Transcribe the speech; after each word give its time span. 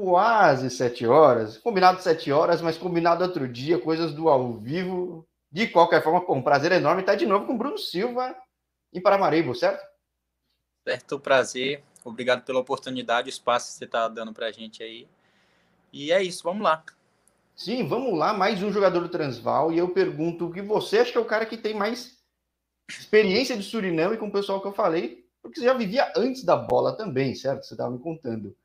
quase 0.00 0.70
sete 0.70 1.06
horas. 1.06 1.58
Combinado 1.58 2.00
sete 2.00 2.30
horas, 2.30 2.60
mas 2.60 2.78
combinado 2.78 3.24
outro 3.24 3.48
dia, 3.48 3.80
coisas 3.80 4.12
do 4.12 4.28
ao 4.28 4.54
vivo. 4.54 5.26
De 5.50 5.66
qualquer 5.66 6.02
forma, 6.02 6.24
um 6.30 6.42
prazer 6.42 6.72
enorme 6.72 7.00
estar 7.00 7.14
de 7.14 7.26
novo 7.26 7.46
com 7.46 7.54
o 7.54 7.58
Bruno 7.58 7.78
Silva 7.78 8.36
em 8.92 9.00
Paramaribo, 9.00 9.54
certo? 9.54 9.82
Certo, 10.86 11.18
prazer. 11.18 11.82
Obrigado 12.04 12.44
pela 12.44 12.60
oportunidade, 12.60 13.28
o 13.28 13.30
espaço 13.30 13.72
que 13.72 13.78
você 13.78 13.84
está 13.84 14.08
dando 14.08 14.32
para 14.32 14.46
a 14.46 14.52
gente 14.52 14.82
aí. 14.82 15.08
E 15.92 16.12
é 16.12 16.22
isso, 16.22 16.44
vamos 16.44 16.62
lá. 16.62 16.84
Sim, 17.56 17.88
vamos 17.88 18.16
lá, 18.16 18.32
mais 18.32 18.62
um 18.62 18.70
jogador 18.70 19.00
do 19.00 19.08
Transval. 19.08 19.72
E 19.72 19.78
eu 19.78 19.88
pergunto 19.88 20.46
o 20.46 20.52
que 20.52 20.62
você 20.62 20.98
acha 20.98 21.12
que 21.12 21.18
é 21.18 21.20
o 21.20 21.24
cara 21.24 21.44
que 21.44 21.56
tem 21.56 21.74
mais 21.74 22.18
experiência 22.88 23.56
de 23.56 23.64
Suriname 23.64 24.16
com 24.16 24.28
o 24.28 24.32
pessoal 24.32 24.60
que 24.60 24.68
eu 24.68 24.72
falei, 24.72 25.26
porque 25.42 25.60
você 25.60 25.66
já 25.66 25.74
vivia 25.74 26.12
antes 26.16 26.44
da 26.44 26.56
bola 26.56 26.96
também, 26.96 27.34
certo? 27.34 27.64
Você 27.64 27.74
estava 27.74 27.90
me 27.90 27.98
contando. 27.98 28.56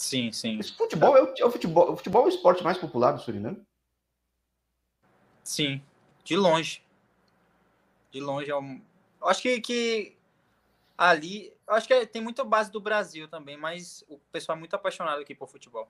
Sim, 0.00 0.32
sim. 0.32 0.58
Esse 0.58 0.72
futebol 0.72 1.14
é 1.14 1.22
o, 1.22 1.34
é 1.36 1.44
o 1.44 1.50
futebol, 1.50 1.92
o 1.92 1.96
futebol 1.96 2.22
é 2.22 2.24
o 2.24 2.28
esporte 2.30 2.64
mais 2.64 2.78
popular 2.78 3.12
do 3.12 3.20
Suriname? 3.20 3.62
Sim, 5.44 5.82
de 6.24 6.38
longe. 6.38 6.82
De 8.10 8.18
longe 8.18 8.50
é 8.50 8.56
um... 8.56 8.80
Acho 9.22 9.42
que, 9.42 9.60
que 9.60 10.16
ali, 10.96 11.52
acho 11.68 11.86
que 11.86 12.06
tem 12.06 12.22
muita 12.22 12.42
base 12.42 12.72
do 12.72 12.80
Brasil 12.80 13.28
também, 13.28 13.58
mas 13.58 14.02
o 14.08 14.18
pessoal 14.32 14.56
é 14.56 14.58
muito 14.58 14.74
apaixonado 14.74 15.20
aqui 15.20 15.34
por 15.34 15.50
futebol. 15.50 15.86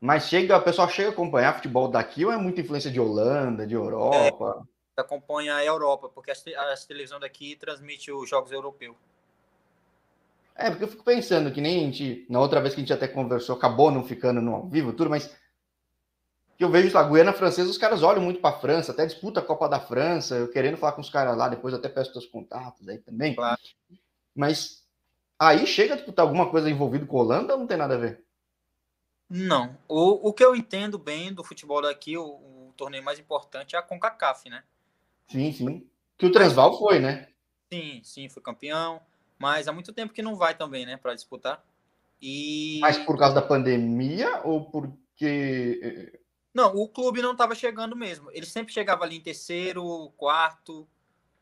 Mas 0.00 0.26
chega, 0.26 0.56
o 0.56 0.62
pessoal 0.62 0.88
chega 0.88 1.10
a 1.10 1.12
acompanhar 1.12 1.54
futebol 1.54 1.86
daqui 1.86 2.24
ou 2.24 2.32
é 2.32 2.38
muita 2.38 2.62
influência 2.62 2.90
de 2.90 2.98
Holanda, 2.98 3.66
de 3.66 3.74
Europa? 3.74 4.66
É, 4.96 5.00
acompanha 5.02 5.56
a 5.56 5.62
Europa, 5.62 6.08
porque 6.08 6.30
a, 6.30 6.34
a 6.34 6.76
televisão 6.88 7.20
daqui 7.20 7.56
transmite 7.56 8.10
os 8.10 8.26
jogos 8.26 8.52
europeus. 8.52 8.96
É, 10.60 10.68
porque 10.68 10.84
eu 10.84 10.88
fico 10.88 11.02
pensando 11.02 11.50
que 11.50 11.60
nem 11.60 11.78
a 11.78 11.80
gente, 11.84 12.26
na 12.28 12.38
outra 12.38 12.60
vez 12.60 12.74
que 12.74 12.80
a 12.80 12.84
gente 12.84 12.92
até 12.92 13.08
conversou, 13.08 13.56
acabou 13.56 13.90
não 13.90 14.04
ficando 14.04 14.42
no 14.42 14.54
ao 14.54 14.68
vivo, 14.68 14.92
tudo, 14.92 15.08
mas 15.08 15.34
que 16.54 16.62
eu 16.62 16.68
vejo 16.68 16.96
a 16.98 17.02
Guiana 17.02 17.32
Francesa, 17.32 17.70
os 17.70 17.78
caras 17.78 18.02
olham 18.02 18.20
muito 18.20 18.42
para 18.42 18.54
a 18.54 18.60
França, 18.60 18.92
até 18.92 19.06
disputa 19.06 19.40
a 19.40 19.42
Copa 19.42 19.66
da 19.66 19.80
França, 19.80 20.34
eu 20.34 20.50
querendo 20.50 20.76
falar 20.76 20.92
com 20.92 21.00
os 21.00 21.08
caras 21.08 21.34
lá, 21.34 21.48
depois 21.48 21.72
até 21.72 21.88
peço 21.88 22.12
teus 22.12 22.26
contatos 22.26 22.86
aí 22.86 22.98
também. 22.98 23.34
Claro. 23.34 23.58
Mas 24.36 24.84
aí 25.38 25.66
chega 25.66 25.94
a 25.94 25.96
disputar 25.96 26.26
alguma 26.26 26.50
coisa 26.50 26.68
envolvida 26.68 27.06
com 27.06 27.16
a 27.16 27.22
Holanda 27.22 27.54
ou 27.54 27.60
não 27.60 27.66
tem 27.66 27.78
nada 27.78 27.94
a 27.94 27.98
ver? 27.98 28.22
Não. 29.30 29.74
O, 29.88 30.28
o 30.28 30.32
que 30.34 30.44
eu 30.44 30.54
entendo 30.54 30.98
bem 30.98 31.32
do 31.32 31.42
futebol 31.42 31.80
daqui, 31.80 32.18
o, 32.18 32.22
o 32.22 32.74
torneio 32.76 33.02
mais 33.02 33.18
importante 33.18 33.76
é 33.76 33.78
a 33.78 33.82
CONCACAF, 33.82 34.50
né? 34.50 34.62
Sim, 35.26 35.50
sim. 35.52 35.88
Que 36.18 36.26
o 36.26 36.32
Transval 36.32 36.78
foi, 36.78 36.98
né? 36.98 37.28
Sim, 37.72 38.02
sim, 38.04 38.28
foi 38.28 38.42
campeão 38.42 39.00
mas 39.40 39.66
há 39.66 39.72
muito 39.72 39.92
tempo 39.92 40.12
que 40.12 40.20
não 40.20 40.36
vai 40.36 40.54
também, 40.54 40.84
né, 40.84 40.98
para 40.98 41.14
disputar. 41.14 41.64
E 42.20 42.78
mas 42.82 42.98
por 42.98 43.18
causa 43.18 43.34
da 43.34 43.40
pandemia 43.40 44.42
ou 44.44 44.70
porque 44.70 45.80
eh, 45.82 46.20
não, 46.54 46.76
o 46.76 46.86
clube 46.86 47.22
não 47.22 47.32
estava 47.32 47.54
chegando 47.54 47.96
mesmo. 47.96 48.30
Ele 48.32 48.44
sempre 48.44 48.74
chegava 48.74 49.04
ali 49.04 49.16
em 49.16 49.20
terceiro, 49.20 50.12
quarto, 50.18 50.86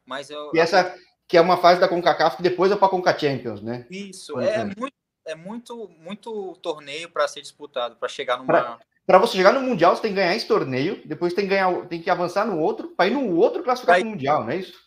mas 0.07 0.31
eu 0.31 0.53
E 0.55 0.61
essa 0.61 0.97
que 1.27 1.37
é 1.37 1.41
uma 1.41 1.57
fase 1.57 1.81
da 1.81 1.89
CONCACAF 1.89 2.37
que 2.37 2.43
depois 2.43 2.71
é 2.71 2.77
para 2.77 2.87
a 2.87 2.91
CONCA 2.91 3.19
Champions, 3.19 3.61
né? 3.61 3.85
Isso, 3.91 4.39
é, 4.41 4.61
é 4.61 4.65
muito 4.65 4.95
é 5.27 5.35
muito 5.35 5.89
muito 5.99 6.55
torneio 6.63 7.11
para 7.11 7.27
ser 7.27 7.43
disputado, 7.43 7.97
para 7.97 8.09
chegar 8.09 8.39
numa 8.39 8.79
para 9.05 9.19
você 9.19 9.39
chegar 9.39 9.55
no 9.55 9.63
mundial, 9.63 9.97
você 9.97 10.03
tem 10.03 10.11
que 10.11 10.17
ganhar 10.17 10.37
esse 10.37 10.47
torneio, 10.47 11.01
depois 11.07 11.33
tem 11.33 11.45
que 11.45 11.51
ganhar, 11.51 11.87
tem 11.87 12.01
que 12.01 12.11
avançar 12.11 12.47
no 12.47 12.61
outro, 12.61 12.89
para 12.89 13.07
ir 13.07 13.13
no 13.13 13.37
outro 13.37 13.63
classificar 13.63 13.99
para 13.99 14.07
o 14.07 14.11
mundial, 14.11 14.45
não 14.45 14.51
é 14.51 14.57
isso? 14.57 14.79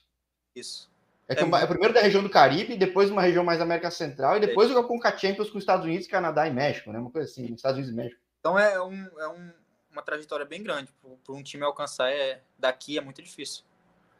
Isso. 0.56 0.91
É, 1.31 1.35
que 1.35 1.43
é, 1.43 1.63
é 1.63 1.67
primeiro 1.67 1.93
da 1.93 2.01
região 2.01 2.21
do 2.21 2.29
Caribe, 2.29 2.75
depois 2.75 3.09
uma 3.09 3.21
região 3.21 3.43
mais 3.43 3.59
da 3.59 3.63
América 3.63 3.89
Central, 3.89 4.37
e 4.37 4.39
depois 4.41 4.69
o 4.69 4.83
Conca 4.83 5.17
Champions 5.17 5.49
com 5.49 5.57
Estados 5.57 5.85
Unidos, 5.85 6.07
Canadá 6.07 6.47
e 6.47 6.51
México, 6.51 6.91
né? 6.91 6.99
Uma 6.99 7.11
coisa 7.11 7.29
assim, 7.29 7.53
Estados 7.53 7.77
Unidos 7.77 7.93
e 7.93 7.95
México. 7.95 8.21
Então 8.39 8.59
é, 8.59 8.81
um, 8.81 9.19
é 9.19 9.27
um, 9.29 9.52
uma 9.91 10.02
trajetória 10.02 10.45
bem 10.45 10.61
grande. 10.61 10.91
Para 11.23 11.33
um 11.33 11.43
time 11.43 11.63
alcançar 11.63 12.11
é, 12.11 12.41
daqui 12.57 12.97
é 12.97 13.02
muito 13.02 13.21
difícil. 13.21 13.63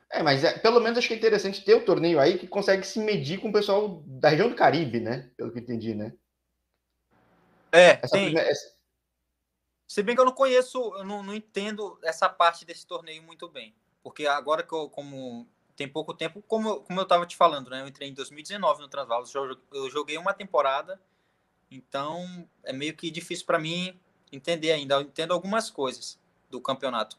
É, 0.10 0.22
mas 0.22 0.44
é, 0.44 0.58
pelo 0.60 0.80
menos 0.80 0.98
acho 0.98 1.08
que 1.08 1.14
é 1.14 1.18
interessante 1.18 1.64
ter 1.64 1.76
o 1.76 1.86
torneio 1.86 2.20
aí 2.20 2.38
que 2.38 2.48
consegue 2.48 2.86
se 2.86 3.00
medir 3.00 3.40
com 3.40 3.50
o 3.50 3.54
pessoal 3.54 4.02
da 4.06 4.30
região 4.30 4.50
do 4.50 4.56
Caribe, 4.56 5.00
né? 5.00 5.30
Pelo 5.36 5.52
que 5.52 5.60
entendi, 5.60 5.96
né? 5.96 6.14
É, 7.72 8.00
essa 8.02 8.10
tem. 8.10 8.26
Primeira, 8.26 8.50
essa... 8.50 8.74
Se 9.88 10.04
bem 10.04 10.16
que 10.16 10.22
eu 10.22 10.26
não 10.26 10.34
conheço, 10.34 10.78
eu 10.98 11.04
não, 11.04 11.24
não 11.24 11.34
entendo 11.34 12.00
essa 12.04 12.30
parte 12.30 12.64
desse 12.64 12.86
torneio 12.86 13.24
muito 13.24 13.50
bem. 13.50 13.74
Porque 14.04 14.26
agora 14.26 14.64
que 14.64 14.74
eu, 14.74 14.90
como 14.90 15.48
tem 15.82 15.88
pouco 15.88 16.14
tempo, 16.14 16.44
como, 16.48 16.82
como 16.82 17.00
eu 17.00 17.04
estava 17.04 17.26
te 17.26 17.36
falando, 17.36 17.72
né? 17.72 17.82
Eu 17.82 17.88
entrei 17.88 18.08
em 18.08 18.14
2019 18.14 18.82
no 18.82 18.88
Transvaal, 18.88 19.24
eu 19.74 19.90
joguei 19.90 20.16
uma 20.16 20.32
temporada, 20.32 21.02
então 21.72 22.48
é 22.64 22.72
meio 22.72 22.96
que 22.96 23.10
difícil 23.10 23.48
para 23.48 23.58
mim 23.58 24.00
entender 24.32 24.72
ainda. 24.72 24.96
Eu 24.96 25.02
entendo 25.02 25.34
algumas 25.34 25.72
coisas 25.72 26.20
do 26.52 26.62
campeonato. 26.62 27.18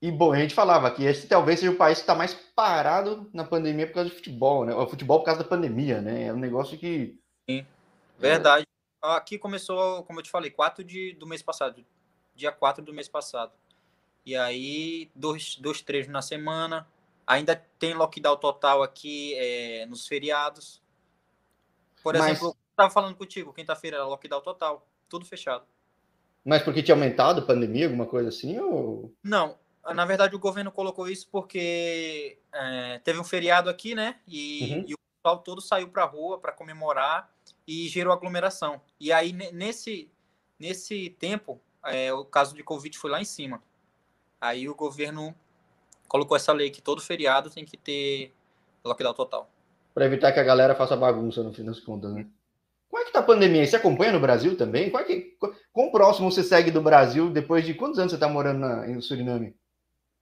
E 0.00 0.12
bom, 0.12 0.32
a 0.32 0.38
gente 0.38 0.54
falava 0.54 0.88
que 0.92 1.02
esse 1.02 1.26
talvez 1.26 1.58
seja 1.58 1.72
o 1.72 1.76
país 1.76 1.98
que 1.98 2.02
está 2.02 2.14
mais 2.14 2.32
parado 2.32 3.28
na 3.34 3.42
pandemia 3.42 3.88
por 3.88 3.94
causa 3.94 4.10
do 4.10 4.14
futebol, 4.14 4.64
né? 4.64 4.72
O 4.72 4.86
futebol 4.86 5.18
por 5.18 5.24
causa 5.24 5.42
da 5.42 5.48
pandemia, 5.48 6.00
né? 6.00 6.26
É 6.26 6.32
um 6.32 6.38
negócio 6.38 6.78
que. 6.78 7.18
Sim, 7.50 7.66
verdade. 8.16 8.64
Aqui 9.02 9.36
começou, 9.36 10.04
como 10.04 10.20
eu 10.20 10.22
te 10.22 10.30
falei, 10.30 10.52
4 10.52 10.84
de, 10.84 11.14
do 11.14 11.26
mês 11.26 11.42
passado, 11.42 11.84
dia 12.36 12.52
4 12.52 12.84
do 12.84 12.94
mês 12.94 13.08
passado. 13.08 13.52
E 14.24 14.36
aí, 14.36 15.10
dois, 15.12 15.56
dois 15.56 15.82
treinos 15.82 16.08
na 16.08 16.22
semana, 16.22 16.86
Ainda 17.28 17.54
tem 17.78 17.92
lockdown 17.92 18.38
total 18.38 18.82
aqui 18.82 19.34
é, 19.34 19.84
nos 19.84 20.06
feriados. 20.06 20.82
Por 22.02 22.16
Mas... 22.16 22.24
exemplo, 22.24 22.48
eu 22.48 22.56
estava 22.70 22.88
falando 22.88 23.14
contigo, 23.16 23.52
quinta-feira 23.52 23.98
era 23.98 24.06
lockdown 24.06 24.40
total, 24.40 24.88
tudo 25.10 25.26
fechado. 25.26 25.66
Mas 26.42 26.62
porque 26.62 26.82
tinha 26.82 26.94
aumentado 26.94 27.42
a 27.42 27.44
pandemia, 27.44 27.84
alguma 27.84 28.06
coisa 28.06 28.30
assim? 28.30 28.58
Ou... 28.58 29.12
Não, 29.22 29.58
na 29.94 30.06
verdade 30.06 30.34
o 30.34 30.38
governo 30.38 30.72
colocou 30.72 31.06
isso 31.06 31.28
porque 31.30 32.38
é, 32.50 32.98
teve 33.00 33.18
um 33.18 33.24
feriado 33.24 33.68
aqui, 33.68 33.94
né? 33.94 34.18
E, 34.26 34.72
uhum. 34.72 34.84
e 34.88 34.94
o 34.94 34.98
pessoal 34.98 35.38
todo 35.42 35.60
saiu 35.60 35.88
para 35.90 36.04
a 36.04 36.06
rua 36.06 36.38
para 36.38 36.52
comemorar 36.52 37.30
e 37.66 37.88
gerou 37.88 38.10
aglomeração. 38.10 38.80
E 38.98 39.12
aí, 39.12 39.34
nesse, 39.34 40.10
nesse 40.58 41.10
tempo, 41.10 41.60
é, 41.84 42.10
o 42.10 42.24
caso 42.24 42.54
de 42.54 42.62
Covid 42.62 42.96
foi 42.96 43.10
lá 43.10 43.20
em 43.20 43.26
cima. 43.26 43.62
Aí 44.40 44.66
o 44.66 44.74
governo 44.74 45.36
colocou 46.08 46.36
essa 46.36 46.52
lei 46.52 46.70
que 46.70 46.82
todo 46.82 47.00
feriado 47.00 47.50
tem 47.50 47.64
que 47.64 47.76
ter 47.76 48.32
lockdown 48.84 49.14
total. 49.14 49.50
Para 49.94 50.06
evitar 50.06 50.32
que 50.32 50.40
a 50.40 50.44
galera 50.44 50.74
faça 50.74 50.96
bagunça 50.96 51.42
no 51.42 51.52
fim 51.52 51.64
das 51.64 51.78
contas, 51.80 52.12
né? 52.12 52.26
Como 52.88 53.02
é 53.02 53.06
que 53.06 53.12
tá 53.12 53.18
a 53.18 53.24
pandemia? 53.24 53.66
Você 53.66 53.76
acompanha 53.76 54.12
no 54.12 54.20
Brasil 54.20 54.56
também? 54.56 54.90
Qual 54.90 55.02
é 55.02 55.06
que, 55.06 55.36
quão 55.72 55.90
próximo 55.90 56.30
você 56.30 56.42
segue 56.42 56.70
do 56.70 56.80
Brasil 56.80 57.30
depois 57.30 57.64
de 57.64 57.74
quantos 57.74 57.98
anos 57.98 58.12
você 58.12 58.16
está 58.16 58.28
morando 58.28 58.60
na, 58.60 58.86
no 58.86 59.02
Suriname? 59.02 59.54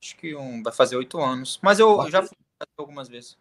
Acho 0.02 0.16
que 0.16 0.34
um, 0.34 0.62
vai 0.62 0.72
fazer 0.72 0.96
oito 0.96 1.18
anos. 1.20 1.60
Mas 1.62 1.78
eu, 1.78 2.10
já 2.10 2.22
fui 2.22 2.36
algumas 2.76 3.08
vezes. 3.08 3.38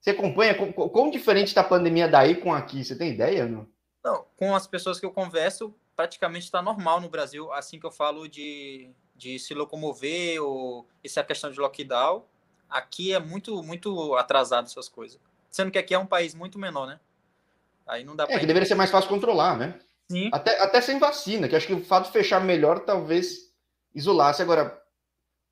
Você 0.00 0.10
acompanha? 0.10 0.54
Quão 0.54 1.10
diferente 1.10 1.48
está 1.48 1.62
a 1.62 1.64
pandemia 1.64 2.06
daí 2.06 2.36
com 2.36 2.52
aqui? 2.52 2.84
Você 2.84 2.94
tem 2.94 3.10
ideia? 3.10 3.46
Não? 3.46 3.66
não, 4.04 4.24
com 4.36 4.54
as 4.54 4.66
pessoas 4.68 5.00
que 5.00 5.06
eu 5.06 5.10
converso, 5.10 5.74
praticamente 5.96 6.44
está 6.44 6.62
normal 6.62 7.00
no 7.00 7.08
Brasil. 7.08 7.50
Assim 7.52 7.80
que 7.80 7.86
eu 7.86 7.90
falo 7.90 8.28
de 8.28 8.88
de 9.16 9.38
se 9.38 9.54
locomover 9.54 10.42
ou 10.42 10.86
essa 11.02 11.24
questão 11.24 11.50
de 11.50 11.58
lockdown, 11.58 12.24
aqui 12.68 13.12
é 13.12 13.18
muito 13.18 13.62
muito 13.62 14.14
atrasado 14.14 14.66
essas 14.66 14.88
coisas. 14.88 15.18
Sendo 15.50 15.70
que 15.70 15.78
aqui 15.78 15.94
é 15.94 15.98
um 15.98 16.06
país 16.06 16.34
muito 16.34 16.58
menor, 16.58 16.86
né? 16.86 17.00
Aí 17.86 18.04
não 18.04 18.14
dá 18.14 18.24
É, 18.28 18.38
que 18.38 18.46
deveria 18.46 18.66
ser 18.66 18.74
mais 18.74 18.90
fácil 18.90 19.08
controlar, 19.08 19.56
né? 19.56 19.78
Sim. 20.10 20.28
Até, 20.32 20.60
até 20.60 20.80
sem 20.80 20.98
vacina, 20.98 21.48
que 21.48 21.56
acho 21.56 21.66
que 21.66 21.72
o 21.72 21.84
fato 21.84 22.06
de 22.06 22.12
fechar 22.12 22.40
melhor 22.40 22.80
talvez 22.80 23.52
isolasse. 23.94 24.42
Agora, 24.42 24.80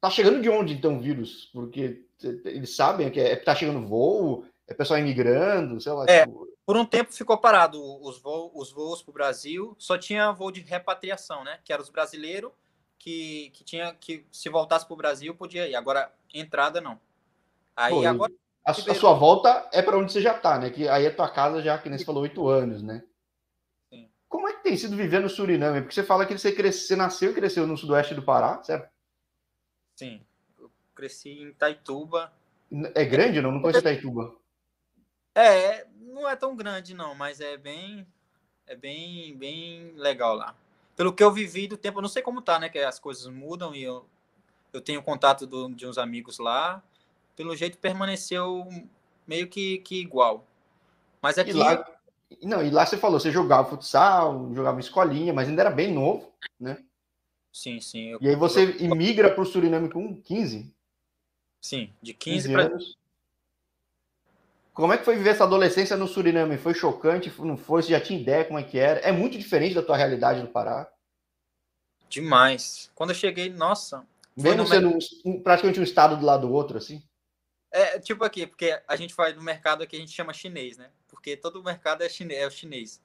tá 0.01 0.11
chegando 0.11 0.43
de 0.43 0.49
onde 0.49 0.75
então 0.75 0.97
o 0.97 1.01
vírus? 1.01 1.51
Porque 1.53 2.05
eles 2.23 2.77
sabem 2.77 3.11
que 3.11 3.21
é, 3.21 3.35
tá 3.37 3.55
chegando 3.55 3.87
voo, 3.87 4.45
é 4.67 4.75
pessoal 4.75 5.01
imigrando, 5.01 5.81
sei 5.81 5.93
lá. 5.93 6.05
É, 6.09 6.25
tipo... 6.25 6.49
por 6.67 6.77
um 6.77 6.85
tempo 6.85 7.13
ficou 7.13 7.39
parado 7.39 7.81
os, 8.03 8.21
voos, 8.21 8.51
os 8.55 8.73
voos 8.73 9.03
para 9.03 9.11
o 9.11 9.15
Brasil, 9.15 9.75
só 9.79 9.97
tinha 9.97 10.33
voo 10.33 10.51
de 10.51 10.61
repatriação, 10.61 11.43
né? 11.45 11.59
Que 11.65 11.73
eram 11.73 11.83
os 11.83 11.91
brasileiros 11.91 12.53
que, 12.99 13.51
que 13.51 13.65
tinha 13.65 13.95
que 13.95 14.25
se 14.31 14.49
voltasse 14.49 14.87
para 14.87 14.95
o 14.95 14.97
Brasil 14.97 15.35
podia 15.35 15.69
ir. 15.69 15.75
Agora 15.75 16.13
entrada 16.33 16.81
não. 16.81 16.99
Aí 17.77 17.93
Pô, 17.93 18.07
agora 18.07 18.33
a, 18.65 18.71
a, 18.71 18.95
sua 18.95 19.13
volta 19.13 19.69
é 19.73 19.83
para 19.83 19.99
onde 19.99 20.11
você 20.11 20.23
já 20.23 20.35
está, 20.35 20.59
né? 20.59 20.71
Que 20.71 20.89
aí 20.89 21.05
é 21.05 21.11
tua 21.11 21.29
casa 21.29 21.61
já 21.61 21.77
que 21.79 21.89
nem 21.89 21.99
você 21.99 22.05
falou 22.05 22.23
oito 22.23 22.49
anos, 22.49 22.83
né? 22.83 23.05
Sim. 23.93 24.09
Como 24.27 24.49
é 24.49 24.55
que 24.55 24.63
tem 24.63 24.77
sido 24.77 24.97
viver 24.97 25.21
no 25.21 25.29
Suriname? 25.29 25.83
Porque 25.83 25.95
você 25.95 26.03
fala 26.03 26.25
que 26.25 26.37
você, 26.37 26.51
cresce, 26.51 26.87
você 26.87 26.97
nasceu 26.97 27.31
e 27.31 27.35
cresceu 27.35 27.67
no 27.67 27.77
sudoeste 27.77 28.15
do 28.15 28.23
Pará, 28.23 28.63
certo? 28.63 28.91
Sim, 29.95 30.25
eu 30.59 30.71
cresci 30.95 31.43
em 31.43 31.53
Taituba. 31.53 32.33
É 32.95 33.05
grande 33.05 33.41
não? 33.43 33.53
Não 33.53 33.61
conheço 33.61 33.83
Taituba. 33.83 34.35
É, 35.35 35.87
não 36.01 36.29
é 36.29 36.35
tão 36.35 36.57
grande 36.57 36.95
não, 36.95 37.15
mas 37.15 37.41
é 37.41 37.57
bem 37.57 38.07
é 38.67 38.75
bem 38.75 39.37
bem 39.37 39.93
legal 39.97 40.35
lá 40.35 40.57
pelo 40.97 41.13
que 41.13 41.23
eu 41.23 41.33
vivi 41.33 41.67
do 41.67 41.77
tempo, 41.77 41.99
eu 41.99 42.03
não 42.03 42.09
sei 42.09 42.23
como 42.23 42.43
tá, 42.43 42.59
né? 42.59 42.69
Que 42.69 42.79
as 42.79 42.99
coisas 42.99 43.27
mudam 43.27 43.75
e 43.75 43.83
eu, 43.83 44.07
eu 44.73 44.81
tenho 44.81 45.03
contato 45.03 45.47
do, 45.47 45.69
de 45.75 45.87
uns 45.87 45.99
amigos 45.99 46.39
lá. 46.39 46.83
Pelo 47.37 47.57
jeito 47.57 47.79
permaneceu 47.79 48.69
meio 49.27 49.49
que, 49.49 49.79
que 49.79 50.01
igual. 50.01 50.47
Mas 51.21 51.39
aqui. 51.39 51.51
E 51.51 51.55
lá, 51.55 51.85
Não, 52.43 52.65
e 52.65 52.71
lá 52.71 52.87
você 52.87 52.97
falou, 52.97 53.19
você 53.19 53.31
jogava 53.31 53.69
futsal, 53.69 54.53
jogava 54.55 54.81
escolinha, 54.81 55.33
mas 55.33 55.49
ainda 55.49 55.63
era 55.63 55.71
bem 55.71 55.93
novo, 55.93 56.33
né? 56.59 56.79
Sim, 57.53 57.81
sim. 57.81 58.11
Eu... 58.11 58.19
E 58.21 58.29
aí 58.29 58.37
você 58.37 58.77
imigra 58.79 59.31
para 59.33 59.43
o 59.43 59.47
Suriname 59.47 59.91
com 59.91 60.21
15? 60.21 60.73
Sim, 61.61 61.91
de 62.03 62.13
15, 62.13 62.49
15 62.49 62.53
para. 62.53 62.79
Como 64.75 64.93
é 64.93 64.99
que 64.99 65.05
foi 65.05 65.15
viver 65.15 65.31
essa 65.31 65.45
adolescência 65.45 65.97
no 65.97 66.09
Suriname? 66.09 66.59
Foi 66.59 66.75
chocante? 66.75 67.33
Não 67.39 67.57
foi? 67.57 67.81
Você 67.81 67.91
já 67.91 68.01
tinha 68.01 68.21
ideia 68.21 68.45
como 68.45 68.59
é 68.59 68.63
que 68.65 68.77
era? 68.77 68.99
É 69.01 69.13
muito 69.13 69.39
diferente 69.39 69.73
da 69.73 69.83
tua 69.83 69.97
realidade 69.97 70.43
no 70.43 70.49
Pará? 70.49 70.91
Demais. 72.09 72.91
Quando 72.93 73.11
eu 73.11 73.15
cheguei, 73.15 73.49
nossa. 73.49 74.05
Mesmo 74.37 74.67
sendo 74.67 74.99
um, 75.25 75.41
praticamente 75.41 75.79
um 75.79 75.85
estado 75.85 76.17
do 76.17 76.27
lado 76.27 76.49
do 76.49 76.53
outro, 76.53 76.77
assim? 76.77 77.01
É, 77.71 78.01
tipo 78.01 78.25
aqui, 78.25 78.49
porque 78.49 78.81
a 78.87 78.97
gente 78.97 79.15
faz 79.15 79.35
no 79.37 79.43
mercado 79.43 79.85
aqui, 79.85 79.97
a 79.97 80.01
gente 80.01 80.13
chama 80.13 80.33
chinês, 80.33 80.77
né? 80.77 80.91
Porque 81.07 81.37
todo 81.37 81.61
o 81.61 81.65
mercado 81.65 82.03
é, 82.03 82.09
chinês, 82.09 82.41
é 82.41 82.47
o 82.47 82.51
chinês. 82.51 83.01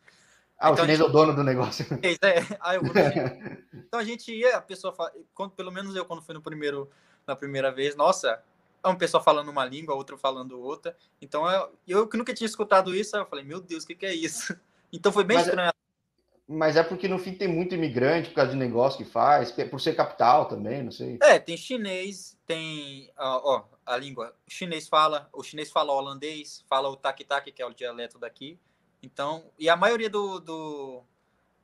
Ah, 0.57 0.71
então, 0.71 0.73
o 0.73 0.77
chinês 0.77 0.97
gente... 0.97 1.07
é 1.07 1.09
o 1.09 1.13
dono 1.13 1.35
do 1.35 1.43
negócio. 1.43 1.85
É, 2.03 2.57
ah, 2.59 2.75
eu 2.75 2.81
vou 2.81 2.91
então 3.73 3.99
a 3.99 4.03
gente 4.03 4.33
ia, 4.33 4.57
a 4.57 4.61
pessoa, 4.61 4.91
fala, 4.91 5.13
quando, 5.35 5.51
pelo 5.51 5.71
menos 5.71 5.95
eu, 5.95 6.03
quando 6.03 6.23
fui 6.23 6.33
no 6.33 6.41
primeiro, 6.41 6.89
na 7.27 7.35
primeira 7.35 7.71
vez, 7.71 7.95
nossa, 7.95 8.43
é 8.83 8.87
uma 8.87 8.97
pessoa 8.97 9.21
falando 9.21 9.49
uma 9.49 9.65
língua, 9.65 9.95
outra 9.95 10.17
falando 10.17 10.59
outra. 10.59 10.95
Então 11.21 11.49
eu, 11.49 11.71
eu 11.87 12.07
que 12.07 12.17
nunca 12.17 12.33
tinha 12.33 12.47
escutado 12.47 12.95
isso, 12.95 13.15
eu 13.15 13.25
falei, 13.25 13.45
meu 13.45 13.59
Deus, 13.59 13.83
o 13.83 13.87
que, 13.87 13.95
que 13.95 14.05
é 14.05 14.13
isso? 14.13 14.57
Então 14.91 15.11
foi 15.11 15.23
bem 15.23 15.37
mas 15.37 15.45
é 15.45 15.49
estranho. 15.51 15.69
É, 15.69 15.73
mas 16.47 16.75
é 16.75 16.81
porque 16.81 17.07
no 17.07 17.19
fim 17.19 17.35
tem 17.35 17.47
muito 17.47 17.75
imigrante 17.75 18.29
por 18.29 18.37
causa 18.37 18.53
de 18.53 18.57
negócio 18.57 18.97
que 18.97 19.05
faz, 19.05 19.51
por 19.51 19.79
ser 19.79 19.95
capital 19.95 20.47
também, 20.47 20.81
não 20.81 20.91
sei. 20.91 21.19
É, 21.21 21.37
tem 21.37 21.55
chinês, 21.55 22.35
tem 22.47 23.11
ó, 23.15 23.41
ó 23.57 23.65
a 23.85 23.95
língua. 23.95 24.35
O 24.47 24.51
chinês 24.51 24.87
fala, 24.87 25.29
o 25.31 25.43
chinês 25.43 25.69
fala 25.69 25.93
holandês, 25.93 26.65
fala 26.67 26.89
o 26.89 26.95
tak-tak, 26.95 27.51
que 27.51 27.61
é 27.61 27.65
o 27.67 27.71
dialeto 27.71 28.17
daqui. 28.17 28.57
Então, 29.03 29.51
e 29.59 29.69
a 29.69 29.77
maioria 29.77 30.09
do, 30.09 30.39
do, 30.39 31.03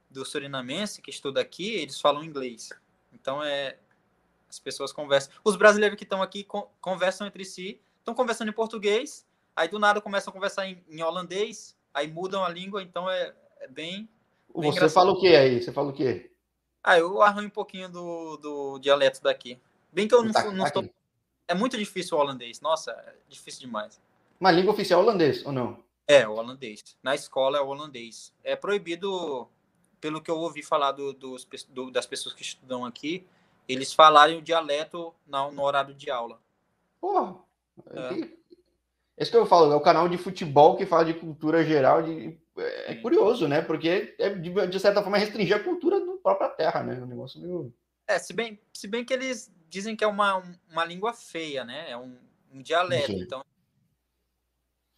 do 0.07 0.23
surinamense 0.23 1.01
que 1.01 1.09
estuda 1.09 1.41
aqui, 1.41 1.73
eles 1.77 1.99
falam 1.99 2.23
inglês. 2.23 2.69
Então 3.11 3.43
é 3.43 3.77
as 4.55 4.59
pessoas 4.59 4.91
conversam. 4.91 5.33
Os 5.43 5.55
brasileiros 5.55 5.97
que 5.97 6.03
estão 6.03 6.21
aqui 6.21 6.45
conversam 6.81 7.27
entre 7.27 7.45
si, 7.45 7.79
estão 7.99 8.13
conversando 8.13 8.49
em 8.49 8.53
português, 8.53 9.25
aí 9.55 9.67
do 9.67 9.79
nada 9.79 10.01
começam 10.01 10.31
a 10.31 10.33
conversar 10.33 10.67
em, 10.67 10.83
em 10.89 11.03
holandês, 11.03 11.75
aí 11.93 12.07
mudam 12.07 12.43
a 12.43 12.49
língua, 12.49 12.81
então 12.81 13.09
é, 13.09 13.33
é 13.61 13.67
bem, 13.67 14.09
bem. 14.55 14.71
Você 14.71 14.77
engraçado. 14.77 14.93
fala 14.93 15.11
o 15.11 15.19
que 15.19 15.35
aí? 15.35 15.61
Você 15.61 15.71
fala 15.71 15.89
o 15.89 15.93
quê? 15.93 16.31
Ah, 16.83 16.97
eu 16.97 17.21
arranho 17.21 17.47
um 17.47 17.51
pouquinho 17.51 17.89
do, 17.89 18.37
do 18.37 18.79
dialeto 18.79 19.21
daqui. 19.21 19.59
Bem 19.91 20.07
que 20.07 20.13
eu 20.13 20.23
não, 20.23 20.31
tá, 20.31 20.51
não 20.51 20.65
estou. 20.65 20.87
É 21.47 21.53
muito 21.53 21.77
difícil 21.77 22.17
o 22.17 22.21
holandês. 22.21 22.61
Nossa, 22.61 22.91
é 22.91 23.15
difícil 23.27 23.61
demais. 23.61 23.99
Mas 24.39 24.55
língua 24.55 24.73
oficial 24.73 25.01
é 25.01 25.03
holandês, 25.03 25.45
ou 25.45 25.51
não? 25.51 25.83
É, 26.07 26.27
o 26.27 26.33
holandês. 26.33 26.95
Na 27.01 27.15
escola 27.15 27.57
é 27.57 27.61
o 27.61 27.67
holandês. 27.67 28.31
É 28.43 28.55
proibido, 28.55 29.47
pelo 29.99 30.21
que 30.21 30.29
eu 30.29 30.37
ouvi 30.37 30.61
falar 30.61 30.91
do, 30.91 31.13
dos, 31.13 31.47
do, 31.69 31.89
das 31.89 32.05
pessoas 32.05 32.35
que 32.35 32.43
estudam 32.43 32.85
aqui, 32.85 33.25
eles 33.67 33.93
falarem 33.93 34.37
o 34.37 34.41
dialeto 34.41 35.13
no, 35.25 35.51
no 35.51 35.63
horário 35.63 35.93
de 35.93 36.09
aula. 36.09 36.39
Porra! 36.99 37.35
É. 37.91 38.29
Esse 39.17 39.31
que 39.31 39.37
eu 39.37 39.45
falo, 39.45 39.71
é 39.71 39.75
o 39.75 39.81
canal 39.81 40.09
de 40.09 40.17
futebol 40.17 40.75
que 40.75 40.85
fala 40.85 41.05
de 41.05 41.13
cultura 41.13 41.63
geral. 41.63 42.03
De, 42.03 42.37
é, 42.57 42.91
é 42.91 42.95
curioso, 42.95 43.47
né? 43.47 43.61
Porque 43.61 44.15
é, 44.19 44.29
de, 44.29 44.67
de, 44.67 44.79
certa 44.79 45.01
forma 45.01 45.17
restringir 45.17 45.55
a 45.55 45.63
cultura 45.63 45.99
da 45.99 46.13
própria 46.17 46.49
terra, 46.49 46.83
né? 46.83 47.01
Um 47.01 47.05
negócio 47.05 47.39
meio. 47.39 47.73
É, 48.07 48.19
se 48.19 48.33
bem, 48.33 48.59
se 48.73 48.87
bem 48.87 49.05
que 49.05 49.13
eles 49.13 49.51
dizem 49.69 49.95
que 49.95 50.03
é 50.03 50.07
uma, 50.07 50.43
uma 50.69 50.85
língua 50.85 51.13
feia, 51.13 51.63
né? 51.63 51.89
É 51.89 51.97
um, 51.97 52.17
um 52.51 52.61
dialeto. 52.61 53.07
Sim. 53.07 53.21
Então. 53.21 53.43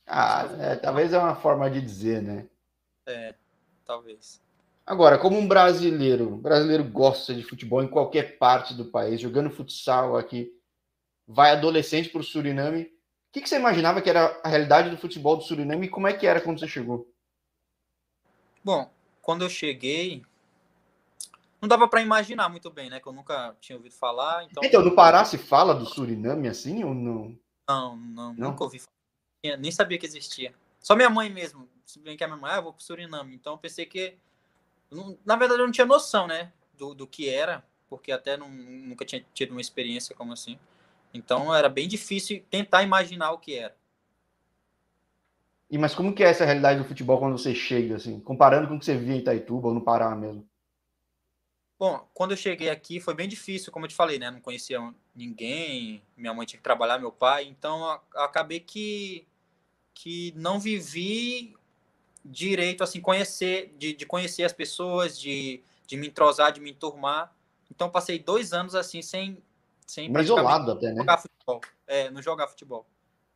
Ah, 0.05 0.47
é, 0.59 0.75
talvez 0.77 1.13
é 1.13 1.19
uma 1.19 1.35
forma 1.35 1.69
de 1.69 1.81
dizer, 1.81 2.21
né? 2.21 2.47
É, 3.05 3.35
talvez. 3.85 4.41
Agora, 4.87 5.17
como 5.17 5.37
um 5.37 5.45
brasileiro, 5.45 6.35
o 6.35 6.37
brasileiro 6.37 6.85
gosta 6.85 7.35
de 7.35 7.43
futebol 7.43 7.83
em 7.83 7.89
qualquer 7.89 8.37
parte 8.37 8.73
do 8.73 8.85
país, 8.85 9.19
jogando 9.19 9.51
futsal 9.51 10.15
aqui, 10.15 10.49
vai 11.27 11.51
adolescente 11.51 12.07
para 12.07 12.21
o 12.21 12.23
Suriname. 12.23 12.83
O 12.83 12.89
que, 13.33 13.41
que, 13.41 13.49
você 13.49 13.57
imaginava 13.57 14.01
que 14.01 14.09
era 14.09 14.39
a 14.41 14.47
realidade 14.47 14.89
do 14.89 14.97
futebol 14.97 15.35
do 15.35 15.43
Suriname 15.43 15.87
e 15.87 15.89
como 15.89 16.07
é 16.07 16.13
que 16.13 16.25
era 16.25 16.39
quando 16.39 16.61
você 16.61 16.69
chegou? 16.69 17.13
Bom, 18.63 18.89
quando 19.21 19.41
eu 19.41 19.49
cheguei, 19.49 20.23
não 21.61 21.67
dava 21.67 21.85
para 21.89 22.01
imaginar 22.01 22.47
muito 22.47 22.71
bem, 22.71 22.89
né? 22.89 23.01
Que 23.01 23.07
eu 23.07 23.13
nunca 23.13 23.57
tinha 23.59 23.75
ouvido 23.75 23.93
falar. 23.93 24.45
Então, 24.45 24.63
então 24.63 24.81
no 24.81 24.95
Pará 24.95 25.25
se 25.25 25.37
fala 25.37 25.75
do 25.75 25.85
Suriname 25.85 26.47
assim 26.47 26.85
ou 26.85 26.93
não? 26.93 27.37
Não, 27.69 27.97
não, 27.97 28.33
não? 28.33 28.51
nunca 28.51 28.63
ouvi 28.63 28.79
falar. 28.79 29.57
Nem 29.57 29.69
sabia 29.69 29.97
que 29.97 30.05
existia. 30.05 30.55
Só 30.79 30.95
minha 30.95 31.09
mãe 31.09 31.29
mesmo. 31.29 31.67
Se 31.85 31.99
bem 31.99 32.15
que 32.15 32.23
a 32.23 32.27
minha 32.27 32.39
mãe, 32.39 32.53
ah, 32.53 32.57
eu 32.57 32.63
vou 32.63 32.73
pro 32.73 32.81
Suriname. 32.81 33.35
Então 33.35 33.51
eu 33.51 33.57
pensei 33.57 33.85
que 33.85 34.17
na 35.25 35.35
verdade, 35.35 35.61
eu 35.61 35.65
não 35.65 35.71
tinha 35.71 35.85
noção, 35.85 36.27
né? 36.27 36.51
Do, 36.77 36.93
do 36.93 37.07
que 37.07 37.29
era, 37.29 37.63
porque 37.89 38.11
até 38.11 38.37
não, 38.37 38.49
nunca 38.49 39.05
tinha 39.05 39.25
tido 39.33 39.51
uma 39.51 39.61
experiência 39.61 40.15
como 40.15 40.33
assim. 40.33 40.57
Então 41.13 41.53
era 41.53 41.69
bem 41.69 41.87
difícil 41.87 42.43
tentar 42.49 42.83
imaginar 42.83 43.31
o 43.31 43.39
que 43.39 43.55
era. 43.55 43.75
E 45.69 45.77
mas 45.77 45.93
como 45.93 46.13
que 46.13 46.23
é 46.23 46.29
essa 46.29 46.45
realidade 46.45 46.79
do 46.79 46.87
futebol 46.87 47.19
quando 47.19 47.37
você 47.37 47.53
chega, 47.53 47.95
assim, 47.95 48.19
comparando 48.19 48.67
com 48.67 48.75
o 48.75 48.79
que 48.79 48.85
você 48.85 48.97
via 48.97 49.15
em 49.15 49.19
Itaituba 49.19 49.67
ou 49.67 49.73
no 49.73 49.81
Pará 49.81 50.15
mesmo? 50.15 50.47
Bom, 51.77 52.07
quando 52.13 52.31
eu 52.31 52.37
cheguei 52.37 52.69
aqui 52.69 52.99
foi 52.99 53.13
bem 53.13 53.27
difícil, 53.27 53.71
como 53.71 53.85
eu 53.85 53.89
te 53.89 53.95
falei, 53.95 54.17
né? 54.17 54.31
Não 54.31 54.39
conhecia 54.39 54.79
ninguém, 55.13 56.01
minha 56.15 56.33
mãe 56.33 56.45
tinha 56.45 56.57
que 56.57 56.63
trabalhar, 56.63 56.97
meu 56.97 57.11
pai, 57.11 57.45
então 57.45 57.99
acabei 58.15 58.59
que 58.59 59.27
que 59.93 60.31
não 60.35 60.59
vivi 60.59 61.56
direito, 62.27 62.83
assim, 62.83 63.01
conhecer, 63.01 63.73
de, 63.77 63.93
de 63.93 64.05
conhecer 64.05 64.43
as 64.43 64.53
pessoas, 64.53 65.19
de, 65.19 65.63
de 65.87 65.97
me 65.97 66.07
entrosar, 66.07 66.51
de 66.51 66.59
me 66.59 66.71
enturmar. 66.71 67.33
Então, 67.71 67.89
passei 67.89 68.19
dois 68.19 68.53
anos, 68.53 68.75
assim, 68.75 69.01
sem... 69.01 69.41
sem 69.85 70.11
isolado 70.19 70.71
até, 70.71 70.89
né? 70.89 70.97
Jogar 70.97 71.17
futebol. 71.17 71.61
É, 71.87 72.11
não 72.11 72.21
jogar 72.21 72.47
futebol, 72.47 72.85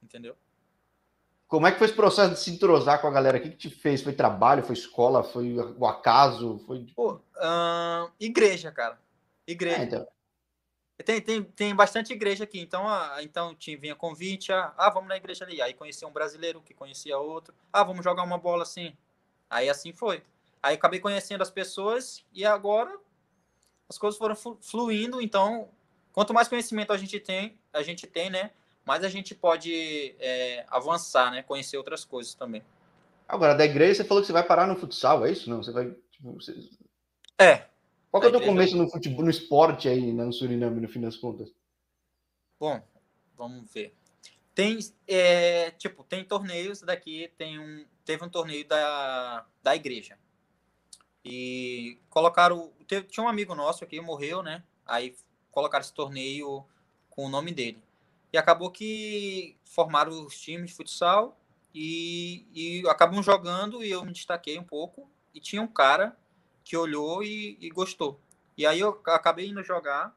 entendeu? 0.04 0.36
Como 1.48 1.68
é 1.68 1.72
que 1.72 1.78
foi 1.78 1.88
esse 1.88 1.96
processo 1.96 2.34
de 2.34 2.40
se 2.40 2.52
entrosar 2.52 3.02
com 3.02 3.08
a 3.08 3.12
galera? 3.12 3.38
O 3.38 3.42
que, 3.42 3.50
que 3.50 3.58
te 3.58 3.70
fez? 3.70 4.02
Foi 4.02 4.14
trabalho, 4.14 4.64
foi 4.64 4.74
escola, 4.74 5.22
foi 5.22 5.58
o 5.58 5.86
acaso? 5.86 6.62
Foi... 6.66 6.86
Pô, 6.96 7.16
uh, 7.16 8.12
igreja, 8.20 8.72
cara. 8.72 8.98
Igreja. 9.46 9.82
É, 9.82 9.84
então. 9.84 10.08
Tem, 11.04 11.22
tem, 11.22 11.44
tem 11.44 11.76
bastante 11.76 12.14
igreja 12.14 12.44
aqui, 12.44 12.60
então, 12.60 12.88
ah, 12.88 13.18
então 13.22 13.56
tinha, 13.56 13.78
vinha 13.78 13.96
convite, 13.96 14.52
ah, 14.52 14.74
ah, 14.78 14.90
vamos 14.90 15.10
na 15.10 15.18
igreja 15.18 15.46
ali. 15.46 15.62
Aí 15.62 15.74
conhecia 15.74 16.08
um 16.08 16.12
brasileiro 16.12 16.62
que 16.62 16.74
conhecia 16.74 17.18
outro, 17.18 17.54
ah, 17.72 17.84
vamos 17.84 18.04
jogar 18.04 18.24
uma 18.24 18.38
bola 18.38 18.64
assim. 18.64 18.96
Aí 19.50 19.70
assim 19.70 19.94
foi. 19.94 20.24
Aí 20.62 20.76
acabei 20.76 21.00
conhecendo 21.00 21.42
as 21.42 21.52
pessoas 21.52 22.24
e 22.34 22.46
agora 22.46 22.98
as 23.90 23.98
coisas 23.98 24.18
foram 24.18 24.36
fluindo, 24.36 25.22
então 25.22 25.70
quanto 26.14 26.34
mais 26.34 26.48
conhecimento 26.48 26.94
a 26.94 26.98
gente 26.98 27.20
tem, 27.20 27.58
a 27.74 27.82
gente 27.82 28.08
tem, 28.08 28.30
né, 28.30 28.52
mais 28.86 29.04
a 29.04 29.10
gente 29.10 29.36
pode 29.36 30.16
é, 30.20 30.66
avançar, 30.70 31.32
né, 31.32 31.44
conhecer 31.44 31.78
outras 31.78 32.06
coisas 32.06 32.34
também. 32.34 32.64
Agora, 33.28 33.54
da 33.54 33.66
igreja 33.66 33.96
você 33.96 34.04
falou 34.04 34.22
que 34.22 34.28
você 34.28 34.34
vai 34.34 34.44
parar 34.44 34.68
no 34.68 34.76
futsal, 34.76 35.26
é 35.26 35.32
isso? 35.32 35.50
Não, 35.50 35.64
você 35.64 35.72
vai... 35.72 35.94
Tipo, 36.12 36.34
você... 36.34 36.54
É, 37.40 37.66
qual 38.12 38.20
que 38.20 38.28
é 38.28 38.30
o 38.30 38.34
teu 38.34 38.46
começo 38.46 38.76
no 38.76 38.90
futebol, 38.90 39.24
no 39.24 39.32
esporte 39.32 39.88
aí, 39.88 40.12
né, 40.12 40.26
no 40.26 40.34
Suriname, 40.34 40.82
no 40.82 40.90
fim 40.90 41.00
das 41.00 41.16
contas? 41.16 41.50
Bom, 42.60 42.86
vamos 43.38 43.72
ver. 43.72 43.96
Tem, 44.54 44.78
é, 45.08 45.72
tipo, 45.72 46.04
tem 46.04 46.26
torneios 46.26 46.82
daqui, 46.82 47.32
tem 47.38 47.58
um, 47.58 47.86
teve 48.04 48.26
um 48.26 48.30
torneio 48.30 48.68
da, 48.68 49.46
da 49.64 49.76
igreja. 49.78 50.18
E 51.24 52.00
colocaram, 52.10 52.74
teve, 52.86 53.08
tinha 53.08 53.24
um 53.24 53.30
amigo 53.30 53.56
nosso 53.56 53.86
aqui, 53.86 54.02
morreu, 54.02 54.44
né? 54.44 54.62
Aí 54.86 55.16
colocaram 55.50 55.82
esse 55.82 55.94
torneio 55.94 56.66
com 57.10 57.26
o 57.26 57.30
nome 57.30 57.54
dele. 57.54 57.82
E 58.34 58.38
acabou 58.38 58.72
que 58.72 59.56
formaram 59.64 60.26
os 60.26 60.38
times 60.38 60.72
de 60.72 60.76
futsal 60.76 61.40
e, 61.74 62.46
e 62.54 62.90
acabam 62.90 63.24
jogando 63.24 63.82
e 63.84 63.90
eu 63.90 64.04
me 64.04 64.12
destaquei 64.12 64.60
um 64.60 64.64
pouco. 64.64 65.10
E 65.34 65.40
tinha 65.40 65.62
um 65.62 65.68
cara 65.68 66.18
que 66.72 66.78
olhou 66.78 67.22
e, 67.22 67.58
e, 67.60 67.70
gostou. 67.70 68.18
E 68.58 68.66
aí 68.66 68.80
eu 68.80 68.98
acabei 69.08 69.50
indo 69.50 69.62
jogar 69.62 70.16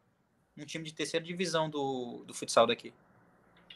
um 0.56 0.64
time 0.64 0.84
de 0.84 0.94
terceira 0.94 1.26
divisão 1.26 1.68
do, 1.68 2.22
do 2.24 2.32
futsal 2.32 2.64
daqui. 2.64 2.94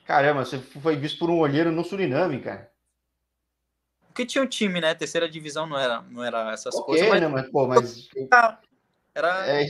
Caramba, 0.04 0.44
você 0.44 0.60
foi 0.60 0.94
visto 0.94 1.18
por 1.18 1.28
um 1.28 1.40
olheiro 1.40 1.72
no 1.72 1.82
Suriname, 1.82 2.40
cara. 2.40 2.70
Porque 4.06 4.24
tinha 4.24 4.44
um 4.44 4.46
time, 4.46 4.80
né? 4.80 4.94
Terceira 4.94 5.28
divisão 5.28 5.66
não 5.66 5.76
era, 5.76 6.02
não 6.02 6.22
era 6.22 6.52
essas 6.52 6.72
okay, 6.76 6.84
coisas. 6.86 7.08
Mas, 7.08 7.20
né, 7.20 7.26
mas, 7.26 7.50
pô, 7.50 7.66
mas... 7.66 8.08
Era... 9.12 9.44
É... 9.48 9.66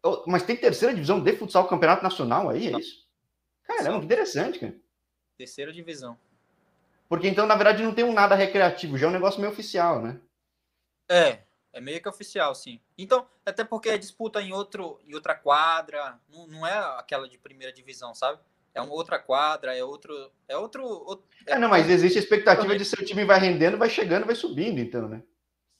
mas 0.26 0.42
tem 0.42 0.56
terceira 0.56 0.94
divisão 0.94 1.22
de 1.22 1.36
futsal 1.36 1.68
campeonato 1.68 2.02
nacional 2.02 2.48
aí, 2.48 2.68
é 2.68 2.78
isso? 2.78 3.06
Caramba, 3.62 3.98
que 3.98 4.06
interessante, 4.06 4.58
cara. 4.58 4.74
Terceira 5.36 5.70
divisão. 5.70 6.16
Porque 7.10 7.28
então, 7.28 7.46
na 7.46 7.56
verdade, 7.56 7.82
não 7.82 7.92
tem 7.92 8.06
um 8.06 8.14
nada 8.14 8.34
recreativo, 8.34 8.96
já 8.96 9.06
é 9.06 9.10
um 9.10 9.12
negócio 9.12 9.38
meio 9.38 9.52
oficial, 9.52 10.00
né? 10.00 10.18
É, 11.08 11.40
é 11.72 11.80
meio 11.80 12.00
que 12.00 12.08
oficial, 12.08 12.54
sim. 12.54 12.80
Então, 12.96 13.26
até 13.44 13.64
porque 13.64 13.88
é 13.88 13.98
disputa 13.98 14.40
em, 14.40 14.52
outro, 14.52 15.00
em 15.06 15.14
outra 15.14 15.34
quadra, 15.34 16.18
não, 16.28 16.46
não 16.46 16.66
é 16.66 16.78
aquela 16.98 17.28
de 17.28 17.38
primeira 17.38 17.72
divisão, 17.72 18.14
sabe? 18.14 18.40
é 18.76 18.82
uma 18.82 18.92
outra 18.92 19.18
quadra, 19.18 19.74
é 19.74 19.82
outro. 19.82 20.30
É 20.46 20.56
outro. 20.56 20.84
outro 20.84 21.24
é, 21.46 21.54
é, 21.54 21.58
não, 21.58 21.68
mas 21.68 21.88
existe 21.88 22.18
a 22.18 22.22
expectativa 22.22 22.76
de 22.76 22.84
seu 22.84 23.04
time 23.04 23.24
vai 23.24 23.40
rendendo, 23.40 23.78
vai 23.78 23.88
chegando, 23.88 24.26
vai 24.26 24.34
subindo, 24.34 24.78
então, 24.78 25.08
né? 25.08 25.22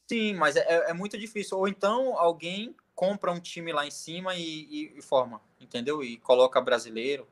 Sim, 0.09 0.35
mas 0.35 0.57
é, 0.57 0.61
é, 0.61 0.91
é 0.91 0.93
muito 0.95 1.19
difícil. 1.19 1.59
Ou 1.59 1.69
então 1.69 2.19
alguém 2.19 2.75
compra 2.95 3.31
um 3.31 3.39
time 3.39 3.71
lá 3.73 3.87
em 3.87 3.91
cima 3.91 4.35
e, 4.35 4.41
e, 4.43 4.93
e 4.97 5.03
forma, 5.03 5.41
entendeu? 5.61 6.03
E 6.03 6.17
coloca 6.17 6.61
brasileiro. 6.61 7.29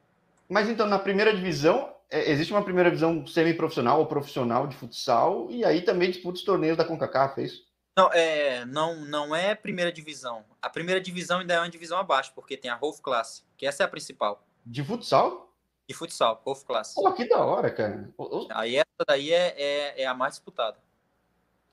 Mas 0.49 0.69
então, 0.69 0.87
na 0.87 0.99
primeira 0.99 1.35
divisão, 1.35 1.95
é, 2.11 2.31
existe 2.31 2.53
uma 2.53 2.63
primeira 2.63 2.91
divisão 2.91 3.27
semi-profissional 3.27 4.01
ou 4.01 4.07
profissional 4.07 4.67
de 4.67 4.77
futsal, 4.77 5.49
e 5.51 5.65
aí 5.65 5.81
também 5.81 6.11
disputa 6.11 6.37
os 6.37 6.45
torneios 6.45 6.77
da 6.77 6.85
CONCACAF, 6.85 7.41
é 7.41 7.45
isso? 7.45 7.65
Não, 7.97 8.13
é, 8.13 8.65
não, 8.65 8.97
não 9.05 9.37
é 9.37 9.55
primeira 9.55 9.93
divisão. 9.93 10.45
A 10.61 10.69
primeira 10.69 11.01
divisão 11.01 11.41
ainda 11.41 11.55
é 11.55 11.59
uma 11.59 11.71
divisão 11.71 11.99
abaixo, 11.99 12.33
porque 12.35 12.57
tem 12.57 12.71
a 12.71 12.75
Rolf 12.75 13.01
Class, 13.01 13.47
que 13.57 13.67
essa 13.67 13.85
é 13.85 13.87
a 13.87 13.89
principal. 13.89 14.45
De 14.67 14.83
futsal? 14.83 15.53
De 15.87 15.95
futsal, 15.95 16.41
Rolf 16.45 16.65
Class. 16.65 16.95
Pô, 16.95 17.13
que 17.13 17.29
da 17.29 17.45
hora, 17.45 17.71
cara. 17.71 18.13
Aí 18.51 18.77
essa 18.77 19.05
daí 19.07 19.33
é, 19.33 19.55
é, 19.57 20.03
é 20.03 20.07
a 20.07 20.15
mais 20.15 20.35
disputada. 20.35 20.79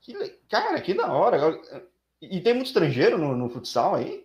Que, 0.00 0.14
cara, 0.48 0.80
que 0.80 0.94
da 0.94 1.12
hora. 1.12 1.60
E 2.20 2.40
tem 2.40 2.54
muito 2.54 2.68
estrangeiro 2.68 3.18
no, 3.18 3.36
no 3.36 3.48
futsal 3.48 3.96
aí? 3.96 4.24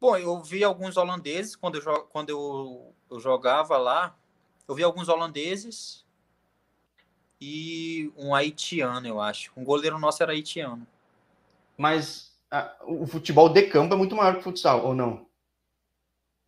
Bom, 0.00 0.16
eu 0.16 0.42
vi 0.42 0.64
alguns 0.64 0.96
holandeses 0.96 1.54
quando 1.54 1.78
eu, 1.78 2.02
quando 2.04 2.30
eu, 2.30 2.94
eu 3.10 3.20
jogava 3.20 3.76
lá. 3.76 4.16
Eu 4.66 4.74
vi 4.74 4.82
alguns 4.82 5.08
holandeses 5.08 6.06
e 7.40 8.12
um 8.16 8.34
haitiano, 8.34 9.06
eu 9.06 9.20
acho. 9.20 9.52
Um 9.56 9.64
goleiro 9.64 9.98
nosso 9.98 10.22
era 10.22 10.32
haitiano. 10.32 10.86
Mas 11.76 12.32
a, 12.50 12.76
o 12.86 13.06
futebol 13.06 13.48
de 13.48 13.62
campo 13.62 13.94
é 13.94 13.96
muito 13.96 14.14
maior 14.14 14.34
que 14.34 14.40
o 14.40 14.42
futsal, 14.42 14.84
ou 14.84 14.94
não? 14.94 15.26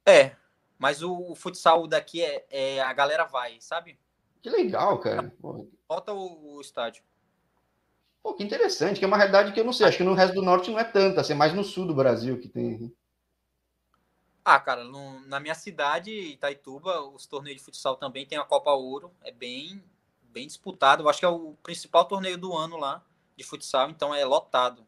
É, 0.07 0.37
mas 0.78 1.02
o, 1.02 1.31
o 1.31 1.35
futsal 1.35 1.87
daqui 1.87 2.23
é, 2.23 2.47
é, 2.50 2.81
a 2.81 2.93
galera 2.93 3.25
vai, 3.25 3.59
sabe? 3.61 3.99
Que 4.43 4.50
legal, 4.50 4.99
cara. 5.00 5.33
Falta 5.88 6.12
o, 6.12 6.57
o, 6.57 6.61
estádio. 6.61 7.02
Pô, 8.23 8.35
que 8.35 8.45
interessante, 8.45 8.99
que 8.99 9.04
é 9.04 9.09
uma 9.09 9.16
realidade 9.16 9.52
que 9.52 9.61
eu 9.61 9.64
não 9.64 9.73
sei. 9.73 9.87
Acho 9.87 9.99
que 9.99 10.04
no 10.04 10.12
resto 10.12 10.35
do 10.35 10.43
norte 10.43 10.71
não 10.71 10.78
é 10.78 10.85
tanta, 10.85 11.23
assim, 11.23 11.33
é 11.33 11.37
mais 11.37 11.54
no 11.54 11.64
sul 11.64 11.87
do 11.87 11.95
Brasil 11.95 12.38
que 12.38 12.49
tem. 12.49 12.95
Ah, 14.45 14.61
cara, 14.61 14.85
no, 14.85 15.21
na 15.21 15.40
minha 15.40 15.54
cidade, 15.54 16.11
Itaituba, 16.11 17.00
os 17.00 17.26
torneios 17.26 17.59
de 17.59 17.64
futsal 17.64 17.97
também 17.97 18.26
tem 18.26 18.37
a 18.37 18.45
Copa 18.45 18.71
Ouro. 18.73 19.11
É 19.23 19.33
bem, 19.33 19.83
bem 20.23 20.47
disputado. 20.47 21.02
Eu 21.02 21.09
acho 21.09 21.19
que 21.19 21.25
é 21.25 21.28
o 21.28 21.54
principal 21.62 22.04
torneio 22.04 22.37
do 22.37 22.54
ano 22.54 22.76
lá 22.76 23.02
de 23.35 23.43
futsal, 23.43 23.88
então 23.88 24.14
é 24.14 24.23
lotado 24.25 24.87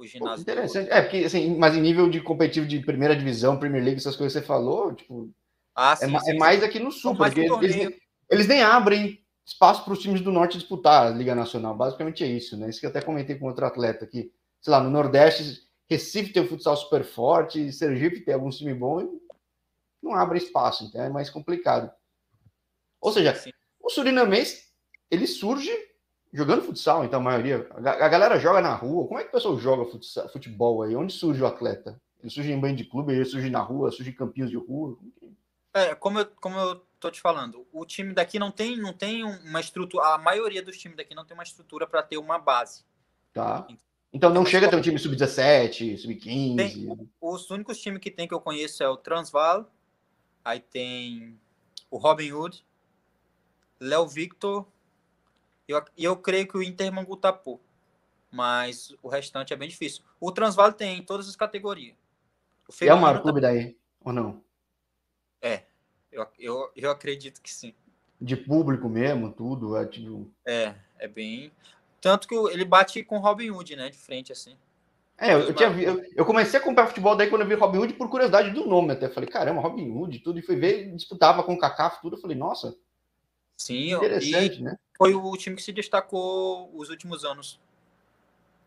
o 0.00 0.06
ginásio. 0.06 0.36
Pô, 0.36 0.42
interessante. 0.42 0.90
É, 0.90 1.02
porque, 1.02 1.18
assim, 1.18 1.56
mas 1.56 1.76
em 1.76 1.80
nível 1.80 2.08
de 2.08 2.20
competitivo 2.20 2.66
de 2.66 2.80
primeira 2.80 3.14
divisão, 3.14 3.58
Premier 3.58 3.82
League, 3.82 3.98
essas 3.98 4.16
coisas 4.16 4.32
que 4.32 4.40
você 4.40 4.46
falou, 4.46 4.94
tipo. 4.94 5.30
Ah, 5.74 5.94
sim, 5.94 6.14
é, 6.14 6.20
sim, 6.20 6.30
é 6.30 6.34
mais 6.34 6.62
aqui 6.62 6.78
no 6.78 6.90
sul, 6.90 7.14
porque 7.14 7.40
eles, 7.40 7.98
eles, 8.28 8.46
nem 8.46 8.62
abrem 8.62 9.24
espaço 9.46 9.84
para 9.84 9.92
os 9.92 10.00
times 10.00 10.20
do 10.20 10.32
norte 10.32 10.58
disputar 10.58 11.06
a 11.06 11.10
Liga 11.10 11.34
Nacional. 11.34 11.76
Basicamente 11.76 12.24
é 12.24 12.26
isso, 12.26 12.56
né? 12.56 12.68
Isso 12.68 12.80
que 12.80 12.86
eu 12.86 12.90
até 12.90 13.00
comentei 13.00 13.36
com 13.36 13.46
outro 13.46 13.64
atleta 13.64 14.04
aqui. 14.04 14.32
Sei 14.60 14.70
lá, 14.70 14.82
no 14.82 14.90
Nordeste, 14.90 15.62
Recife 15.88 16.32
tem 16.32 16.42
um 16.42 16.46
futsal 16.46 16.76
super 16.76 17.04
forte, 17.04 17.72
Sergipe 17.72 18.20
tem 18.20 18.34
alguns 18.34 18.58
times 18.58 18.76
bons, 18.76 19.08
não 20.02 20.14
abre 20.14 20.38
espaço, 20.38 20.84
então 20.84 21.02
é 21.02 21.08
mais 21.08 21.30
complicado. 21.30 21.90
Ou 23.00 23.12
seja, 23.12 23.34
sim. 23.34 23.50
o 23.80 23.88
surinamês, 23.88 24.68
ele 25.10 25.26
surge 25.26 25.72
jogando 26.32 26.62
futsal, 26.62 27.04
então 27.04 27.20
a 27.20 27.22
maioria. 27.22 27.68
A 27.74 28.08
galera 28.08 28.38
joga 28.38 28.60
na 28.60 28.74
rua. 28.74 29.06
Como 29.06 29.18
é 29.18 29.22
que 29.22 29.28
o 29.28 29.32
pessoal 29.32 29.58
joga 29.58 29.90
futsal, 29.90 30.28
futebol 30.28 30.82
aí? 30.82 30.94
Onde 30.94 31.12
surge 31.12 31.42
o 31.42 31.46
atleta? 31.46 32.00
Ele 32.20 32.30
surge 32.30 32.52
em 32.52 32.60
banho 32.60 32.76
de 32.76 32.84
clube, 32.84 33.12
ele 33.12 33.24
surge 33.24 33.50
na 33.50 33.60
rua, 33.60 33.90
surge 33.90 34.10
em 34.10 34.14
campinhos 34.14 34.50
de 34.50 34.56
rua? 34.56 34.96
É, 35.72 35.94
como 35.94 36.18
eu, 36.18 36.26
como 36.40 36.58
eu 36.58 36.82
tô 36.98 37.10
te 37.10 37.20
falando, 37.20 37.66
o 37.72 37.84
time 37.86 38.12
daqui 38.12 38.38
não 38.38 38.50
tem, 38.50 38.76
não 38.76 38.92
tem 38.92 39.24
uma 39.24 39.60
estrutura. 39.60 40.14
A 40.14 40.18
maioria 40.18 40.62
dos 40.62 40.76
times 40.76 40.96
daqui 40.96 41.14
não 41.14 41.24
tem 41.24 41.34
uma 41.34 41.42
estrutura 41.42 41.86
para 41.86 42.02
ter 42.02 42.18
uma 42.18 42.38
base. 42.38 42.84
Tá. 43.32 43.66
Então 44.12 44.30
não 44.30 44.44
chega 44.44 44.66
a 44.66 44.70
ter 44.70 44.76
um 44.76 44.80
time 44.80 44.98
sub-17, 44.98 45.96
sub-15. 45.98 47.08
Os 47.20 47.50
únicos 47.50 47.78
times 47.78 48.00
que 48.00 48.10
tem 48.10 48.26
que 48.26 48.34
eu 48.34 48.40
conheço 48.40 48.82
é 48.82 48.88
o 48.88 48.96
Transvaal, 48.96 49.70
aí 50.44 50.60
tem 50.60 51.38
o 51.90 51.96
Robin 51.96 52.32
Hood, 52.32 52.64
Léo 53.78 54.06
Victor 54.08 54.66
e 55.70 55.72
eu, 55.72 55.84
eu 55.96 56.16
creio 56.16 56.48
que 56.48 56.56
o 56.56 56.62
Inter 56.62 56.92
Mangutapô. 56.92 57.60
Mas 58.30 58.94
o 59.02 59.08
restante 59.08 59.52
é 59.52 59.56
bem 59.56 59.68
difícil. 59.68 60.02
O 60.20 60.30
Transvalo 60.32 60.72
tem 60.72 60.98
em 60.98 61.02
todas 61.02 61.28
as 61.28 61.36
categorias. 61.36 61.96
O 62.68 62.84
é 62.84 62.94
o 62.94 63.00
maior 63.00 63.22
clube 63.22 63.40
daí, 63.40 63.76
ou 64.04 64.12
não? 64.12 64.42
É, 65.42 65.64
eu, 66.12 66.26
eu, 66.38 66.70
eu 66.76 66.90
acredito 66.90 67.40
que 67.40 67.52
sim. 67.52 67.74
De 68.20 68.36
público 68.36 68.88
mesmo, 68.88 69.32
tudo, 69.32 69.76
é 69.76 69.86
tipo... 69.86 70.30
É, 70.44 70.74
é 70.98 71.08
bem... 71.08 71.50
Tanto 72.00 72.28
que 72.28 72.34
ele 72.34 72.64
bate 72.64 73.02
com 73.04 73.18
o 73.18 73.20
Robin 73.20 73.50
Hood, 73.50 73.76
né, 73.76 73.90
de 73.90 73.98
frente, 73.98 74.32
assim. 74.32 74.56
É, 75.18 75.34
eu, 75.34 75.40
eu, 75.40 75.54
tinha, 75.54 75.68
eu, 75.68 76.02
eu, 76.16 76.24
comecei 76.24 76.58
a 76.58 76.62
comprar 76.62 76.86
futebol 76.86 77.14
daí 77.14 77.28
quando 77.28 77.42
eu 77.42 77.48
vi 77.48 77.54
Robin 77.54 77.78
Hood 77.78 77.92
por 77.94 78.08
curiosidade 78.08 78.52
do 78.52 78.66
nome 78.66 78.92
até. 78.92 79.08
Falei, 79.08 79.28
caramba, 79.28 79.60
Robin 79.60 79.90
Hood, 79.90 80.20
tudo. 80.20 80.38
E 80.38 80.42
fui 80.42 80.56
ver, 80.56 80.94
disputava 80.94 81.42
com 81.42 81.52
o 81.52 81.58
Cacaf, 81.58 82.00
tudo. 82.00 82.16
Eu 82.16 82.20
falei, 82.20 82.36
nossa, 82.36 82.74
Sim, 83.60 83.92
interessante, 83.92 84.62
né? 84.62 84.78
Foi 84.96 85.14
o 85.14 85.36
time 85.36 85.54
que 85.54 85.62
se 85.62 85.70
destacou 85.70 86.70
os 86.74 86.88
últimos 86.88 87.26
anos. 87.26 87.60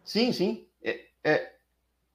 Sim, 0.04 0.32
sim. 0.32 0.68
É, 0.84 1.06
é, 1.24 1.54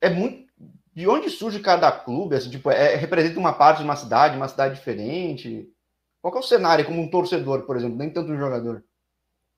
é 0.01 0.11
muito. 0.11 0.49
De 0.95 1.09
onde 1.09 1.29
surge 1.29 1.59
cada 1.59 1.91
clube? 1.91 2.37
Assim, 2.37 2.51
tipo, 2.51 2.71
é, 2.71 2.95
representa 2.95 3.39
uma 3.39 3.53
parte 3.53 3.79
de 3.79 3.85
uma 3.85 3.97
cidade, 3.97 4.37
uma 4.37 4.47
cidade 4.47 4.77
diferente? 4.77 5.69
Qual 6.23 6.35
é 6.35 6.39
o 6.39 6.43
cenário 6.43 6.85
como 6.85 7.03
um 7.03 7.11
torcedor, 7.11 7.63
por 7.63 7.77
exemplo, 7.77 7.97
nem 7.97 8.11
tanto 8.11 8.31
um 8.31 8.39
jogador? 8.39 8.85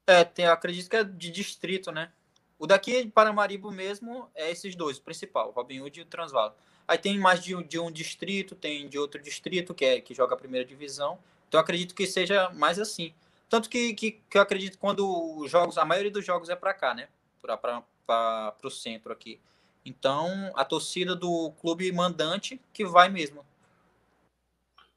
É, 0.07 0.25
tem, 0.25 0.47
acredito 0.47 0.89
que 0.89 0.97
é 0.97 1.05
de 1.05 1.31
distrito, 1.31 1.93
né? 1.93 2.11
O 2.59 2.67
daqui 2.67 3.05
de 3.05 3.11
Paramaribo 3.11 3.71
mesmo 3.71 4.29
é 4.35 4.51
esses 4.51 4.75
dois, 4.75 4.97
o 4.97 5.03
principal, 5.03 5.51
Robin 5.51 5.81
Hood 5.81 6.01
e 6.01 6.03
o 6.03 6.07
Transvaal. 6.07 6.57
Aí 6.89 6.97
tem 6.97 7.19
mais 7.19 7.43
de, 7.43 7.63
de 7.65 7.79
um 7.79 7.91
distrito, 7.91 8.55
tem 8.55 8.89
de 8.89 8.99
outro 8.99 9.21
distrito 9.21 9.75
que 9.75 9.85
é 9.85 10.01
que 10.01 10.15
joga 10.15 10.35
a 10.35 10.39
primeira 10.39 10.67
divisão. 10.67 11.19
Então 11.51 11.59
eu 11.59 11.63
acredito 11.63 11.97
que 11.97 12.07
seja 12.07 12.49
mais 12.51 12.79
assim. 12.79 13.13
Tanto 13.49 13.69
que, 13.69 13.93
que, 13.95 14.13
que 14.13 14.39
eu 14.39 14.41
acredito 14.41 14.79
quando 14.79 15.05
os 15.41 15.51
jogos, 15.51 15.77
a 15.77 15.85
maioria 15.85 16.13
dos 16.13 16.25
jogos 16.25 16.49
é 16.49 16.55
para 16.55 16.73
cá, 16.73 16.95
né? 16.95 17.09
Para 18.07 18.55
o 18.63 18.71
centro 18.71 19.13
aqui. 19.13 19.41
Então, 19.85 20.53
a 20.55 20.65
torcida 20.65 21.17
do 21.17 21.51
clube 21.61 21.91
mandante 21.91 22.61
que 22.73 22.85
vai 22.85 23.09
mesmo. 23.09 23.45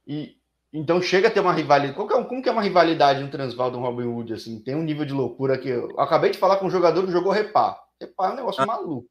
E 0.05 0.37
então 0.71 1.01
chega 1.01 1.27
a 1.27 1.31
ter 1.31 1.39
uma 1.39 1.53
rivalidade. 1.53 1.95
Como 1.95 2.07
que 2.07 2.13
é, 2.13 2.23
como 2.23 2.43
que 2.43 2.49
é 2.49 2.51
uma 2.51 2.61
rivalidade 2.61 3.23
no 3.23 3.31
Transval 3.31 3.71
do 3.71 3.79
Robin 3.79 4.05
Hood? 4.05 4.33
Assim, 4.33 4.59
tem 4.59 4.75
um 4.75 4.83
nível 4.83 5.05
de 5.05 5.13
loucura 5.13 5.57
que 5.57 5.69
eu, 5.69 5.99
acabei 5.99 6.29
de 6.29 6.37
falar 6.37 6.57
com 6.57 6.67
um 6.67 6.71
jogador 6.71 7.03
que 7.03 7.11
jogou 7.11 7.31
repá. 7.31 7.83
Repá 7.99 8.27
é 8.27 8.33
um 8.33 8.35
negócio 8.35 8.61
ah, 8.61 8.67
maluco. 8.67 9.09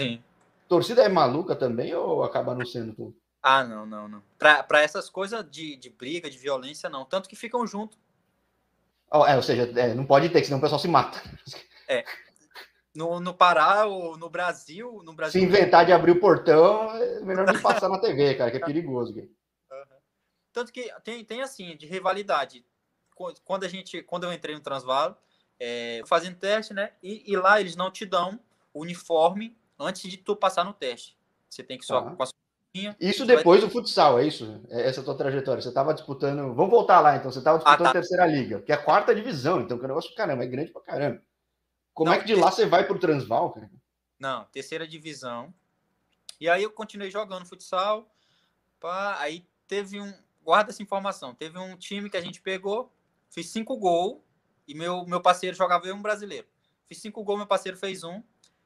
Sim. 0.00 0.22
torcida 0.68 1.02
é 1.02 1.08
maluca 1.08 1.56
também 1.56 1.92
ou 1.92 2.22
acaba 2.22 2.54
não 2.54 2.64
sendo 2.64 2.94
tudo? 2.94 3.23
Ah, 3.46 3.62
não, 3.62 3.84
não, 3.84 4.08
não. 4.08 4.22
Para 4.38 4.80
essas 4.80 5.10
coisas 5.10 5.44
de, 5.50 5.76
de 5.76 5.90
briga, 5.90 6.30
de 6.30 6.38
violência, 6.38 6.88
não. 6.88 7.04
Tanto 7.04 7.28
que 7.28 7.36
ficam 7.36 7.66
juntos. 7.66 7.98
Oh, 9.12 9.26
é, 9.26 9.36
ou 9.36 9.42
seja, 9.42 9.70
é, 9.78 9.92
não 9.92 10.06
pode 10.06 10.30
ter, 10.30 10.42
senão 10.42 10.56
o 10.56 10.60
pessoal 10.62 10.80
se 10.80 10.88
mata. 10.88 11.22
É. 11.86 12.02
No, 12.94 13.20
no 13.20 13.34
Pará 13.34 13.84
ou 13.84 14.16
no 14.16 14.30
Brasil, 14.30 15.02
no 15.04 15.12
Brasil. 15.12 15.38
Se 15.38 15.46
inventar 15.46 15.84
de 15.84 15.92
abrir 15.92 16.12
o 16.12 16.18
portão, 16.18 16.90
é 16.96 17.20
melhor 17.20 17.44
não 17.44 17.60
passar 17.60 17.90
na 17.90 17.98
TV, 17.98 18.36
cara, 18.36 18.50
que 18.50 18.56
é 18.56 18.60
perigoso. 18.60 19.12
Uhum. 19.12 19.28
Tanto 20.50 20.72
que 20.72 20.90
tem, 21.04 21.22
tem 21.22 21.42
assim, 21.42 21.76
de 21.76 21.84
rivalidade. 21.84 22.64
Quando 23.44 23.64
a 23.64 23.68
gente, 23.68 24.02
quando 24.04 24.24
eu 24.24 24.32
entrei 24.32 24.54
no 24.54 24.62
Transvalo, 24.62 25.14
é, 25.60 26.00
fazendo 26.06 26.38
teste, 26.38 26.72
né? 26.72 26.92
E, 27.02 27.30
e, 27.30 27.36
lá 27.36 27.60
eles 27.60 27.76
não 27.76 27.90
te 27.90 28.06
dão 28.06 28.40
uniforme 28.72 29.54
antes 29.78 30.10
de 30.10 30.16
tu 30.16 30.34
passar 30.34 30.64
no 30.64 30.72
teste. 30.72 31.18
Você 31.50 31.62
tem 31.62 31.76
que 31.76 31.84
só 31.84 31.98
ah. 31.98 32.14
com 32.16 32.22
a 32.22 32.26
isso 33.00 33.24
depois 33.24 33.60
do 33.60 33.70
futsal, 33.70 34.18
é 34.18 34.26
isso? 34.26 34.60
É 34.68 34.88
essa 34.88 35.02
tua 35.02 35.16
trajetória. 35.16 35.62
Você 35.62 35.68
estava 35.68 35.94
disputando. 35.94 36.52
Vamos 36.54 36.70
voltar 36.70 37.00
lá, 37.00 37.16
então. 37.16 37.30
Você 37.30 37.38
estava 37.38 37.58
disputando 37.58 37.86
ah, 37.86 37.92
tá. 37.92 37.98
a 37.98 38.00
terceira 38.00 38.26
liga, 38.26 38.60
que 38.62 38.72
é 38.72 38.74
a 38.74 38.82
quarta 38.82 39.14
divisão, 39.14 39.60
então 39.60 39.78
que 39.78 39.84
é 39.84 39.86
um 39.86 39.88
negócio, 39.88 40.14
caramba, 40.14 40.42
é 40.42 40.46
grande 40.46 40.72
pra 40.72 40.82
caramba. 40.82 41.22
Como 41.92 42.10
Não, 42.10 42.16
é 42.16 42.20
que 42.20 42.26
de 42.26 42.34
lá 42.34 42.50
você 42.50 42.66
vai 42.66 42.84
pro 42.84 42.98
Transval, 42.98 43.52
cara? 43.52 43.70
Não, 44.18 44.44
terceira 44.46 44.88
divisão. 44.88 45.54
E 46.40 46.48
aí 46.48 46.64
eu 46.64 46.70
continuei 46.70 47.10
jogando 47.10 47.46
futsal. 47.46 48.10
Pá, 48.80 49.18
aí 49.20 49.46
teve 49.68 50.00
um. 50.00 50.12
Guarda 50.42 50.70
essa 50.70 50.82
informação. 50.82 51.34
Teve 51.34 51.56
um 51.58 51.76
time 51.76 52.10
que 52.10 52.16
a 52.16 52.20
gente 52.20 52.40
pegou, 52.40 52.92
fiz 53.30 53.48
cinco 53.48 53.76
gols, 53.76 54.20
e 54.66 54.74
meu, 54.74 55.06
meu 55.06 55.20
parceiro 55.20 55.56
jogava 55.56 55.86
eu 55.86 55.94
um 55.94 56.02
brasileiro. 56.02 56.46
Fiz 56.86 56.98
cinco 56.98 57.22
gols, 57.22 57.38
meu 57.38 57.46
parceiro 57.46 57.78
fez 57.78 58.02
um, 58.02 58.22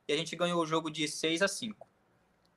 e 0.09 0.13
a 0.13 0.17
gente 0.17 0.35
ganhou 0.35 0.63
o 0.63 0.67
jogo 0.67 0.91
de 0.91 1.07
6 1.07 1.43
a 1.43 1.49
5. 1.49 1.88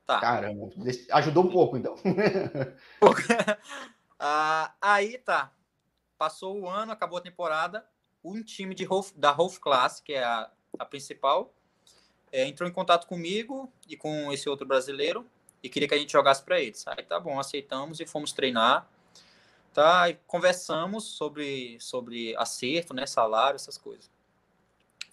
Tá. 0.06 0.20
Caramba, 0.20 0.70
ajudou 1.12 1.44
um 1.44 1.50
pouco, 1.50 1.76
então. 1.76 1.94
ah, 4.18 4.74
aí 4.80 5.18
tá. 5.18 5.52
Passou 6.18 6.60
o 6.60 6.68
ano, 6.68 6.92
acabou 6.92 7.18
a 7.18 7.22
temporada. 7.22 7.86
Um 8.24 8.42
time 8.42 8.74
de 8.74 8.84
Rolf, 8.84 9.12
da 9.16 9.30
Rolf 9.30 9.58
Class, 9.58 10.00
que 10.00 10.12
é 10.12 10.22
a, 10.22 10.50
a 10.78 10.84
principal, 10.84 11.52
é, 12.30 12.46
entrou 12.46 12.68
em 12.68 12.72
contato 12.72 13.06
comigo 13.06 13.72
e 13.88 13.96
com 13.96 14.32
esse 14.32 14.48
outro 14.48 14.66
brasileiro 14.66 15.26
e 15.62 15.68
queria 15.68 15.86
que 15.86 15.94
a 15.94 15.98
gente 15.98 16.10
jogasse 16.10 16.42
para 16.42 16.60
eles. 16.60 16.86
Aí 16.88 17.04
tá 17.04 17.20
bom, 17.20 17.38
aceitamos 17.38 18.00
e 18.00 18.06
fomos 18.06 18.32
treinar. 18.32 18.88
tá? 19.72 20.08
E 20.10 20.14
conversamos 20.26 21.04
sobre, 21.04 21.78
sobre 21.80 22.34
acerto, 22.36 22.92
né? 22.94 23.06
Salário, 23.06 23.56
essas 23.56 23.78
coisas. 23.78 24.10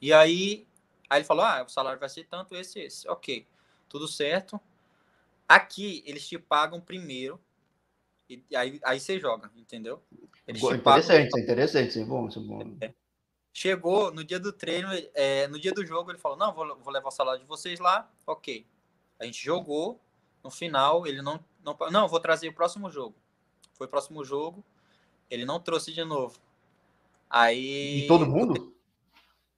E 0.02 0.12
aí, 0.12 0.66
aí 1.10 1.20
ele 1.20 1.26
falou: 1.26 1.44
ah, 1.46 1.64
o 1.64 1.70
salário 1.70 2.00
vai 2.00 2.10
ser 2.10 2.26
tanto, 2.26 2.56
esse, 2.56 2.80
esse. 2.80 3.08
Ok, 3.08 3.46
tudo 3.88 4.08
certo. 4.08 4.60
Aqui, 5.50 6.04
eles 6.06 6.28
te 6.28 6.38
pagam 6.38 6.80
primeiro. 6.80 7.42
E 8.30 8.56
aí, 8.56 8.80
aí 8.84 9.00
você 9.00 9.20
joga, 9.20 9.50
entendeu? 9.56 10.00
Eles 10.48 10.62
interessante, 10.62 11.32
pagam... 11.32 11.44
interessante, 11.44 11.90
isso 11.90 12.00
é 12.00 12.06
bom, 12.06 12.28
isso 12.28 12.38
é 12.38 12.42
bom. 12.44 12.78
É. 12.80 12.94
Chegou 13.52 14.14
no 14.14 14.24
dia 14.24 14.40
do 14.40 14.54
treino, 14.54 14.90
é, 15.16 15.48
no 15.48 15.60
dia 15.60 15.74
do 15.74 15.84
jogo, 15.84 16.12
ele 16.12 16.20
falou: 16.20 16.38
Não, 16.38 16.54
vou, 16.54 16.78
vou 16.78 16.94
levar 16.94 17.08
o 17.08 17.12
salário 17.12 17.42
de 17.42 17.48
vocês 17.48 17.80
lá. 17.80 18.08
Ok. 18.28 18.64
A 19.20 19.26
gente 19.26 19.44
jogou. 19.44 20.00
No 20.44 20.52
final, 20.52 21.08
ele 21.08 21.22
não. 21.24 21.44
Não, 21.66 21.76
não 21.92 22.08
vou 22.08 22.20
trazer 22.20 22.48
o 22.48 22.54
próximo 22.54 22.92
jogo. 22.92 23.16
Foi 23.74 23.88
o 23.88 23.90
próximo 23.90 24.24
jogo. 24.24 24.64
Ele 25.32 25.46
não 25.46 25.60
trouxe 25.60 25.92
de 25.92 26.04
novo. 26.04 26.38
Aí. 27.28 28.04
E 28.04 28.08
todo 28.08 28.26
mundo? 28.26 28.76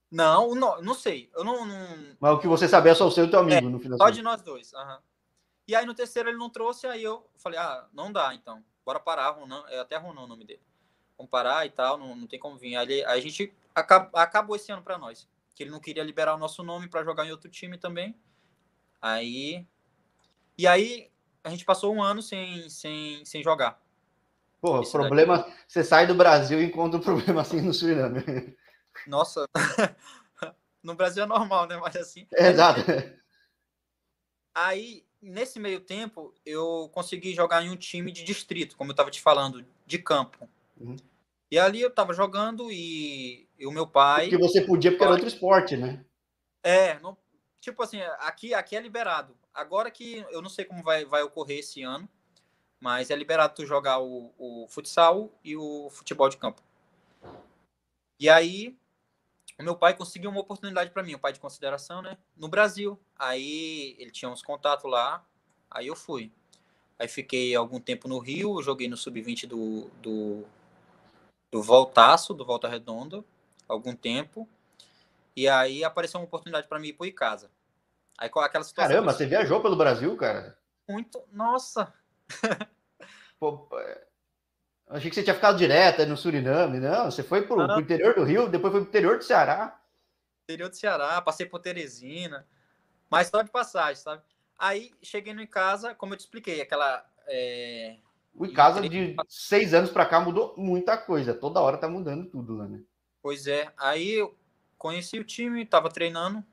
Não, 0.10 0.56
não, 0.56 0.82
não 0.82 0.94
sei. 0.94 1.30
Eu 1.36 1.44
não, 1.44 1.66
não... 1.66 2.16
Mas 2.20 2.34
o 2.34 2.40
que 2.40 2.48
você 2.48 2.68
sabia 2.68 2.94
é 2.94 2.96
só 2.96 3.08
o 3.08 3.12
seu 3.12 3.26
e 3.26 3.30
teu 3.30 3.40
amigo, 3.40 3.68
é, 3.68 3.70
no 3.70 3.80
final. 3.80 3.98
Só 3.98 4.10
de 4.10 4.22
nós 4.22 4.42
dois. 4.42 4.74
Uhum. 4.74 4.98
E 5.68 5.76
aí 5.76 5.86
no 5.86 5.94
terceiro 5.94 6.30
ele 6.30 6.38
não 6.38 6.50
trouxe, 6.50 6.88
aí 6.88 7.04
eu 7.04 7.30
falei, 7.38 7.60
ah, 7.60 7.88
não 7.94 8.12
dá 8.12 8.34
então. 8.34 8.64
Bora 8.86 9.00
parar, 9.00 9.30
Ronan. 9.32 9.64
É 9.70 9.80
até 9.80 9.98
Ronan 9.98 10.22
o 10.22 10.28
nome 10.28 10.46
dele. 10.46 10.62
Vamos 11.18 11.30
parar 11.30 11.66
e 11.66 11.70
tal, 11.70 11.98
não, 11.98 12.16
não 12.16 12.28
tem 12.28 12.40
como 12.40 12.58
vir. 12.58 12.76
Aí, 12.76 13.06
aí 13.06 13.20
a 13.20 13.22
gente 13.22 13.54
acabou 13.76 14.56
esse 14.56 14.72
ano 14.72 14.82
para 14.82 14.98
nós. 14.98 15.30
Que 15.56 15.64
ele 15.64 15.70
não 15.70 15.80
queria 15.80 16.04
liberar 16.04 16.36
o 16.36 16.40
nosso 16.40 16.64
nome 16.64 16.88
para 16.88 17.04
jogar 17.04 17.26
em 17.26 17.32
outro 17.32 17.50
time 17.50 17.78
também. 17.78 18.16
Aí. 19.02 19.66
E 20.58 20.68
aí 20.68 21.12
a 21.44 21.50
gente 21.50 21.66
passou 21.66 21.94
um 21.94 22.02
ano 22.02 22.22
sem, 22.22 22.70
sem, 22.70 23.24
sem 23.26 23.44
jogar. 23.44 23.80
Pô, 24.60 24.82
problema. 24.90 25.40
Daqui. 25.40 25.54
Você 25.68 25.84
sai 25.84 26.06
do 26.06 26.16
Brasil 26.16 26.62
e 26.62 26.66
encontra 26.66 27.00
um 27.00 27.02
problema 27.04 27.42
assim 27.42 27.62
no 27.62 27.74
Suriname. 27.74 28.56
Nossa. 29.08 29.48
no 30.84 30.96
Brasil 30.96 31.24
é 31.24 31.28
normal, 31.28 31.68
né? 31.68 31.78
Mas 31.78 31.96
assim. 31.96 32.28
É, 32.34 32.50
exato. 32.50 32.82
Aí, 34.54 35.06
nesse 35.22 35.60
meio 35.60 35.80
tempo, 35.80 36.34
eu 36.46 36.90
consegui 36.94 37.34
jogar 37.34 37.64
em 37.64 37.70
um 37.70 37.76
time 37.76 38.12
de 38.12 38.24
distrito, 38.24 38.76
como 38.76 38.92
eu 38.92 38.94
estava 38.94 39.12
te 39.12 39.22
falando, 39.22 39.66
de 39.86 40.00
campo. 40.00 40.50
Uhum. 40.80 40.96
E 41.50 41.60
ali 41.60 41.82
eu 41.82 41.90
estava 41.90 42.14
jogando 42.14 42.72
e, 42.72 43.48
e, 43.60 43.68
o 43.68 43.72
meu 43.72 43.86
pai. 43.86 44.30
Porque 44.30 44.44
você 44.44 44.62
podia, 44.62 44.92
porque 44.92 45.04
era 45.04 45.14
outro 45.14 45.28
esporte, 45.28 45.76
né? 45.76 46.04
É, 46.64 47.00
não, 47.00 47.18
tipo 47.60 47.84
assim, 47.84 48.00
aqui, 48.20 48.54
aqui 48.54 48.76
é 48.76 48.82
liberado. 48.82 49.36
Agora 49.54 49.92
que 49.92 50.26
eu 50.32 50.42
não 50.42 50.50
sei 50.50 50.64
como 50.64 50.82
vai, 50.82 51.04
vai 51.04 51.22
ocorrer 51.24 51.60
esse 51.60 51.84
ano, 51.84 52.08
mas 52.80 53.12
é 53.12 53.16
liberado 53.16 53.54
tu 53.54 53.66
jogar 53.66 54.00
o, 54.00 54.34
o 54.38 54.66
futsal 54.70 55.30
e 55.44 55.58
o 55.58 55.90
futebol 55.92 56.30
de 56.30 56.38
campo. 56.38 56.64
E 58.18 58.30
aí, 58.30 58.78
o 59.62 59.64
meu 59.64 59.76
pai 59.76 59.96
conseguiu 59.96 60.30
uma 60.30 60.42
oportunidade 60.42 60.90
para 60.92 61.04
mim, 61.04 61.16
o 61.16 61.20
pai 61.20 61.32
de 61.32 61.40
consideração, 61.40 62.02
né? 62.02 62.18
No 62.36 62.48
Brasil. 62.48 63.00
Aí 63.18 63.96
ele 64.00 64.12
tinha 64.12 64.30
uns 64.30 64.42
contatos 64.42 64.90
lá, 64.90 65.24
aí 65.70 65.88
eu 65.88 65.96
fui. 65.96 66.32
Aí 67.00 67.08
fiquei 67.08 67.56
algum 67.56 67.80
tempo 67.80 68.08
no 68.08 68.20
Rio, 68.20 68.62
joguei 68.62 68.88
no 68.88 68.98
sub-20 68.98 69.48
do, 69.48 69.90
do 70.02 70.46
do 71.52 71.62
Voltaço, 71.62 72.34
do 72.34 72.46
Volta 72.46 72.68
Redonda, 72.68 73.24
algum 73.68 73.96
tempo. 73.96 74.48
E 75.36 75.48
aí 75.48 75.84
apareceu 75.84 76.20
uma 76.20 76.26
oportunidade 76.26 76.68
para 76.68 76.80
mim 76.80 76.90
ir 76.90 76.94
para 76.94 77.08
Icasa. 77.08 77.52
Aí 78.18 78.30
com 78.30 78.40
aquela 78.40 78.64
situação. 78.64 78.94
Caramba, 78.94 79.14
você 79.14 79.26
viajou 79.26 79.62
pelo 79.62 79.76
Brasil, 79.76 80.16
cara? 80.16 80.58
Muito. 80.88 81.22
Nossa! 81.32 81.94
Pô, 83.40 83.68
achei 84.92 85.10
que 85.10 85.16
você 85.16 85.24
tinha 85.24 85.34
ficado 85.34 85.58
direto 85.58 86.06
no 86.06 86.18
Suriname. 86.18 86.80
Não, 86.80 87.10
você 87.10 87.24
foi 87.24 87.42
para 87.42 87.78
o 87.78 87.80
interior 87.80 88.14
do 88.16 88.24
Rio, 88.24 88.50
depois 88.50 88.72
foi 88.72 88.82
para 88.82 88.88
o 88.88 88.90
interior 88.90 89.18
do 89.18 89.24
Ceará. 89.24 89.80
Interior 90.44 90.70
do 90.70 90.76
Ceará, 90.76 91.22
passei 91.22 91.46
por 91.46 91.60
Teresina. 91.60 92.46
Mas 93.10 93.28
só 93.28 93.42
de 93.42 93.50
passagem, 93.50 93.96
sabe? 93.96 94.22
Aí 94.58 94.92
cheguei 95.02 95.34
no 95.34 95.46
casa, 95.48 95.96
como 95.96 96.14
eu 96.14 96.18
te 96.18 96.22
expliquei, 96.22 96.62
aquela. 96.62 97.06
É, 97.28 97.98
o 98.34 98.46
Icasa 98.46 98.82
de 98.82 99.16
seis 99.28 99.74
anos 99.74 99.90
para 99.90 100.06
cá 100.06 100.20
mudou 100.20 100.54
muita 100.58 100.98
coisa. 100.98 101.34
Toda 101.34 101.60
hora 101.60 101.78
tá 101.78 101.88
mudando 101.88 102.30
tudo 102.30 102.56
lá, 102.56 102.68
né? 102.68 102.82
Pois 103.22 103.48
é. 103.48 103.72
Aí 103.78 104.14
eu 104.14 104.36
conheci 104.78 105.20
o 105.20 105.24
time, 105.24 105.66
tava 105.66 105.90
treinando. 105.90 106.44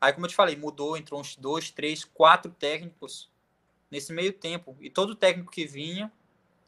Aí, 0.00 0.12
como 0.12 0.26
eu 0.26 0.30
te 0.30 0.36
falei, 0.36 0.56
mudou, 0.56 0.96
entrou 0.96 1.20
uns 1.20 1.36
dois, 1.36 1.70
três, 1.70 2.04
quatro 2.04 2.50
técnicos 2.52 3.30
nesse 3.90 4.12
meio 4.12 4.32
tempo. 4.32 4.76
E 4.80 4.88
todo 4.88 5.14
técnico 5.14 5.50
que 5.50 5.66
vinha. 5.66 6.12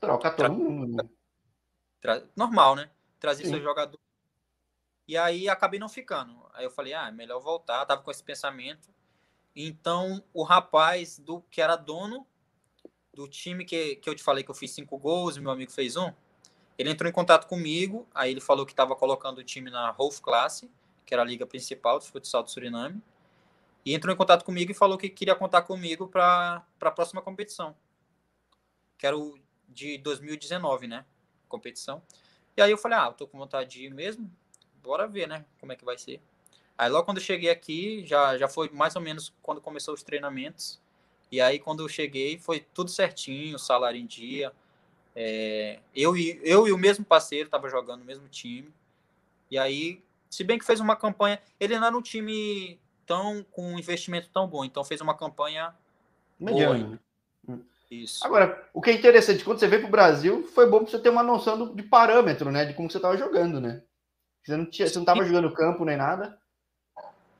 Troca 0.00 0.30
todo 0.30 0.52
mundo. 0.52 1.08
Tra... 2.00 2.24
Normal, 2.36 2.76
né? 2.76 2.90
Trazia 3.18 3.44
Sim. 3.44 3.52
seu 3.52 3.62
jogador. 3.62 3.98
E 5.06 5.16
aí 5.16 5.48
acabei 5.48 5.80
não 5.80 5.88
ficando. 5.88 6.46
Aí 6.52 6.64
eu 6.64 6.70
falei, 6.70 6.92
ah, 6.92 7.08
é 7.08 7.10
melhor 7.12 7.40
voltar. 7.40 7.84
Tava 7.86 8.02
com 8.02 8.10
esse 8.10 8.22
pensamento. 8.22 8.88
Então, 9.56 10.22
o 10.32 10.42
rapaz 10.42 11.18
do 11.18 11.40
que 11.50 11.60
era 11.60 11.76
dono 11.76 12.26
do 13.12 13.26
time 13.26 13.64
que, 13.64 13.96
que 13.96 14.08
eu 14.08 14.14
te 14.14 14.22
falei 14.22 14.44
que 14.44 14.50
eu 14.50 14.54
fiz 14.54 14.70
cinco 14.70 14.96
gols 14.96 15.36
e 15.36 15.40
meu 15.40 15.50
amigo 15.50 15.72
fez 15.72 15.96
um, 15.96 16.12
ele 16.78 16.90
entrou 16.90 17.10
em 17.10 17.12
contato 17.12 17.48
comigo, 17.48 18.06
aí 18.14 18.30
ele 18.30 18.40
falou 18.40 18.64
que 18.64 18.72
estava 18.72 18.94
colocando 18.94 19.38
o 19.38 19.44
time 19.44 19.68
na 19.68 19.90
Rolf 19.90 20.20
Classe, 20.20 20.70
que 21.04 21.12
era 21.12 21.24
a 21.24 21.26
liga 21.26 21.44
principal 21.44 21.98
do 21.98 22.04
futsal 22.04 22.44
do 22.44 22.50
Suriname, 22.50 23.02
e 23.84 23.92
entrou 23.92 24.14
em 24.14 24.16
contato 24.16 24.44
comigo 24.44 24.70
e 24.70 24.74
falou 24.74 24.96
que 24.96 25.08
queria 25.08 25.34
contar 25.34 25.62
comigo 25.62 26.06
para 26.06 26.64
a 26.80 26.90
próxima 26.92 27.20
competição, 27.20 27.74
que 28.96 29.04
era 29.04 29.18
o 29.18 29.36
de 29.68 29.98
2019, 29.98 30.86
né? 30.86 31.04
Competição. 31.48 32.02
E 32.56 32.62
aí 32.62 32.70
eu 32.70 32.78
falei, 32.78 32.98
ah, 32.98 33.06
eu 33.06 33.12
tô 33.12 33.26
com 33.26 33.38
vontade 33.38 33.70
de 33.70 33.84
ir 33.84 33.94
mesmo, 33.94 34.30
bora 34.82 35.06
ver, 35.06 35.28
né? 35.28 35.44
Como 35.60 35.72
é 35.72 35.76
que 35.76 35.84
vai 35.84 35.96
ser. 35.96 36.20
Aí 36.76 36.88
logo 36.88 37.04
quando 37.04 37.18
eu 37.18 37.22
cheguei 37.22 37.50
aqui, 37.50 38.04
já, 38.06 38.36
já 38.38 38.48
foi 38.48 38.68
mais 38.70 38.94
ou 38.94 39.02
menos 39.02 39.32
quando 39.42 39.60
começou 39.60 39.94
os 39.94 40.02
treinamentos. 40.02 40.80
E 41.30 41.40
aí, 41.40 41.58
quando 41.58 41.82
eu 41.82 41.88
cheguei, 41.88 42.38
foi 42.38 42.60
tudo 42.60 42.90
certinho, 42.90 43.58
salário 43.58 44.00
em 44.00 44.06
dia. 44.06 44.52
É, 45.14 45.80
eu, 45.94 46.16
e, 46.16 46.40
eu 46.42 46.66
e 46.66 46.72
o 46.72 46.78
mesmo 46.78 47.04
parceiro 47.04 47.46
estava 47.46 47.68
jogando 47.68 48.00
no 48.00 48.06
mesmo 48.06 48.26
time. 48.28 48.72
E 49.50 49.58
aí, 49.58 50.02
se 50.30 50.42
bem 50.42 50.58
que 50.58 50.64
fez 50.64 50.80
uma 50.80 50.96
campanha, 50.96 51.40
ele 51.58 51.78
não 51.78 51.86
era 51.86 51.96
um 51.96 52.02
time 52.02 52.78
tão 53.04 53.44
com 53.50 53.74
um 53.74 53.78
investimento 53.78 54.28
tão 54.30 54.46
bom, 54.46 54.64
então 54.64 54.84
fez 54.84 55.00
uma 55.00 55.14
campanha 55.14 55.74
mediana. 56.38 57.00
Hum. 57.48 57.62
Isso. 57.90 58.24
Agora, 58.24 58.68
o 58.74 58.82
que 58.82 58.90
é 58.90 58.92
interessante, 58.92 59.42
quando 59.42 59.58
você 59.58 59.66
veio 59.66 59.82
para 59.82 59.88
o 59.88 59.92
Brasil, 59.92 60.46
foi 60.54 60.68
bom 60.68 60.80
para 60.80 60.90
você 60.90 60.98
ter 60.98 61.08
uma 61.08 61.22
noção 61.22 61.58
do, 61.58 61.74
de 61.74 61.82
parâmetro, 61.82 62.50
né? 62.50 62.64
De 62.64 62.74
como 62.74 62.90
você 62.90 62.98
estava 62.98 63.16
jogando, 63.16 63.60
né? 63.60 63.82
Você 64.44 64.56
não 64.56 64.66
tinha, 64.66 64.86
você 64.86 64.94
não 64.94 65.02
estava 65.02 65.24
jogando 65.24 65.52
campo 65.52 65.84
nem 65.84 65.96
nada. 65.96 66.38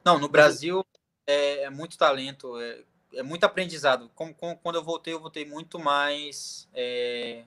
Não, 0.05 0.19
no 0.19 0.29
Brasil 0.29 0.85
é, 1.27 1.65
é 1.65 1.71
muito 1.71 1.99
talento. 1.99 2.59
É, 2.59 2.83
é 3.15 3.23
muito 3.23 3.45
aprendizado. 3.45 4.11
Como, 4.15 4.35
como, 4.35 4.57
quando 4.57 4.77
eu 4.77 4.85
voltei, 4.85 5.15
eu 5.15 5.21
voltei 5.21 5.45
muito 5.45 5.79
mais 5.79 6.69
é, 6.75 7.45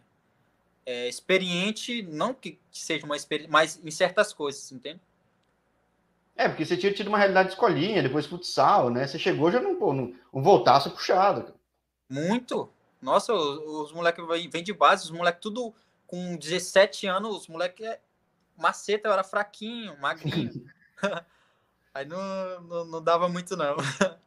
é, 0.85 1.07
experiente, 1.07 2.01
não 2.03 2.33
que, 2.33 2.59
seja 2.71 3.05
uma 3.05 3.15
experiência, 3.15 3.51
mas 3.51 3.79
em 3.83 3.91
certas 3.91 4.33
coisas, 4.33 4.71
entende? 4.71 4.99
É, 6.35 6.47
porque 6.47 6.65
você 6.65 6.77
tinha 6.77 6.93
tido 6.93 7.07
uma 7.07 7.17
realidade 7.17 7.49
de 7.49 7.53
escolinha, 7.53 8.01
depois 8.01 8.25
futsal, 8.25 8.89
né? 8.89 9.05
Você 9.05 9.19
chegou 9.19 9.51
já 9.51 9.59
num 9.59 10.15
um 10.33 10.41
voltaço 10.41 10.89
puxado. 10.91 11.53
Muito. 12.09 12.69
Nossa, 13.01 13.33
os, 13.33 13.87
os 13.87 13.91
moleques 13.91 14.25
vêm 14.51 14.63
de 14.63 14.73
base, 14.73 15.05
os 15.05 15.11
moleques 15.11 15.41
tudo 15.41 15.73
com 16.05 16.35
17 16.35 17.07
anos, 17.07 17.35
os 17.35 17.47
moleques 17.47 17.85
é 17.85 17.99
maceta, 18.57 19.07
eu 19.07 19.13
era 19.13 19.23
fraquinho, 19.23 19.99
magrinho. 19.99 20.51
Aí 21.93 22.05
não, 22.05 22.61
não, 22.61 22.85
não 22.85 23.03
dava 23.03 23.27
muito, 23.27 23.55
não. 23.55 23.75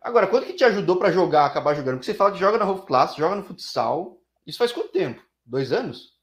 Agora, 0.00 0.26
quanto 0.26 0.46
que 0.46 0.54
te 0.54 0.64
ajudou 0.64 0.98
para 0.98 1.10
jogar, 1.10 1.46
acabar 1.46 1.74
jogando? 1.74 1.96
Porque 1.96 2.06
você 2.06 2.14
fala 2.14 2.32
que 2.32 2.38
joga 2.38 2.58
na 2.58 2.64
Roof 2.64 2.86
Class, 2.86 3.16
joga 3.16 3.34
no 3.34 3.44
futsal. 3.44 4.20
Isso 4.46 4.58
faz 4.58 4.72
quanto 4.72 4.92
tempo? 4.92 5.20
Dois 5.44 5.72
anos? 5.72 6.16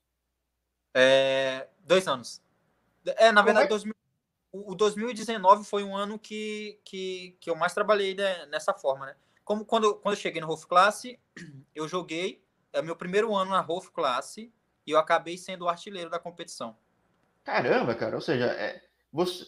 É, 0.94 1.68
dois 1.80 2.08
anos. 2.08 2.42
É, 3.18 3.32
na 3.32 3.42
verdade, 3.42 3.66
é? 3.66 3.70
2000, 3.70 3.94
o 4.54 4.76
2019 4.76 5.66
foi 5.66 5.84
um 5.84 5.98
ano 5.98 6.18
que, 6.18 6.80
que, 6.86 7.36
que 7.42 7.50
eu 7.50 7.56
mais 7.56 7.74
trabalhei 7.74 8.16
né, 8.16 8.46
nessa 8.46 8.74
forma, 8.74 9.08
né? 9.08 9.16
Como 9.44 9.66
quando, 9.66 9.96
quando 9.96 10.16
eu 10.16 10.22
cheguei 10.22 10.42
no 10.42 10.48
Roof 10.48 10.66
Class, 10.66 11.04
eu 11.76 11.88
joguei, 11.88 12.44
é 12.72 12.82
meu 12.82 12.96
primeiro 12.96 13.36
ano 13.36 13.52
na 13.52 13.62
Roof 13.62 13.90
Class, 13.90 14.38
e 14.38 14.52
eu 14.88 14.98
acabei 14.98 15.38
sendo 15.38 15.66
o 15.66 15.70
artilheiro 15.70 16.10
da 16.10 16.20
competição. 16.20 16.78
Caramba, 17.44 17.94
cara, 17.96 18.16
ou 18.16 18.22
seja, 18.22 18.46
é, 18.46 18.82
você, 19.12 19.46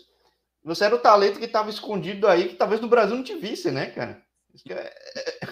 você 0.63 0.85
era 0.85 0.95
o 0.95 0.99
talento 0.99 1.39
que 1.39 1.45
estava 1.45 1.69
escondido 1.69 2.27
aí, 2.27 2.49
que 2.49 2.55
talvez 2.55 2.81
no 2.81 2.89
Brasil 2.89 3.15
não 3.15 3.23
te 3.23 3.35
visse, 3.35 3.71
né, 3.71 3.91
cara? 3.91 4.23
É... 4.69 5.47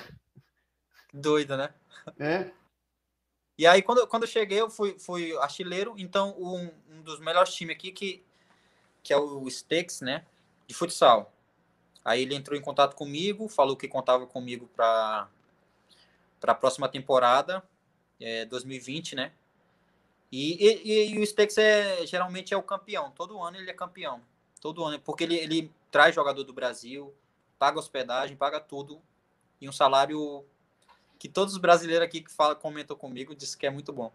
Doido, 1.13 1.56
né? 1.56 1.73
É. 2.19 2.51
E 3.58 3.67
aí, 3.67 3.82
quando, 3.82 4.08
quando 4.08 4.23
eu 4.23 4.29
cheguei, 4.29 4.60
eu 4.60 4.69
fui, 4.69 4.97
fui 4.97 5.38
artilheiro. 5.38 5.93
Então, 5.97 6.36
um, 6.39 6.71
um 6.89 7.01
dos 7.03 7.19
melhores 7.19 7.53
times 7.53 7.75
aqui, 7.75 7.91
que, 7.91 8.23
que 9.03 9.13
é 9.13 9.17
o 9.17 9.47
Steaks, 9.49 10.01
né? 10.01 10.25
De 10.65 10.73
futsal. 10.73 11.32
Aí 12.04 12.22
ele 12.22 12.36
entrou 12.36 12.58
em 12.58 12.62
contato 12.62 12.96
comigo, 12.96 13.48
falou 13.48 13.78
que 13.78 13.88
contava 13.88 14.28
comigo 14.28 14.68
para 14.76 15.30
a 16.42 16.56
próxima 16.56 16.89
temporada, 16.89 17.63
é, 18.20 18.46
2020, 18.46 19.16
né? 19.16 19.32
E, 20.32 20.82
e, 20.84 21.13
e, 21.13 21.20
o 21.20 21.26
Stex 21.26 21.58
é, 21.58 22.06
geralmente 22.08 22.54
é 22.54 22.58
o 22.58 22.63
campeão. 22.63 23.12
Todo 23.12 23.42
ano 23.42 23.58
ele 23.58 23.70
é 23.70 23.74
campeão. 23.74 24.20
Todo 24.60 24.84
ano. 24.84 25.00
Porque 25.00 25.24
ele, 25.24 25.36
ele 25.36 25.72
traz 25.92 26.16
jogador 26.16 26.44
do 26.44 26.52
Brasil, 26.52 27.13
paga 27.60 27.78
hospedagem, 27.78 28.36
paga 28.36 28.60
tudo. 28.60 29.00
E 29.62 29.70
um 29.70 29.72
salário 29.72 30.44
que 31.20 31.30
todos 31.30 31.54
os 31.54 31.60
brasileiros 31.60 32.06
aqui 32.06 32.20
que 32.20 32.32
falam, 32.32 32.56
comentam 32.56 32.98
comigo 32.98 33.36
dizem 33.36 33.60
que 33.60 33.68
é 33.68 33.70
muito 33.70 33.94
bom. 33.94 34.12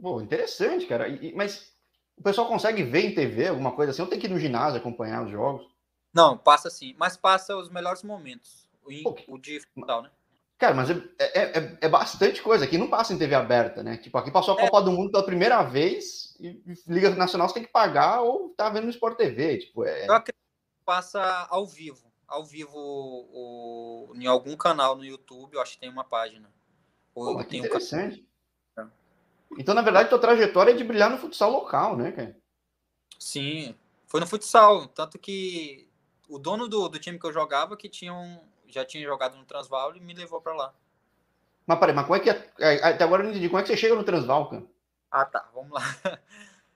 Pô, 0.00 0.20
interessante, 0.20 0.86
cara. 0.86 1.08
E, 1.08 1.34
mas 1.34 1.76
o 2.16 2.22
pessoal 2.22 2.48
consegue 2.48 2.82
ver 2.84 3.00
em 3.00 3.14
TV 3.14 3.48
alguma 3.48 3.72
coisa 3.72 3.90
assim? 3.90 4.02
Ou 4.02 4.08
tem 4.08 4.18
que 4.18 4.26
ir 4.26 4.30
no 4.30 4.38
ginásio 4.38 4.78
acompanhar 4.78 5.24
os 5.24 5.30
jogos? 5.30 5.66
Não, 6.16 6.38
passa 6.38 6.70
sim. 6.70 6.94
Mas 6.98 7.14
passa 7.14 7.54
os 7.54 7.68
melhores 7.68 8.02
momentos. 8.02 8.66
O, 8.82 9.34
o 9.34 9.38
de 9.38 9.60
futsal, 9.60 10.02
né? 10.02 10.10
Cara, 10.56 10.74
mas 10.74 10.88
é, 10.88 10.94
é, 11.18 11.58
é, 11.58 11.78
é, 11.82 11.88
bastante 11.90 12.40
coisa. 12.40 12.64
Aqui 12.64 12.78
não 12.78 12.88
passa 12.88 13.12
em 13.12 13.18
TV 13.18 13.34
aberta, 13.34 13.82
né? 13.82 13.98
Tipo, 13.98 14.16
aqui 14.16 14.30
passou 14.30 14.54
a 14.54 14.56
Copa 14.58 14.78
é. 14.78 14.84
do 14.84 14.92
Mundo 14.92 15.10
pela 15.10 15.26
primeira 15.26 15.62
vez 15.62 16.34
e 16.40 16.58
Liga 16.88 17.10
Nacional 17.10 17.46
você 17.46 17.54
tem 17.54 17.64
que 17.64 17.70
pagar 17.70 18.22
ou 18.22 18.48
tá 18.56 18.70
vendo 18.70 18.84
no 18.84 18.90
Sport 18.90 19.18
TV. 19.18 19.58
Tipo, 19.58 19.84
é... 19.84 20.08
Eu 20.08 20.14
acredito 20.14 20.40
que 20.40 20.84
passa 20.86 21.46
ao 21.50 21.66
vivo. 21.66 22.10
Ao 22.26 22.42
vivo 22.42 22.72
o, 22.74 24.12
em 24.14 24.26
algum 24.26 24.56
canal 24.56 24.96
no 24.96 25.04
YouTube, 25.04 25.52
eu 25.52 25.60
acho 25.60 25.72
que 25.74 25.80
tem 25.80 25.90
uma 25.90 26.04
página. 26.04 26.50
Pô, 27.12 27.44
tem 27.44 27.60
interessante. 27.60 28.26
Um... 28.78 28.88
Então, 29.58 29.74
na 29.74 29.82
verdade, 29.82 30.08
tua 30.08 30.18
trajetória 30.18 30.70
é 30.70 30.74
de 30.74 30.82
brilhar 30.82 31.10
no 31.10 31.18
futsal 31.18 31.50
local, 31.50 31.94
né, 31.94 32.12
cara? 32.12 32.36
Sim, 33.18 33.74
foi 34.06 34.20
no 34.20 34.26
futsal. 34.26 34.86
Tanto 34.88 35.18
que 35.18 35.85
o 36.28 36.38
dono 36.38 36.68
do, 36.68 36.88
do 36.88 36.98
time 36.98 37.18
que 37.18 37.26
eu 37.26 37.32
jogava, 37.32 37.76
que 37.76 37.88
tinha 37.88 38.12
um, 38.12 38.40
já 38.68 38.84
tinha 38.84 39.04
jogado 39.04 39.36
no 39.36 39.44
Transval 39.44 39.96
e 39.96 40.00
me 40.00 40.14
levou 40.14 40.40
para 40.40 40.54
lá. 40.54 40.74
Mas 41.66 41.78
peraí, 41.78 41.94
mas 41.94 42.06
como 42.06 42.16
é 42.16 42.20
que 42.20 42.30
é, 42.30 42.52
é, 42.60 42.88
até 42.88 43.04
agora 43.04 43.22
eu 43.22 43.24
não 43.24 43.30
entendi, 43.32 43.48
como 43.48 43.58
é 43.58 43.62
que 43.62 43.68
você 43.68 43.76
chega 43.76 43.94
no 43.94 44.04
Transval, 44.04 44.48
cara? 44.48 44.64
Ah, 45.10 45.24
tá, 45.24 45.48
vamos 45.54 45.72
lá. 45.72 45.82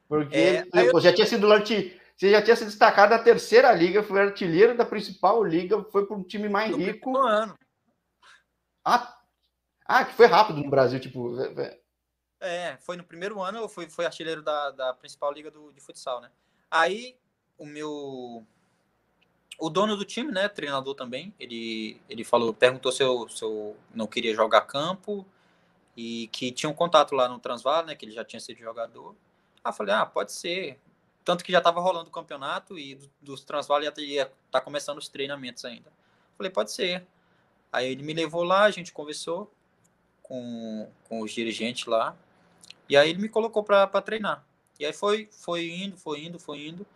Porque 0.09 0.37
é, 0.37 0.65
você 0.73 0.97
eu... 0.97 1.01
já 1.01 1.15
tinha 1.15 1.27
sido 1.27 1.47
você 1.47 2.31
já 2.31 2.43
tinha 2.43 2.55
se 2.55 2.67
destacado 2.67 3.11
da 3.11 3.19
terceira 3.19 3.73
liga, 3.73 4.03
foi 4.03 4.21
artilheiro 4.21 4.77
da 4.77 4.85
principal 4.85 5.43
liga, 5.43 5.83
foi 5.85 6.05
para 6.05 6.17
um 6.17 6.23
time 6.23 6.51
mais 6.51 6.71
no 6.71 6.77
rico. 6.77 7.17
ano. 7.17 7.59
Ah, 8.85 9.21
ah, 9.87 10.05
que 10.05 10.13
foi 10.15 10.27
rápido 10.27 10.63
no 10.63 10.69
Brasil, 10.69 11.01
tipo. 11.01 11.35
É, 12.41 12.77
foi 12.79 12.97
no 12.97 13.05
primeiro 13.05 13.41
ano, 13.41 13.59
eu 13.59 13.69
fui, 13.69 13.89
foi 13.89 14.05
artilheiro 14.05 14.43
da, 14.43 14.71
da 14.71 14.93
principal 14.93 15.33
liga 15.33 15.51
do, 15.51 15.73
de 15.73 15.81
futsal, 15.81 16.21
né? 16.21 16.31
Aí 16.71 17.17
o 17.57 17.65
meu 17.65 18.47
o 19.61 19.69
dono 19.69 19.97
do 19.97 20.05
time, 20.05 20.33
né, 20.33 20.49
treinador 20.49 20.95
também, 20.95 21.35
ele, 21.39 22.01
ele 22.09 22.25
falou, 22.25 22.53
perguntou 22.53 22.91
se 22.91 23.03
eu, 23.03 23.29
se 23.29 23.43
eu 23.45 23.77
não 23.95 24.07
queria 24.07 24.35
jogar 24.35 24.63
campo 24.63 25.27
e 25.97 26.29
que 26.29 26.51
tinha 26.51 26.71
um 26.71 26.75
contato 26.75 27.15
lá 27.15 27.29
no 27.29 27.39
Transvaal, 27.39 27.85
né, 27.85 27.95
que 27.95 28.05
ele 28.05 28.13
já 28.13 28.25
tinha 28.25 28.41
sido 28.41 28.59
jogador. 28.59 29.15
Ah, 29.63 29.73
falei, 29.73 29.95
ah, 29.95 30.07
pode 30.07 30.33
ser. 30.33 30.81
Tanto 31.25 31.45
que 31.45 31.53
já 31.53 31.59
estava 31.59 31.81
rolando 31.81 32.09
o 32.09 32.13
campeonato 32.13 32.79
e 32.79 32.95
dos 33.21 33.41
do 33.41 33.47
Transvaal 33.47 33.83
ia 33.83 34.33
tá 34.51 34.61
começando 34.61 34.99
os 34.99 35.09
treinamentos 35.09 35.65
ainda. 35.65 35.93
Falei, 36.37 36.51
pode 36.51 36.73
ser. 36.73 37.07
Aí 37.71 37.93
ele 37.93 38.03
me 38.03 38.15
levou 38.15 38.43
lá, 38.43 38.65
a 38.65 38.71
gente 38.71 38.93
conversou 38.93 39.53
com, 40.23 40.91
com 41.09 41.21
os 41.21 41.33
dirigentes 41.33 41.87
lá. 41.87 42.17
E 42.89 42.97
aí 42.97 43.11
ele 43.11 43.21
me 43.21 43.29
colocou 43.29 43.63
para 43.63 43.87
treinar. 44.01 44.45
E 44.79 44.87
aí 44.87 44.93
foi, 44.93 45.29
foi 45.31 45.69
indo, 45.69 45.97
foi 45.99 46.25
indo, 46.25 46.39
foi 46.39 46.67
indo. 46.67 46.87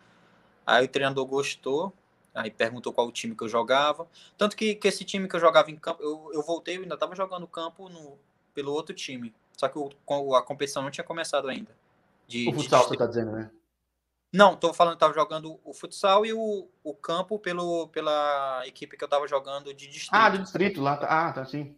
Aí 0.65 0.83
o 0.83 0.87
treinador 0.87 1.25
gostou, 1.27 1.93
Aí 2.35 2.51
perguntou 2.51 2.91
qual 2.91 3.07
o 3.07 3.11
time 3.11 3.33
que 3.33 3.43
eu 3.43 3.47
jogava. 3.47 4.05
Tanto 4.37 4.57
que, 4.57 4.75
que 4.75 4.87
esse 4.89 5.05
time 5.05 5.27
que 5.27 5.35
eu 5.37 5.39
jogava 5.39 5.71
em 5.71 5.77
campo, 5.77 6.03
eu, 6.03 6.29
eu 6.33 6.43
voltei, 6.43 6.77
eu 6.77 6.81
ainda 6.81 6.95
estava 6.95 7.15
jogando 7.15 7.47
campo 7.47 7.87
no, 7.87 8.19
pelo 8.53 8.73
outro 8.73 8.93
time. 8.93 9.33
Só 9.57 9.69
que 9.69 9.79
o, 9.79 10.35
a 10.35 10.43
competição 10.43 10.83
não 10.83 10.91
tinha 10.91 11.05
começado 11.05 11.47
ainda. 11.47 11.71
De, 12.27 12.49
o 12.49 12.53
futsal, 12.53 12.81
de... 12.81 12.87
você 12.89 12.97
tá 12.97 13.07
dizendo, 13.07 13.31
né? 13.31 13.49
Não, 14.33 14.57
tô 14.57 14.73
falando 14.73 14.95
que 14.95 14.99
tava 14.99 15.13
jogando 15.13 15.57
o 15.63 15.73
futsal 15.73 16.25
e 16.25 16.33
o, 16.33 16.67
o 16.83 16.93
campo 16.93 17.39
pelo, 17.39 17.87
pela 17.87 18.63
equipe 18.67 18.97
que 18.97 19.03
eu 19.03 19.07
tava 19.07 19.25
jogando 19.29 19.73
de 19.73 19.87
distrito. 19.87 20.13
Ah, 20.13 20.29
de 20.29 20.39
distrito 20.39 20.81
lá. 20.81 20.97
Tá. 20.97 21.07
Ah, 21.07 21.31
tá 21.31 21.45
sim. 21.45 21.73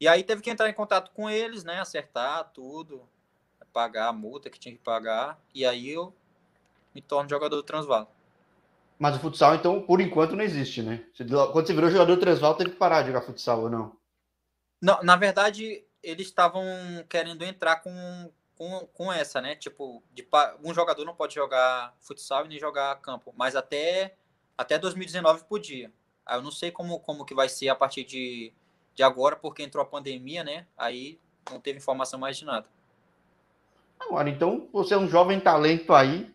E 0.00 0.08
aí 0.08 0.24
teve 0.24 0.42
que 0.42 0.50
entrar 0.50 0.68
em 0.68 0.74
contato 0.74 1.12
com 1.12 1.30
eles, 1.30 1.62
né? 1.62 1.78
Acertar 1.78 2.50
tudo, 2.52 3.08
pagar 3.72 4.08
a 4.08 4.12
multa 4.12 4.50
que 4.50 4.58
tinha 4.58 4.74
que 4.74 4.80
pagar. 4.80 5.38
E 5.54 5.64
aí 5.64 5.88
eu 5.88 6.12
me 6.92 7.00
torno 7.00 7.30
jogador 7.30 7.54
do 7.54 7.62
Transvaal. 7.62 8.10
Mas 9.00 9.16
o 9.16 9.18
futsal, 9.18 9.54
então, 9.54 9.80
por 9.80 9.98
enquanto, 9.98 10.36
não 10.36 10.44
existe, 10.44 10.82
né? 10.82 11.02
Quando 11.52 11.66
você 11.66 11.72
virou 11.72 11.88
jogador 11.88 12.18
Transval, 12.18 12.54
teve 12.54 12.72
que 12.72 12.76
parar 12.76 13.00
de 13.00 13.06
jogar 13.08 13.22
futsal 13.22 13.62
ou 13.62 13.70
não? 13.70 13.96
Não, 14.78 15.02
na 15.02 15.16
verdade, 15.16 15.82
eles 16.02 16.26
estavam 16.26 16.62
querendo 17.08 17.42
entrar 17.42 17.76
com, 17.76 18.30
com, 18.54 18.86
com 18.92 19.10
essa, 19.10 19.40
né? 19.40 19.56
Tipo, 19.56 20.02
de, 20.12 20.28
um 20.62 20.74
jogador 20.74 21.02
não 21.06 21.14
pode 21.14 21.34
jogar 21.34 21.96
futsal 22.02 22.44
e 22.44 22.48
nem 22.48 22.58
jogar 22.58 22.94
campo, 22.96 23.32
mas 23.34 23.56
até, 23.56 24.16
até 24.56 24.78
2019 24.78 25.44
podia. 25.44 25.90
Aí 26.26 26.36
eu 26.36 26.42
não 26.42 26.50
sei 26.50 26.70
como, 26.70 27.00
como 27.00 27.24
que 27.24 27.34
vai 27.34 27.48
ser 27.48 27.70
a 27.70 27.74
partir 27.74 28.04
de, 28.04 28.52
de 28.94 29.02
agora, 29.02 29.34
porque 29.34 29.62
entrou 29.62 29.82
a 29.82 29.88
pandemia, 29.88 30.44
né? 30.44 30.66
Aí 30.76 31.18
não 31.50 31.58
teve 31.58 31.78
informação 31.78 32.20
mais 32.20 32.36
de 32.36 32.44
nada. 32.44 32.66
Agora, 33.98 34.28
então, 34.28 34.68
você 34.70 34.92
é 34.92 34.98
um 34.98 35.08
jovem 35.08 35.40
talento 35.40 35.94
aí 35.94 36.30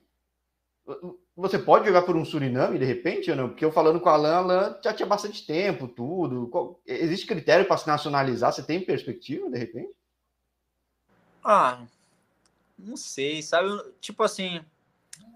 você 1.36 1.60
pode 1.60 1.86
jogar 1.86 2.04
por 2.04 2.16
um 2.16 2.24
Suriname 2.24 2.80
de 2.80 2.86
repente 2.86 3.30
ou 3.30 3.36
não? 3.36 3.50
Porque 3.50 3.66
eu 3.66 3.72
falando 3.72 4.00
com 4.00 4.08
o 4.08 4.12
Alan, 4.12 4.36
Alan 4.36 4.80
já 4.82 4.94
tinha 4.94 5.06
bastante 5.06 5.46
tempo, 5.46 5.88
tudo. 5.88 6.48
Qual, 6.48 6.80
existe 6.86 7.28
critério 7.28 7.66
para 7.66 7.78
se 7.78 7.88
nacionalizar? 7.88 8.54
Você 8.54 8.64
tem 8.64 8.80
perspectiva 8.80 9.50
de 9.50 9.58
repente? 9.58 9.94
Ah, 11.44 11.84
não 12.80 12.96
sei, 12.96 13.42
sabe? 13.42 13.70
Tipo 14.00 14.24
assim, 14.24 14.64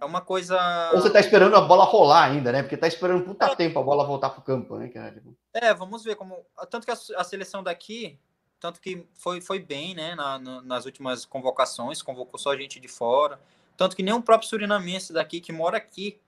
é 0.01 0.05
uma 0.05 0.21
coisa. 0.21 0.57
Ou 0.93 1.01
você 1.01 1.09
tá 1.09 1.19
esperando 1.19 1.55
a 1.55 1.61
bola 1.61 1.83
rolar 1.83 2.23
ainda, 2.23 2.51
né? 2.51 2.63
Porque 2.63 2.77
tá 2.77 2.87
esperando 2.87 3.25
puta 3.25 3.45
é. 3.47 3.55
tempo 3.55 3.77
a 3.77 3.83
bola 3.83 4.05
voltar 4.05 4.29
pro 4.29 4.41
campo, 4.41 4.77
né? 4.77 4.87
Tipo 4.87 5.35
é, 5.53 5.73
vamos 5.73 6.03
ver 6.03 6.15
como. 6.15 6.45
Tanto 6.69 6.85
que 6.85 6.91
a, 6.91 6.97
a 7.17 7.23
seleção 7.25 7.61
daqui, 7.61 8.17
tanto 8.59 8.79
que 8.79 9.05
foi, 9.13 9.41
foi 9.41 9.59
bem, 9.59 9.93
né? 9.93 10.15
Na, 10.15 10.39
na, 10.39 10.61
nas 10.61 10.85
últimas 10.85 11.25
convocações, 11.25 12.01
convocou 12.01 12.39
só 12.39 12.55
gente 12.55 12.79
de 12.79 12.87
fora. 12.87 13.39
Tanto 13.79 13.95
que 13.95 14.03
nem 14.03 14.13
o 14.13 14.21
próprio 14.21 14.49
surinamense 14.49 15.13
daqui, 15.13 15.39
que 15.39 15.53
mora 15.53 15.77
aqui, 15.77 16.19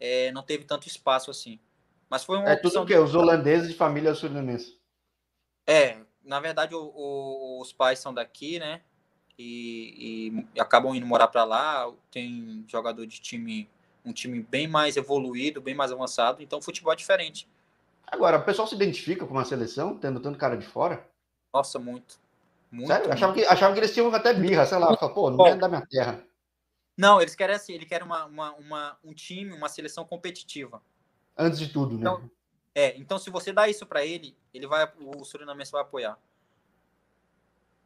é, 0.00 0.32
não 0.32 0.42
teve 0.42 0.64
tanto 0.64 0.88
espaço 0.88 1.30
assim. 1.30 1.60
Mas 2.08 2.24
foi 2.24 2.38
uma 2.38 2.48
É 2.48 2.56
tudo 2.56 2.80
o 2.80 2.86
quê? 2.86 2.96
Os 2.96 3.14
holandeses 3.14 3.68
de 3.68 3.74
família 3.74 4.14
surinamense. 4.14 4.78
É, 5.66 5.98
na 6.24 6.40
verdade, 6.40 6.74
o, 6.74 6.80
o, 6.80 7.60
os 7.60 7.74
pais 7.74 7.98
são 7.98 8.14
daqui, 8.14 8.58
né? 8.58 8.80
E, 9.38 10.32
e 10.54 10.58
acabam 10.58 10.94
indo 10.94 11.04
morar 11.04 11.28
para 11.28 11.44
lá. 11.44 11.92
Tem 12.10 12.64
jogador 12.66 13.06
de 13.06 13.20
time, 13.20 13.68
um 14.02 14.10
time 14.14 14.40
bem 14.40 14.66
mais 14.66 14.96
evoluído, 14.96 15.60
bem 15.60 15.74
mais 15.74 15.92
avançado. 15.92 16.42
Então, 16.42 16.58
o 16.58 16.62
futebol 16.62 16.94
é 16.94 16.96
diferente. 16.96 17.46
Agora, 18.06 18.38
o 18.38 18.44
pessoal 18.44 18.66
se 18.66 18.74
identifica 18.74 19.26
com 19.26 19.34
uma 19.34 19.44
seleção, 19.44 19.94
tendo 19.98 20.20
tanto 20.20 20.38
cara 20.38 20.56
de 20.56 20.64
fora? 20.64 21.06
Nossa, 21.52 21.78
muito. 21.78 22.18
muito 22.72 22.86
Sério? 22.86 23.12
Achava 23.12 23.34
que, 23.34 23.44
achava 23.44 23.74
que 23.74 23.80
eles 23.80 23.92
tinham 23.92 24.14
até 24.14 24.32
birra, 24.32 24.64
sei 24.64 24.78
lá. 24.78 24.96
Pô, 24.96 25.30
não 25.30 25.46
é 25.46 25.54
da 25.54 25.68
minha 25.68 25.84
terra. 25.86 26.24
Não, 26.96 27.20
eles 27.20 27.34
querem 27.34 27.56
assim, 27.56 27.72
ele 27.72 27.86
quer 27.86 28.02
uma, 28.02 28.24
uma, 28.24 28.52
uma, 28.52 28.98
um 29.02 29.12
time, 29.12 29.52
uma 29.52 29.68
seleção 29.68 30.04
competitiva. 30.04 30.80
Antes 31.36 31.58
de 31.58 31.68
tudo, 31.68 31.94
né? 31.94 32.00
Então, 32.00 32.30
é, 32.74 32.96
então 32.96 33.18
se 33.18 33.30
você 33.30 33.52
dá 33.52 33.68
isso 33.68 33.84
para 33.84 34.04
ele, 34.04 34.36
ele 34.52 34.66
vai, 34.66 34.90
o 34.98 35.24
Surinamense 35.24 35.72
vai 35.72 35.82
apoiar. 35.82 36.18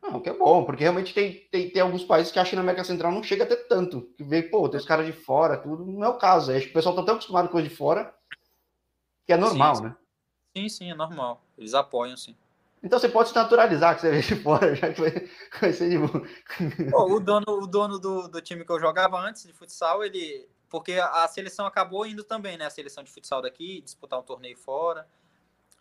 Não, 0.03 0.21
que 0.21 0.29
é 0.29 0.33
bom, 0.33 0.65
porque 0.65 0.83
realmente 0.83 1.13
tem, 1.13 1.47
tem, 1.51 1.71
tem 1.71 1.83
alguns 1.83 2.05
países 2.05 2.33
que 2.33 2.39
acham 2.39 2.51
que 2.51 2.57
na 2.57 2.63
América 2.63 2.85
Central 2.85 3.11
não 3.11 3.23
chega 3.23 3.45
a 3.45 3.47
ter 3.47 3.67
tanto. 3.67 4.03
Que 4.17 4.23
vê, 4.23 4.43
pô, 4.43 4.69
tem 4.69 4.79
os 4.79 4.87
caras 4.87 5.07
de 5.07 5.13
fora, 5.13 5.57
tudo. 5.57 5.85
Não 5.85 6.05
é 6.05 6.09
o 6.09 6.19
caso. 6.19 6.53
Acho 6.53 6.67
que 6.67 6.71
o 6.71 6.75
pessoal 6.75 6.95
tá 6.95 7.03
tão 7.03 7.15
acostumado 7.15 7.47
com 7.47 7.53
coisa 7.53 7.69
de 7.69 7.75
fora 7.75 8.15
que 9.27 9.33
é 9.33 9.37
normal, 9.37 9.75
sim, 9.75 9.83
né? 9.83 9.97
Sim, 10.57 10.69
sim, 10.69 10.91
é 10.91 10.95
normal. 10.95 11.43
Eles 11.59 11.75
apoiam, 11.75 12.17
sim. 12.17 12.35
Então 12.83 12.99
você 12.99 13.09
pode 13.09 13.31
se 13.31 13.35
naturalizar 13.35 13.95
que 13.95 14.01
você 14.01 14.11
veio 14.11 14.23
de 14.23 14.37
fora, 14.43 14.75
já 14.75 14.93
que 14.93 15.01
vai, 15.01 15.29
vai 15.61 15.73
ser 15.73 15.91
de 15.91 15.97
o 16.95 17.21
dono, 17.21 17.47
o 17.49 17.67
dono 17.67 17.99
do, 17.99 18.29
do 18.29 18.41
time 18.41 18.65
que 18.65 18.71
eu 18.71 18.81
jogava 18.81 19.19
antes 19.19 19.45
de 19.45 19.53
futsal, 19.53 20.05
ele. 20.05 20.49
Porque 20.71 20.93
a 20.93 21.27
seleção 21.27 21.67
acabou 21.67 22.05
indo 22.05 22.23
também, 22.23 22.59
né? 22.59 22.67
A 22.67 22.71
seleção 22.71 23.03
de 23.03 23.11
futsal 23.11 23.41
daqui, 23.41 23.81
disputar 23.81 24.19
um 24.19 24.23
torneio 24.23 24.57
fora. 24.57 25.09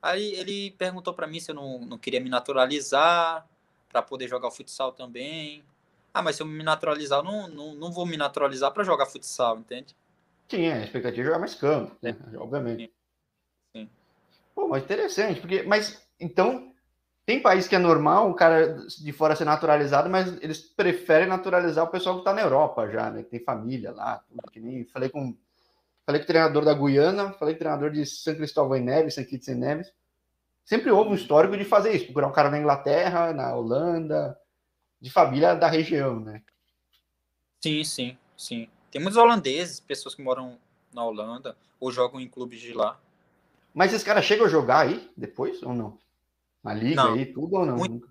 Aí 0.02 0.34
ele 0.36 0.72
perguntou 0.72 1.14
para 1.14 1.28
mim 1.28 1.40
se 1.42 1.52
eu 1.52 1.56
não, 1.56 1.80
não 1.80 1.98
queria 1.98 2.22
me 2.22 2.30
naturalizar 2.30 3.46
para 3.90 4.02
poder 4.02 4.30
jogar 4.30 4.48
o 4.48 4.52
futsal 4.52 4.94
também. 4.94 5.64
Ah, 6.14 6.22
mas 6.22 6.38
se 6.38 6.42
eu 6.42 6.48
me 6.48 6.64
naturalizar, 6.64 7.20
eu 7.20 7.24
não, 7.24 7.48
não, 7.50 7.76
não 7.76 7.92
vou 7.92 8.06
me 8.06 8.16
naturalizar 8.16 8.72
para 8.72 8.84
jogar 8.84 9.06
futsal, 9.08 9.58
entende? 9.58 9.94
Sim, 10.50 10.68
é, 10.68 10.74
a 10.74 10.84
expectativa 10.84 11.22
é 11.22 11.26
jogar 11.26 11.40
mais 11.40 11.56
campo, 11.56 11.96
né? 12.02 12.16
obviamente. 12.38 12.92
Sim. 13.76 13.90
Pô, 14.56 14.68
mas 14.68 14.84
interessante, 14.84 15.42
porque. 15.42 15.64
Mas 15.64 16.02
então 16.20 16.74
tem 17.28 17.42
país 17.42 17.68
que 17.68 17.76
é 17.76 17.78
normal 17.78 18.32
o 18.32 18.34
cara 18.34 18.78
de 18.88 19.12
fora 19.12 19.36
ser 19.36 19.44
naturalizado, 19.44 20.10
mas 20.10 20.42
eles 20.42 20.62
preferem 20.62 21.28
naturalizar 21.28 21.84
o 21.84 21.90
pessoal 21.90 22.16
que 22.16 22.22
está 22.22 22.34
na 22.34 22.40
Europa 22.40 22.90
já, 22.90 23.12
né? 23.12 23.22
Que 23.22 23.32
tem 23.32 23.44
família 23.44 23.92
lá, 23.92 24.24
tudo 24.30 24.50
que 24.50 24.62
nem. 24.62 24.86
Falei 24.86 25.10
com, 25.10 25.36
falei 26.06 26.22
com 26.22 26.24
o 26.24 26.28
treinador 26.28 26.64
da 26.64 26.74
Guiana, 26.74 27.34
falei 27.34 27.54
com 27.54 27.58
o 27.58 27.60
treinador 27.60 27.92
de 27.92 28.06
São 28.06 28.34
Cristóvão 28.34 28.78
e 28.78 28.80
Neves, 28.80 29.14
São 29.14 29.26
Kitts 29.26 29.50
e 29.50 29.56
Neves. 29.56 29.94
Sempre 30.64 30.90
houve 30.90 31.10
um 31.10 31.16
histórico 31.16 31.58
de 31.58 31.66
fazer 31.66 31.94
isso, 31.94 32.06
procurar 32.06 32.28
um 32.30 32.32
cara 32.32 32.50
na 32.50 32.60
Inglaterra, 32.60 33.34
na 33.34 33.54
Holanda, 33.54 34.40
de 35.02 35.12
família 35.12 35.54
da 35.54 35.68
região, 35.68 36.22
né? 36.22 36.42
Sim, 37.62 37.84
sim, 37.84 38.18
sim. 38.38 38.70
Tem 38.90 39.02
muitos 39.02 39.18
holandeses, 39.18 39.82
pessoas 39.82 40.16
que 40.16 40.22
moram 40.22 40.58
na 40.94 41.04
Holanda 41.04 41.58
ou 41.78 41.92
jogam 41.92 42.22
em 42.22 42.30
clubes 42.30 42.62
de 42.62 42.72
lá. 42.72 42.98
Mas 43.74 43.92
esses 43.92 44.06
caras 44.06 44.24
chegam 44.24 44.46
a 44.46 44.50
jogar 44.50 44.88
aí 44.88 45.12
depois 45.18 45.62
ou 45.62 45.74
não? 45.74 46.00
Na 46.68 46.74
liga 46.74 46.96
não. 46.96 47.14
aí, 47.14 47.26
tudo 47.26 47.56
ou 47.56 47.66
não? 47.66 47.78
Muito, 47.78 48.10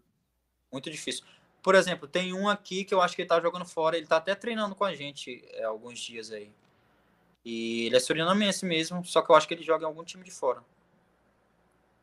muito, 0.72 0.90
difícil. 0.90 1.24
Por 1.62 1.74
exemplo, 1.74 2.08
tem 2.08 2.32
um 2.32 2.48
aqui 2.48 2.84
que 2.84 2.94
eu 2.94 3.00
acho 3.00 3.14
que 3.14 3.22
ele 3.22 3.28
tá 3.28 3.40
jogando 3.40 3.64
fora, 3.64 3.96
ele 3.96 4.06
tá 4.06 4.16
até 4.16 4.34
treinando 4.34 4.74
com 4.74 4.84
a 4.84 4.94
gente 4.94 5.44
é, 5.52 5.64
alguns 5.64 5.98
dias 5.98 6.30
aí. 6.30 6.50
E 7.44 7.86
ele 7.86 7.96
é 7.96 8.00
surinamense 8.00 8.64
mesmo, 8.64 9.04
só 9.04 9.22
que 9.22 9.30
eu 9.30 9.36
acho 9.36 9.46
que 9.46 9.54
ele 9.54 9.62
joga 9.62 9.84
em 9.84 9.86
algum 9.86 10.04
time 10.04 10.24
de 10.24 10.30
fora. 10.30 10.62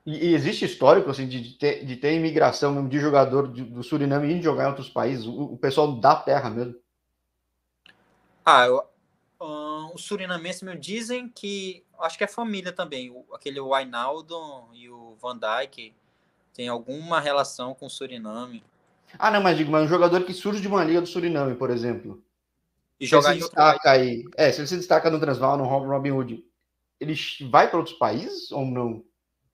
E, 0.05 0.29
e 0.29 0.33
existe 0.33 0.65
histórico 0.65 1.09
assim, 1.09 1.27
de, 1.27 1.41
de, 1.41 1.57
ter, 1.57 1.85
de 1.85 1.95
ter 1.95 2.13
imigração 2.13 2.73
mesmo 2.73 2.89
de 2.89 2.99
jogador 2.99 3.51
de, 3.51 3.63
do 3.63 3.83
Suriname 3.83 4.33
indo 4.33 4.43
jogar 4.43 4.65
em 4.65 4.67
outros 4.67 4.89
países? 4.89 5.25
O, 5.25 5.53
o 5.53 5.57
pessoal 5.57 5.93
da 5.93 6.15
terra 6.15 6.49
mesmo? 6.49 6.75
Ah, 8.45 8.65
eu, 8.65 8.85
uh, 9.39 9.93
o 9.93 9.97
surinamense 9.97 10.65
mesmo 10.65 10.79
dizem 10.79 11.29
que. 11.29 11.83
Acho 11.99 12.17
que 12.17 12.23
é 12.23 12.27
família 12.27 12.73
também. 12.73 13.09
O, 13.09 13.25
aquele 13.33 13.61
Wainaldo 13.61 14.67
e 14.73 14.89
o 14.89 15.15
Van 15.15 15.37
Dyke 15.37 15.95
tem 16.53 16.67
alguma 16.67 17.19
relação 17.19 17.73
com 17.73 17.87
o 17.87 17.89
Suriname. 17.89 18.63
Ah, 19.17 19.31
não, 19.31 19.41
mas 19.41 19.57
digo, 19.57 19.71
mas 19.71 19.83
um 19.83 19.87
jogador 19.87 20.23
que 20.23 20.33
surge 20.33 20.61
de 20.61 20.67
uma 20.67 20.83
liga 20.83 21.01
do 21.01 21.07
Suriname, 21.07 21.55
por 21.55 21.69
exemplo. 21.69 22.23
E 22.99 23.05
jogar 23.05 23.33
se 23.33 23.39
destaca 23.39 23.91
aí. 23.91 24.23
É, 24.35 24.51
se 24.51 24.61
ele 24.61 24.67
se 24.67 24.77
destaca 24.77 25.09
no 25.09 25.19
Transvaal, 25.19 25.57
no 25.57 25.65
Robin 25.65 26.11
Hood, 26.11 26.45
ele 26.99 27.15
vai 27.49 27.69
para 27.69 27.79
outros 27.79 27.97
países 27.97 28.51
ou 28.51 28.65
não? 28.65 29.03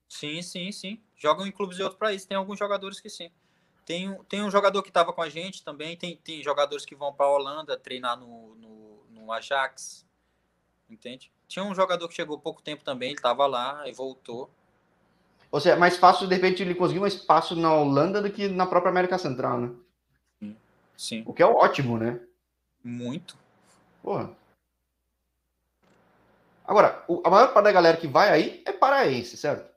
Sim, 0.07 0.41
sim, 0.41 0.71
sim. 0.71 1.01
Jogam 1.15 1.45
em 1.45 1.51
clubes 1.51 1.77
de 1.77 1.83
outros 1.83 1.99
países. 1.99 2.25
Tem 2.25 2.37
alguns 2.37 2.57
jogadores 2.57 2.99
que 2.99 3.09
sim. 3.09 3.31
Tem, 3.85 4.13
tem 4.25 4.43
um 4.43 4.51
jogador 4.51 4.83
que 4.83 4.89
estava 4.89 5.11
com 5.13 5.21
a 5.21 5.29
gente 5.29 5.63
também. 5.63 5.97
Tem, 5.97 6.17
tem 6.17 6.43
jogadores 6.43 6.85
que 6.85 6.95
vão 6.95 7.13
para 7.13 7.25
a 7.25 7.31
Holanda 7.31 7.77
treinar 7.77 8.17
no, 8.17 8.55
no, 8.55 9.03
no, 9.09 9.31
Ajax. 9.31 10.05
Entende? 10.89 11.31
Tinha 11.47 11.63
um 11.63 11.73
jogador 11.73 12.07
que 12.07 12.15
chegou 12.15 12.39
pouco 12.39 12.61
tempo 12.61 12.83
também. 12.83 13.09
Ele 13.09 13.17
estava 13.17 13.45
lá 13.47 13.87
e 13.87 13.91
voltou. 13.91 14.49
Ou 15.51 15.59
seja, 15.59 15.75
é 15.75 15.79
mais 15.79 15.97
fácil, 15.97 16.27
de 16.27 16.35
repente, 16.35 16.61
ele 16.61 16.75
conseguir 16.75 16.99
um 16.99 17.07
espaço 17.07 17.55
na 17.55 17.73
Holanda 17.73 18.21
do 18.21 18.31
que 18.31 18.47
na 18.47 18.65
própria 18.65 18.91
América 18.91 19.17
Central, 19.17 19.59
né? 19.59 19.71
Sim. 20.39 20.55
sim. 20.95 21.23
O 21.25 21.33
que 21.33 21.41
é 21.41 21.45
ótimo, 21.45 21.97
né? 21.97 22.19
Muito. 22.83 23.35
Porra. 24.03 24.29
Agora, 26.65 27.03
a 27.23 27.29
maior 27.29 27.51
parte 27.51 27.65
da 27.65 27.71
galera 27.71 27.97
que 27.97 28.07
vai 28.07 28.29
aí 28.29 28.61
é 28.65 28.71
paraense, 28.71 29.35
certo? 29.37 29.69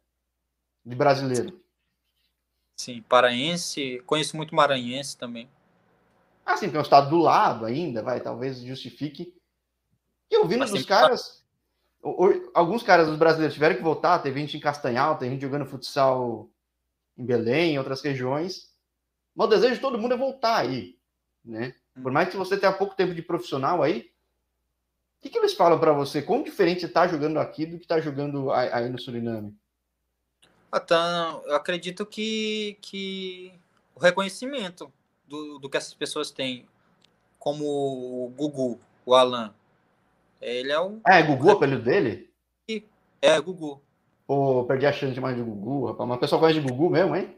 de 0.85 0.96
brasileiro? 0.96 1.61
Sim, 2.76 3.02
paraense, 3.02 4.02
conheço 4.06 4.37
muito 4.37 4.54
maranhense 4.54 5.16
também. 5.16 5.48
Ah, 6.44 6.56
sim, 6.56 6.66
porque 6.66 6.76
é 6.76 6.80
um 6.80 6.82
estado 6.82 7.11
do 7.11 7.18
lado 7.18 7.64
ainda, 7.64 8.02
vai, 8.02 8.20
talvez 8.20 8.61
justifique. 8.61 9.32
E 10.30 10.37
ouvindo 10.38 10.64
dos 10.64 10.85
caras, 10.85 11.41
alguns 12.53 12.83
caras 12.83 13.07
dos 13.07 13.17
brasileiros 13.17 13.55
tiveram 13.55 13.77
que 13.77 13.83
voltar, 13.83 14.19
teve 14.19 14.41
gente 14.41 14.57
em 14.57 14.61
Castanhal, 14.61 15.17
tem 15.17 15.31
gente 15.31 15.43
jogando 15.43 15.67
futsal 15.67 16.51
em 17.17 17.25
Belém, 17.25 17.75
em 17.75 17.79
outras 17.79 18.03
regiões. 18.03 18.73
Mas 19.35 19.47
o 19.47 19.51
desejo 19.51 19.75
de 19.75 19.81
todo 19.81 19.99
mundo 19.99 20.15
é 20.15 20.17
voltar 20.17 20.57
aí, 20.59 20.99
né? 21.45 21.75
Por 22.03 22.11
mais 22.11 22.29
que 22.29 22.37
você 22.37 22.59
tenha 22.59 22.73
pouco 22.73 22.97
tempo 22.97 23.15
de 23.15 23.23
profissional 23.23 23.83
aí, 23.83 24.11
o 25.19 25.23
que, 25.23 25.31
que 25.31 25.38
eles 25.38 25.55
falam 25.55 25.79
para 25.79 25.93
você? 25.93 26.21
Quão 26.21 26.43
diferente 26.43 26.87
está 26.87 27.07
jogando 27.07 27.38
aqui 27.38 27.65
do 27.65 27.79
que 27.79 27.85
está 27.85 28.01
jogando 28.01 28.51
aí 28.51 28.88
no 28.88 28.99
Suriname? 28.99 29.57
Então, 30.75 31.43
eu 31.47 31.55
acredito 31.55 32.05
que, 32.05 32.77
que 32.81 33.53
o 33.95 34.01
reconhecimento 34.01 34.93
do, 35.29 35.59
do 35.59 35.69
que 35.69 35.77
essas 35.77 35.95
pessoas 35.95 36.31
têm, 36.31 36.67
como 37.38 37.65
o 37.65 38.33
Gugu, 38.37 38.81
o 39.05 39.15
Alan, 39.15 39.55
ele 40.42 40.72
é. 40.72 40.76
Ah, 41.05 41.16
é 41.16 41.22
Gugu 41.22 41.46
o 41.46 41.50
apelido 41.52 41.83
dele? 41.83 42.31
É, 43.20 43.40
Gugu. 43.40 43.81
Pô, 44.26 44.64
perdi 44.64 44.87
a 44.87 44.92
chance 44.92 45.11
de 45.11 45.14
chamar 45.14 45.35
de 45.35 45.42
Gugu, 45.42 45.87
rapaz. 45.87 46.09
Mas 46.09 46.16
o 46.16 46.20
pessoal 46.20 46.40
conhece 46.40 46.61
de 46.61 46.66
Gugu 46.66 46.90
mesmo, 46.90 47.14
hein? 47.14 47.37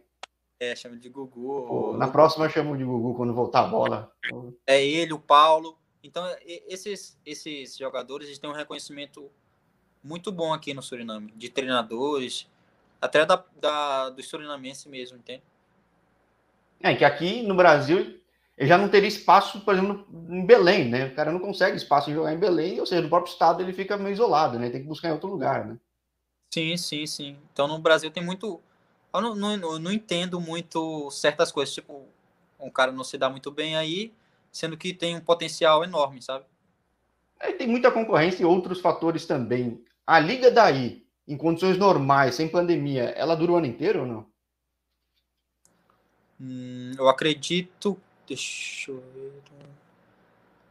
É, 0.58 0.74
chama 0.74 0.96
de 0.96 1.08
Gugu. 1.08 1.66
Pô, 1.66 1.96
na 1.98 2.08
próxima 2.08 2.46
eu 2.46 2.50
chamo 2.50 2.76
de 2.76 2.84
Gugu 2.84 3.14
quando 3.14 3.34
voltar 3.34 3.60
a 3.60 3.66
bola. 3.66 4.12
É 4.66 4.82
ele, 4.82 5.12
o 5.12 5.18
Paulo. 5.18 5.76
Então, 6.02 6.24
esses, 6.68 7.18
esses 7.24 7.76
jogadores 7.76 8.28
eles 8.28 8.38
têm 8.38 8.48
um 8.48 8.54
reconhecimento 8.54 9.30
muito 10.02 10.30
bom 10.30 10.52
aqui 10.52 10.72
no 10.74 10.82
Suriname, 10.82 11.32
de 11.32 11.48
treinadores, 11.48 12.46
até 13.00 13.24
da, 13.24 13.42
da, 13.60 14.10
do 14.10 14.22
surinamense 14.22 14.88
mesmo, 14.88 15.18
entende? 15.18 15.42
É, 16.80 16.94
que 16.94 17.04
aqui 17.04 17.42
no 17.42 17.54
Brasil 17.54 18.20
ele 18.56 18.68
já 18.68 18.78
não 18.78 18.88
teria 18.88 19.08
espaço, 19.08 19.60
por 19.60 19.74
exemplo, 19.74 20.06
em 20.30 20.46
Belém, 20.46 20.88
né? 20.88 21.06
O 21.06 21.14
cara 21.14 21.32
não 21.32 21.40
consegue 21.40 21.76
espaço 21.76 22.10
em 22.10 22.14
jogar 22.14 22.32
em 22.32 22.38
Belém, 22.38 22.78
ou 22.78 22.86
seja, 22.86 23.02
no 23.02 23.08
próprio 23.08 23.32
estado 23.32 23.60
ele 23.60 23.72
fica 23.72 23.96
meio 23.96 24.12
isolado, 24.12 24.58
né? 24.58 24.70
Tem 24.70 24.80
que 24.80 24.86
buscar 24.86 25.08
em 25.08 25.12
outro 25.12 25.28
lugar, 25.28 25.66
né? 25.66 25.76
Sim, 26.52 26.76
sim, 26.76 27.06
sim. 27.06 27.36
Então 27.52 27.66
no 27.66 27.78
Brasil 27.78 28.10
tem 28.10 28.24
muito. 28.24 28.60
Eu 29.12 29.20
não, 29.20 29.34
não, 29.34 29.52
eu 29.52 29.78
não 29.78 29.92
entendo 29.92 30.40
muito 30.40 31.10
certas 31.10 31.50
coisas, 31.50 31.74
tipo, 31.74 32.06
um 32.60 32.70
cara 32.70 32.92
não 32.92 33.02
se 33.02 33.18
dá 33.18 33.28
muito 33.28 33.50
bem 33.50 33.76
aí, 33.76 34.12
sendo 34.52 34.76
que 34.76 34.94
tem 34.94 35.16
um 35.16 35.20
potencial 35.20 35.82
enorme, 35.82 36.22
sabe? 36.22 36.44
É, 37.40 37.52
tem 37.52 37.66
muita 37.66 37.90
concorrência 37.90 38.42
e 38.42 38.46
outros 38.46 38.80
fatores 38.80 39.26
também. 39.26 39.84
A 40.06 40.20
liga 40.20 40.50
daí, 40.50 41.04
em 41.26 41.36
condições 41.36 41.76
normais, 41.76 42.36
sem 42.36 42.48
pandemia, 42.48 43.04
ela 43.16 43.34
dura 43.34 43.52
o 43.52 43.56
ano 43.56 43.66
inteiro 43.66 44.00
ou 44.00 44.06
não? 44.06 44.26
Hum, 46.40 46.92
eu 46.96 47.08
acredito. 47.08 47.98
Deixa 48.26 48.90
eu 48.90 49.02
ver. 49.14 49.32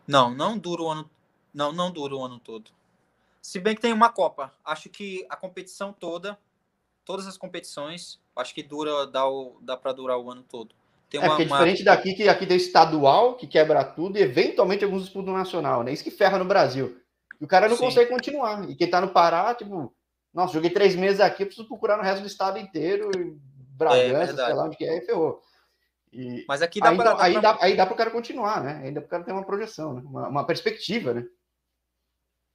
Não, 0.08 0.34
não 0.34 0.58
dura 0.58 0.82
o 0.82 0.90
ano. 0.90 1.10
Não, 1.54 1.72
não 1.72 1.92
dura 1.92 2.16
o 2.16 2.24
ano 2.24 2.40
todo. 2.40 2.72
Se 3.42 3.60
bem 3.60 3.76
que 3.76 3.82
tem 3.82 3.94
uma 3.94 4.10
Copa. 4.10 4.52
Acho 4.64 4.90
que 4.90 5.26
a 5.30 5.36
competição 5.36 5.94
toda, 5.94 6.38
todas 7.06 7.28
as 7.28 7.38
competições, 7.38 8.20
acho 8.36 8.54
que 8.54 8.64
dura, 8.64 9.06
dá, 9.06 9.24
dá 9.62 9.78
para 9.78 9.94
durar 9.94 10.18
o 10.18 10.32
ano 10.32 10.44
todo. 10.44 10.74
Tem 11.10 11.22
é, 11.22 11.26
uma, 11.26 11.36
é, 11.36 11.44
diferente 11.44 11.82
uma... 11.84 11.96
daqui, 11.96 12.16
que 12.16 12.28
aqui 12.28 12.48
tem 12.48 12.58
estadual, 12.58 13.36
que 13.36 13.46
quebra 13.46 13.84
tudo, 13.84 14.18
e 14.18 14.22
eventualmente 14.22 14.84
alguns 14.84 15.04
disputam 15.04 15.34
nacional, 15.34 15.84
né? 15.84 15.94
Isso 15.94 16.04
que 16.04 16.10
ferra 16.10 16.40
no 16.40 16.46
Brasil. 16.46 17.00
E 17.40 17.46
o 17.46 17.48
cara 17.48 17.68
não 17.68 17.76
Sim. 17.76 17.84
consegue 17.84 18.10
continuar. 18.10 18.68
E 18.70 18.76
quem 18.76 18.90
tá 18.90 19.00
no 19.00 19.10
Pará, 19.10 19.54
tipo, 19.54 19.94
nossa, 20.34 20.54
joguei 20.54 20.72
três 20.72 20.96
meses 20.96 21.20
aqui, 21.20 21.46
preciso 21.46 21.68
procurar 21.68 21.98
no 21.98 22.04
resto 22.04 22.22
do 22.22 22.28
estado 22.28 22.58
inteiro, 22.58 23.12
Bragança, 23.76 24.32
é, 24.32 24.46
sei 24.46 24.54
lá 24.54 24.66
onde 24.66 24.78
que 24.78 24.86
é, 24.86 24.98
e 24.98 25.06
ferrou. 25.06 25.42
E 26.14 26.46
Mas 26.48 26.62
aqui 26.62 26.80
dá 26.80 26.90
aí, 26.90 26.98
para. 26.98 27.24
Aí, 27.24 27.42
dá, 27.42 27.58
aí 27.62 27.76
dá 27.76 27.86
para 27.86 27.94
o 27.94 27.98
cara 27.98 28.12
continuar, 28.12 28.64
né? 28.64 28.82
Ainda 28.84 29.02
para 29.02 29.08
o 29.08 29.10
cara 29.10 29.24
ter 29.24 29.32
uma 29.32 29.46
projeção, 29.46 29.94
né? 29.94 30.02
uma, 30.06 30.28
uma 30.28 30.46
perspectiva, 30.46 31.14
né? 31.14 31.26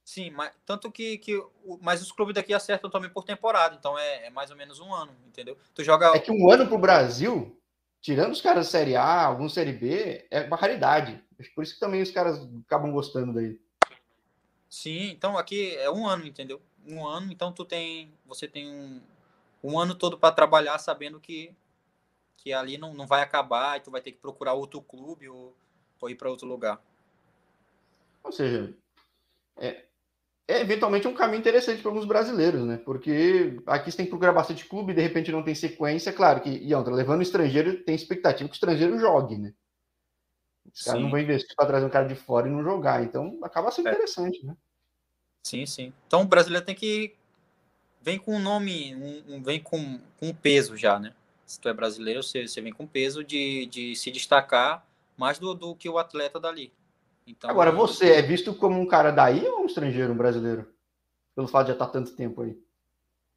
Sim, 0.03 0.31
mas 0.31 0.51
tanto 0.65 0.91
que, 0.91 1.19
que 1.19 1.39
mas 1.81 2.01
os 2.01 2.11
clubes 2.11 2.33
daqui 2.33 2.53
acertam 2.53 2.89
também 2.89 3.11
por 3.11 3.23
temporada, 3.23 3.75
então 3.75 3.97
é, 3.97 4.25
é, 4.25 4.29
mais 4.31 4.49
ou 4.49 4.57
menos 4.57 4.79
um 4.79 4.91
ano, 4.91 5.15
entendeu? 5.27 5.55
Tu 5.75 5.83
joga 5.83 6.15
É 6.15 6.19
que 6.19 6.31
um 6.31 6.49
ano 6.49 6.65
para 6.65 6.75
o 6.75 6.79
Brasil, 6.79 7.55
tirando 8.01 8.31
os 8.31 8.41
caras 8.41 8.65
da 8.65 8.71
Série 8.71 8.95
A, 8.95 9.25
alguns 9.25 9.53
Série 9.53 9.73
B, 9.73 10.25
é 10.31 10.41
uma 10.41 10.57
raridade. 10.57 11.23
Por 11.53 11.63
isso 11.63 11.75
que 11.75 11.79
também 11.79 12.01
os 12.01 12.09
caras 12.09 12.39
acabam 12.65 12.91
gostando 12.91 13.33
daí. 13.33 13.59
Sim, 14.67 15.11
então 15.11 15.37
aqui 15.37 15.75
é 15.75 15.91
um 15.91 16.07
ano, 16.07 16.25
entendeu? 16.25 16.59
um 16.87 17.07
ano, 17.07 17.31
então 17.31 17.51
tu 17.51 17.65
tem, 17.65 18.11
você 18.25 18.47
tem 18.47 18.67
um, 18.67 19.01
um 19.63 19.79
ano 19.79 19.95
todo 19.95 20.17
para 20.17 20.33
trabalhar 20.33 20.77
sabendo 20.77 21.19
que, 21.19 21.53
que 22.41 22.53
ali 22.53 22.77
não, 22.77 22.93
não 22.93 23.05
vai 23.05 23.21
acabar 23.21 23.77
e 23.77 23.81
tu 23.81 23.91
vai 23.91 24.01
ter 24.01 24.11
que 24.11 24.19
procurar 24.19 24.53
outro 24.53 24.81
clube 24.81 25.27
ou, 25.27 25.55
ou 25.99 26.09
ir 26.09 26.15
para 26.15 26.29
outro 26.29 26.47
lugar. 26.47 26.81
Ou 28.23 28.31
seja, 28.31 28.73
é, 29.57 29.85
é 30.47 30.61
eventualmente 30.61 31.07
um 31.07 31.13
caminho 31.13 31.39
interessante 31.39 31.81
para 31.81 31.91
alguns 31.91 32.05
brasileiros, 32.05 32.65
né? 32.65 32.77
Porque 32.77 33.61
aqui 33.65 33.91
você 33.91 33.97
tem 33.97 34.05
que 34.05 34.11
procurar 34.11 34.33
bastante 34.33 34.65
clube, 34.65 34.93
de 34.93 35.01
repente 35.01 35.31
não 35.31 35.43
tem 35.43 35.53
sequência, 35.53 36.13
claro 36.13 36.41
que, 36.41 36.49
e 36.49 36.73
outra, 36.73 36.93
levando 36.93 37.19
o 37.19 37.23
estrangeiro, 37.23 37.83
tem 37.83 37.95
expectativa 37.95 38.49
que 38.49 38.53
o 38.53 38.55
estrangeiro 38.55 38.97
jogue, 38.99 39.37
né? 39.37 39.53
Os 40.73 40.83
caras 40.83 41.01
não 41.01 41.09
vão 41.09 41.19
investir 41.19 41.55
para 41.55 41.67
trazer 41.67 41.85
um 41.85 41.89
cara 41.89 42.07
de 42.07 42.15
fora 42.15 42.47
e 42.47 42.51
não 42.51 42.63
jogar, 42.63 43.03
então 43.03 43.39
acaba 43.43 43.71
sendo 43.71 43.89
é. 43.89 43.91
interessante, 43.91 44.45
né? 44.45 44.55
Sim, 45.43 45.65
sim. 45.65 45.93
Então 46.07 46.21
o 46.21 46.27
brasileiro 46.27 46.65
tem 46.65 46.75
que. 46.75 47.15
Vem 48.01 48.17
com 48.17 48.35
um 48.35 48.39
nome, 48.39 48.95
um, 48.95 49.35
um, 49.35 49.43
vem 49.43 49.61
com, 49.61 49.99
com 50.17 50.33
peso 50.33 50.77
já, 50.77 50.99
né? 50.99 51.13
Se 51.49 51.59
tu 51.59 51.67
é 51.67 51.73
brasileiro, 51.73 52.21
você, 52.21 52.47
você 52.47 52.61
vem 52.61 52.71
com 52.71 52.85
peso 52.85 53.23
de, 53.23 53.65
de 53.65 53.95
se 53.95 54.11
destacar 54.11 54.85
mais 55.17 55.39
do, 55.39 55.53
do 55.53 55.75
que 55.75 55.89
o 55.89 55.97
atleta 55.97 56.39
dali. 56.39 56.71
Então, 57.25 57.49
Agora, 57.49 57.71
você 57.71 58.13
é 58.13 58.21
visto 58.21 58.53
como 58.53 58.79
um 58.79 58.85
cara 58.85 59.11
daí 59.11 59.45
ou 59.47 59.61
um 59.61 59.65
estrangeiro, 59.65 60.13
um 60.13 60.17
brasileiro? 60.17 60.67
Pelo 61.35 61.47
fato 61.47 61.65
de 61.65 61.67
já 61.69 61.73
estar 61.73 61.87
tanto 61.87 62.15
tempo 62.15 62.41
aí. 62.41 62.57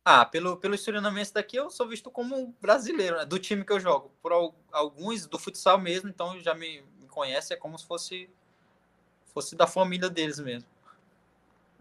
Ah, 0.05 0.25
pelo, 0.25 0.57
pelo 0.57 0.75
historianamento 0.75 1.33
daqui, 1.33 1.57
eu 1.57 1.71
sou 1.71 1.87
visto 1.87 2.11
como 2.11 2.37
um 2.37 2.53
brasileiro, 2.61 3.17
né? 3.17 3.25
do 3.25 3.39
time 3.39 3.65
que 3.65 3.73
eu 3.73 3.81
jogo. 3.81 4.11
Por 4.21 4.33
alguns 4.73 5.27
do 5.27 5.39
futsal 5.39 5.79
mesmo, 5.79 6.09
então 6.09 6.39
já 6.41 6.55
me, 6.55 6.83
me 7.01 7.07
conhece, 7.09 7.55
é 7.55 7.57
como 7.57 7.79
se 7.79 7.87
fosse, 7.87 8.29
fosse 9.33 9.55
da 9.55 9.67
família 9.67 10.11
deles 10.11 10.39
mesmo 10.39 10.69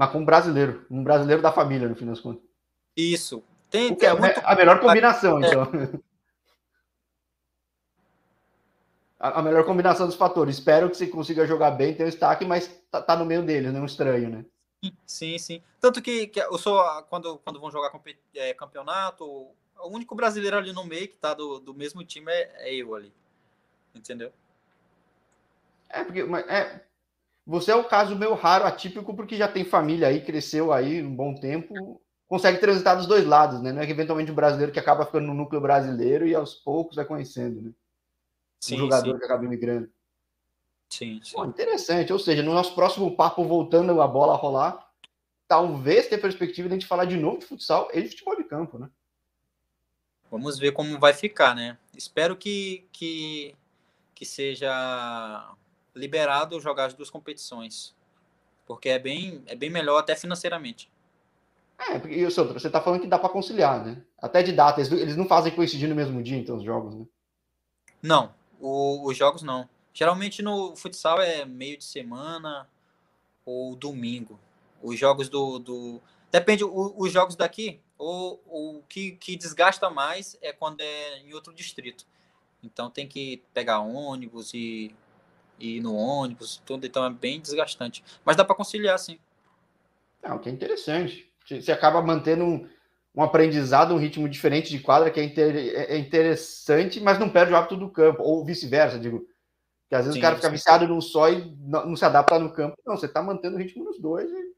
mas 0.01 0.09
com 0.09 0.17
um 0.17 0.25
brasileiro, 0.25 0.83
um 0.89 1.03
brasileiro 1.03 1.43
da 1.43 1.51
família, 1.51 1.87
no 1.87 1.95
fim 1.95 2.07
das 2.07 2.19
contas. 2.19 2.41
Isso. 2.97 3.43
Tem, 3.69 3.95
é, 4.01 4.13
muito... 4.15 4.41
a 4.43 4.55
melhor 4.55 4.79
combinação, 4.81 5.43
é. 5.43 5.47
então. 5.47 6.01
A, 9.21 9.39
a, 9.39 9.41
melhor 9.43 9.63
combinação 9.63 10.07
dos 10.07 10.15
fatores. 10.15 10.55
Espero 10.55 10.89
que 10.89 10.97
você 10.97 11.05
consiga 11.05 11.45
jogar 11.45 11.71
bem, 11.71 11.93
ter 11.93 12.03
um 12.03 12.07
destaque, 12.09 12.43
mas 12.43 12.67
tá, 12.89 12.99
tá 12.99 13.15
no 13.15 13.23
meio 13.23 13.43
dele, 13.43 13.69
não 13.69 13.79
é 13.79 13.83
um 13.83 13.85
estranho, 13.85 14.29
né? 14.29 14.45
Sim, 15.05 15.37
sim. 15.37 15.61
Tanto 15.79 16.01
que, 16.01 16.25
que 16.25 16.39
eu 16.39 16.57
sou, 16.57 16.83
quando, 17.03 17.37
quando 17.37 17.59
vão 17.59 17.69
jogar 17.69 17.91
é, 18.33 18.51
campeonato, 18.55 19.23
o 19.23 19.87
único 19.89 20.15
brasileiro 20.15 20.57
ali 20.57 20.73
no 20.73 20.83
meio 20.83 21.07
que 21.07 21.17
tá 21.17 21.35
do, 21.35 21.59
do 21.59 21.71
mesmo 21.71 22.03
time 22.03 22.31
é, 22.31 22.69
é 22.69 22.73
eu 22.73 22.95
ali. 22.95 23.13
Entendeu? 23.93 24.31
É, 25.87 26.03
porque 26.03 26.21
é, 26.21 26.81
você 27.45 27.71
é 27.71 27.75
o 27.75 27.83
caso 27.83 28.15
meu 28.15 28.33
raro, 28.33 28.65
atípico, 28.65 29.13
porque 29.13 29.37
já 29.37 29.47
tem 29.47 29.63
família 29.63 30.07
aí, 30.07 30.25
cresceu 30.25 30.73
aí 30.73 31.03
um 31.03 31.15
bom 31.15 31.35
tempo, 31.35 32.01
consegue 32.27 32.57
transitar 32.57 32.97
dos 32.97 33.05
dois 33.05 33.25
lados, 33.25 33.61
né? 33.61 33.71
Não 33.71 33.83
é 33.83 33.85
que 33.85 33.91
eventualmente 33.91 34.31
um 34.31 34.35
brasileiro 34.35 34.71
que 34.71 34.79
acaba 34.79 35.05
ficando 35.05 35.27
no 35.27 35.33
núcleo 35.35 35.61
brasileiro 35.61 36.25
e 36.25 36.33
aos 36.33 36.55
poucos 36.55 36.95
vai 36.95 37.05
conhecendo, 37.05 37.61
né? 37.61 37.71
Sim, 38.61 38.75
um 38.75 38.77
jogador 38.79 39.13
sim. 39.13 39.17
que 39.17 39.25
acaba 39.25 39.43
imigrando. 39.43 39.91
Sim, 40.87 41.19
sim. 41.23 41.41
Interessante. 41.41 42.13
Ou 42.13 42.19
seja, 42.19 42.43
no 42.43 42.53
nosso 42.53 42.75
próximo 42.75 43.15
papo, 43.15 43.43
voltando 43.43 43.99
a 44.01 44.07
bola 44.07 44.33
a 44.33 44.37
rolar, 44.37 44.87
talvez 45.47 46.07
tenha 46.07 46.21
perspectiva 46.21 46.67
de 46.67 46.75
a 46.75 46.77
gente 46.77 46.87
falar 46.87 47.05
de 47.05 47.17
novo 47.17 47.39
de 47.39 47.45
futsal 47.45 47.89
e 47.93 48.01
de 48.01 48.09
futebol 48.09 48.35
de 48.35 48.43
campo, 48.43 48.77
né? 48.77 48.89
Vamos 50.29 50.59
ver 50.59 50.71
como 50.71 50.99
vai 50.99 51.13
ficar, 51.13 51.55
né? 51.55 51.77
Espero 51.97 52.37
que, 52.37 52.85
que, 52.91 53.55
que 54.13 54.25
seja 54.25 55.53
liberado 55.95 56.59
jogar 56.61 56.85
as 56.85 56.93
duas 56.93 57.09
competições. 57.09 57.95
Porque 58.65 58.89
é 58.89 58.99
bem, 58.99 59.43
é 59.47 59.55
bem 59.55 59.69
melhor 59.69 59.97
até 59.97 60.15
financeiramente. 60.15 60.89
É, 61.77 61.97
porque 61.97 62.23
você 62.29 62.67
está 62.67 62.79
falando 62.79 63.01
que 63.01 63.07
dá 63.07 63.17
para 63.17 63.29
conciliar, 63.29 63.83
né? 63.83 64.03
Até 64.19 64.43
de 64.43 64.51
data, 64.51 64.79
eles, 64.79 64.91
eles 64.91 65.17
não 65.17 65.25
fazem 65.25 65.53
coincidir 65.53 65.89
no 65.89 65.95
mesmo 65.95 66.21
dia, 66.21 66.37
então, 66.37 66.57
os 66.57 66.63
jogos, 66.63 66.95
né? 66.95 67.05
Não, 68.01 68.33
o, 68.61 69.07
os 69.07 69.17
jogos 69.17 69.41
não. 69.41 69.67
Geralmente 69.93 70.41
no 70.41 70.75
futsal 70.75 71.21
é 71.21 71.43
meio 71.43 71.77
de 71.77 71.83
semana 71.83 72.69
ou 73.45 73.75
domingo. 73.75 74.39
Os 74.81 74.97
jogos 74.97 75.27
do. 75.27 75.59
do... 75.59 76.01
Depende, 76.31 76.63
o, 76.63 76.93
os 76.97 77.11
jogos 77.11 77.35
daqui, 77.35 77.81
o, 77.97 78.37
o 78.45 78.83
que, 78.87 79.11
que 79.13 79.35
desgasta 79.35 79.89
mais 79.89 80.37
é 80.41 80.53
quando 80.53 80.81
é 80.81 81.19
em 81.19 81.33
outro 81.33 81.53
distrito. 81.53 82.05
Então 82.63 82.89
tem 82.89 83.07
que 83.07 83.43
pegar 83.53 83.79
ônibus 83.79 84.53
e, 84.53 84.95
e 85.59 85.77
ir 85.77 85.81
no 85.81 85.95
ônibus, 85.95 86.61
tudo, 86.65 86.85
então 86.85 87.03
é 87.03 87.09
bem 87.09 87.41
desgastante. 87.41 88.03
Mas 88.23 88.37
dá 88.37 88.45
para 88.45 88.55
conciliar, 88.55 88.97
sim. 88.97 89.19
Não, 90.23 90.37
que 90.37 90.47
é 90.47 90.51
interessante. 90.51 91.29
Você 91.45 91.71
acaba 91.71 92.01
mantendo 92.01 92.45
um, 92.45 92.69
um 93.13 93.21
aprendizado, 93.21 93.93
um 93.93 93.97
ritmo 93.97 94.27
diferente 94.27 94.69
de 94.69 94.79
quadra 94.79 95.11
que 95.11 95.19
é, 95.19 95.23
inter, 95.23 95.55
é, 95.55 95.95
é 95.95 95.97
interessante, 95.97 96.99
mas 96.99 97.19
não 97.19 97.29
perde 97.29 97.51
o 97.51 97.55
hábito 97.55 97.75
do 97.75 97.89
campo, 97.89 98.23
ou 98.23 98.45
vice-versa, 98.45 98.97
digo. 98.97 99.27
Que 99.89 99.95
às 99.95 100.05
vezes 100.05 100.13
sim, 100.13 100.19
o 100.19 100.21
cara 100.21 100.35
fica 100.35 100.47
sim. 100.47 100.53
viciado 100.53 100.87
num 100.87 101.01
só 101.01 101.29
e 101.29 101.53
não, 101.59 101.95
se 101.95 102.05
adapta 102.05 102.39
no 102.39 102.53
campo. 102.53 102.77
Não, 102.85 102.95
você 102.95 103.07
está 103.07 103.21
mantendo 103.21 103.57
o 103.57 103.59
ritmo 103.59 103.83
nos 103.83 103.99
dois. 103.99 104.29
E... 104.29 104.55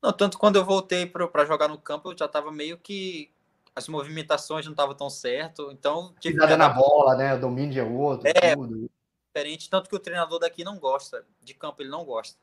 Não, 0.00 0.12
tanto 0.12 0.38
quando 0.38 0.56
eu 0.56 0.64
voltei 0.64 1.04
para 1.04 1.44
jogar 1.44 1.66
no 1.66 1.78
campo, 1.78 2.12
eu 2.12 2.16
já 2.16 2.26
estava 2.26 2.52
meio 2.52 2.78
que 2.78 3.32
as 3.74 3.88
movimentações 3.88 4.64
não 4.64 4.72
estavam 4.72 4.94
tão 4.94 5.10
certo, 5.10 5.70
então 5.72 6.14
tive 6.20 6.38
que... 6.38 6.56
na 6.56 6.68
bola, 6.68 7.16
né? 7.16 7.34
O 7.34 7.40
domínio 7.40 7.80
é 7.80 7.84
outro, 7.84 8.28
é, 8.28 8.54
tudo. 8.54 8.90
diferente, 9.26 9.70
tanto 9.70 9.88
que 9.88 9.96
o 9.96 10.00
treinador 10.00 10.38
daqui 10.38 10.64
não 10.64 10.78
gosta 10.78 11.24
de 11.42 11.54
campo, 11.54 11.82
ele 11.82 11.90
não 11.90 12.04
gosta. 12.04 12.38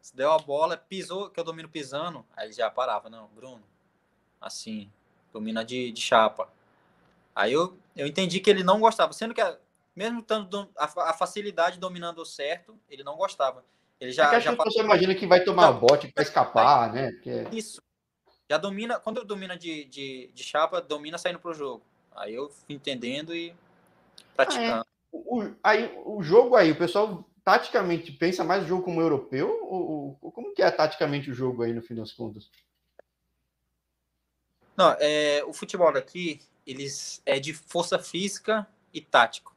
Se 0.00 0.14
deu 0.14 0.30
a 0.32 0.38
bola, 0.38 0.76
pisou, 0.76 1.30
que 1.30 1.40
eu 1.40 1.44
domino 1.44 1.68
pisando, 1.68 2.24
aí 2.36 2.46
ele 2.46 2.52
já 2.52 2.70
parava, 2.70 3.08
não, 3.08 3.28
Bruno, 3.28 3.62
assim, 4.44 4.90
domina 5.32 5.64
de, 5.64 5.90
de 5.90 6.00
chapa. 6.00 6.48
Aí 7.34 7.52
eu, 7.52 7.76
eu 7.96 8.06
entendi 8.06 8.40
que 8.40 8.50
ele 8.50 8.62
não 8.62 8.78
gostava, 8.78 9.12
sendo 9.12 9.34
que 9.34 9.42
mesmo 9.94 10.22
tendo 10.22 10.68
a, 10.76 11.10
a 11.10 11.12
facilidade 11.12 11.78
dominando 11.78 12.24
certo, 12.24 12.78
ele 12.88 13.02
não 13.02 13.16
gostava. 13.16 13.64
Ele 14.00 14.12
já, 14.12 14.32
é 14.32 14.36
que 14.36 14.40
já 14.40 14.52
imagina 14.82 15.14
que 15.14 15.26
vai 15.26 15.42
tomar 15.42 15.68
já, 15.68 15.72
bote 15.72 16.08
para 16.08 16.22
escapar, 16.22 16.92
né? 16.92 17.12
Porque... 17.12 17.46
Isso. 17.52 17.80
Já 18.50 18.58
domina, 18.58 18.98
quando 18.98 19.24
domina 19.24 19.56
de, 19.56 19.84
de, 19.84 20.30
de 20.34 20.42
chapa, 20.42 20.80
domina 20.80 21.16
saindo 21.16 21.38
pro 21.38 21.54
jogo. 21.54 21.82
Aí 22.14 22.34
eu 22.34 22.50
fui 22.50 22.74
entendendo 22.74 23.34
e 23.34 23.54
praticando. 24.36 24.84
Ah, 24.84 24.86
é. 25.12 25.16
o, 25.16 25.54
aí, 25.62 25.98
o 26.04 26.22
jogo 26.22 26.54
aí, 26.54 26.72
o 26.72 26.76
pessoal 26.76 27.24
taticamente 27.44 28.12
pensa 28.12 28.44
mais 28.44 28.64
o 28.64 28.66
jogo 28.66 28.82
como 28.82 29.00
europeu? 29.00 29.48
Ou, 29.62 30.18
ou, 30.20 30.32
como 30.32 30.54
que 30.54 30.62
é 30.62 30.70
taticamente 30.70 31.30
o 31.30 31.34
jogo 31.34 31.62
aí, 31.62 31.72
no 31.72 31.82
fim 31.82 31.94
das 31.94 32.12
contas? 32.12 32.50
Não, 34.76 34.96
é, 34.98 35.44
o 35.46 35.52
futebol 35.52 35.92
daqui, 35.92 36.40
eles 36.66 37.22
é 37.24 37.38
de 37.38 37.52
força 37.52 37.98
física 37.98 38.66
e 38.92 39.00
tático. 39.00 39.54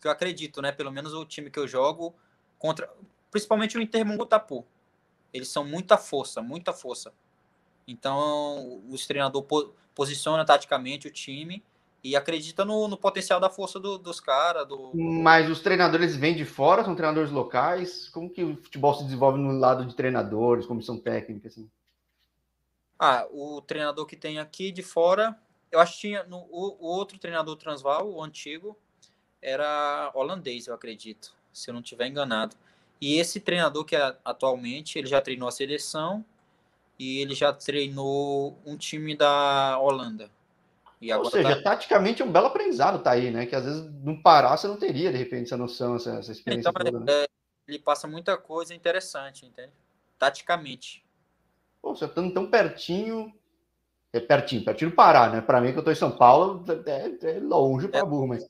Que 0.00 0.06
eu 0.06 0.12
acredito, 0.12 0.62
né? 0.62 0.70
Pelo 0.70 0.92
menos 0.92 1.12
o 1.12 1.24
time 1.24 1.50
que 1.50 1.58
eu 1.58 1.66
jogo 1.66 2.14
contra, 2.58 2.88
principalmente 3.30 3.76
o 3.76 3.80
Inter 3.80 4.04
Mungutapu. 4.04 4.64
Eles 5.32 5.48
são 5.48 5.64
muita 5.64 5.96
força, 5.96 6.40
muita 6.40 6.72
força. 6.72 7.12
Então, 7.86 8.82
o 8.88 8.96
treinador 9.06 9.42
po 9.42 9.72
posiciona 9.94 10.44
taticamente 10.44 11.08
o 11.08 11.10
time 11.10 11.60
e 12.04 12.14
acredita 12.14 12.64
no, 12.64 12.86
no 12.86 12.96
potencial 12.96 13.40
da 13.40 13.50
força 13.50 13.80
do, 13.80 13.98
dos 13.98 14.20
caras. 14.20 14.66
Do... 14.68 14.92
Mas 14.94 15.50
os 15.50 15.60
treinadores 15.60 16.14
vêm 16.14 16.36
de 16.36 16.44
fora, 16.44 16.84
são 16.84 16.94
treinadores 16.94 17.32
locais? 17.32 18.08
Como 18.08 18.30
que 18.30 18.44
o 18.44 18.56
futebol 18.56 18.94
se 18.94 19.04
desenvolve 19.04 19.40
no 19.40 19.58
lado 19.58 19.84
de 19.84 19.96
treinadores, 19.96 20.66
comissão 20.66 20.96
técnica, 20.96 21.48
assim? 21.48 21.68
Ah, 22.98 23.26
o 23.30 23.60
treinador 23.60 24.06
que 24.06 24.16
tem 24.16 24.38
aqui 24.38 24.72
de 24.72 24.82
fora, 24.82 25.38
eu 25.70 25.78
acho 25.78 25.94
que 25.94 26.00
tinha 26.00 26.24
no, 26.24 26.38
o, 26.50 26.76
o 26.80 26.86
outro 26.86 27.18
treinador 27.18 27.56
Transval, 27.56 28.10
o 28.10 28.22
antigo, 28.22 28.76
era 29.40 30.10
holandês, 30.14 30.66
eu 30.66 30.74
acredito, 30.74 31.32
se 31.52 31.70
eu 31.70 31.74
não 31.74 31.80
estiver 31.80 32.08
enganado. 32.08 32.56
E 33.00 33.16
esse 33.16 33.38
treinador 33.38 33.84
que 33.84 33.94
é 33.94 34.16
atualmente, 34.24 34.98
ele 34.98 35.06
já 35.06 35.20
treinou 35.20 35.48
a 35.48 35.52
seleção 35.52 36.24
e 36.98 37.20
ele 37.20 37.34
já 37.34 37.52
treinou 37.52 38.58
um 38.66 38.76
time 38.76 39.16
da 39.16 39.78
Holanda. 39.78 40.28
E 41.00 41.12
Ou 41.12 41.30
seja, 41.30 41.56
tá... 41.56 41.62
taticamente 41.62 42.22
é 42.22 42.24
um 42.24 42.32
belo 42.32 42.46
aprendizado 42.46 43.00
tá 43.00 43.12
aí, 43.12 43.30
né? 43.30 43.46
Que 43.46 43.54
às 43.54 43.64
vezes 43.64 43.88
no 44.02 44.20
Pará 44.20 44.56
você 44.56 44.66
não 44.66 44.76
teria, 44.76 45.12
de 45.12 45.18
repente, 45.18 45.44
essa 45.44 45.56
noção, 45.56 45.94
essa, 45.94 46.18
essa 46.18 46.32
experiência 46.32 46.70
então, 46.70 46.84
toda, 46.84 46.98
né? 46.98 47.12
é, 47.12 47.28
Ele 47.68 47.78
passa 47.78 48.08
muita 48.08 48.36
coisa 48.36 48.74
interessante, 48.74 49.46
entende? 49.46 49.72
Taticamente. 50.18 51.04
Pô, 51.82 51.94
você 51.94 52.06
tá 52.06 52.14
tão 52.14 52.50
pertinho. 52.50 53.32
É 54.12 54.20
pertinho, 54.20 54.64
pertinho 54.64 54.90
do 54.90 54.96
Pará, 54.96 55.28
né? 55.28 55.40
Para 55.40 55.60
mim, 55.60 55.72
que 55.72 55.78
eu 55.78 55.84
tô 55.84 55.90
em 55.90 55.94
São 55.94 56.10
Paulo, 56.10 56.64
é, 56.86 57.36
é 57.36 57.40
longe 57.40 57.88
para 57.88 58.00
é. 58.00 58.04
burro, 58.04 58.28
mas, 58.28 58.48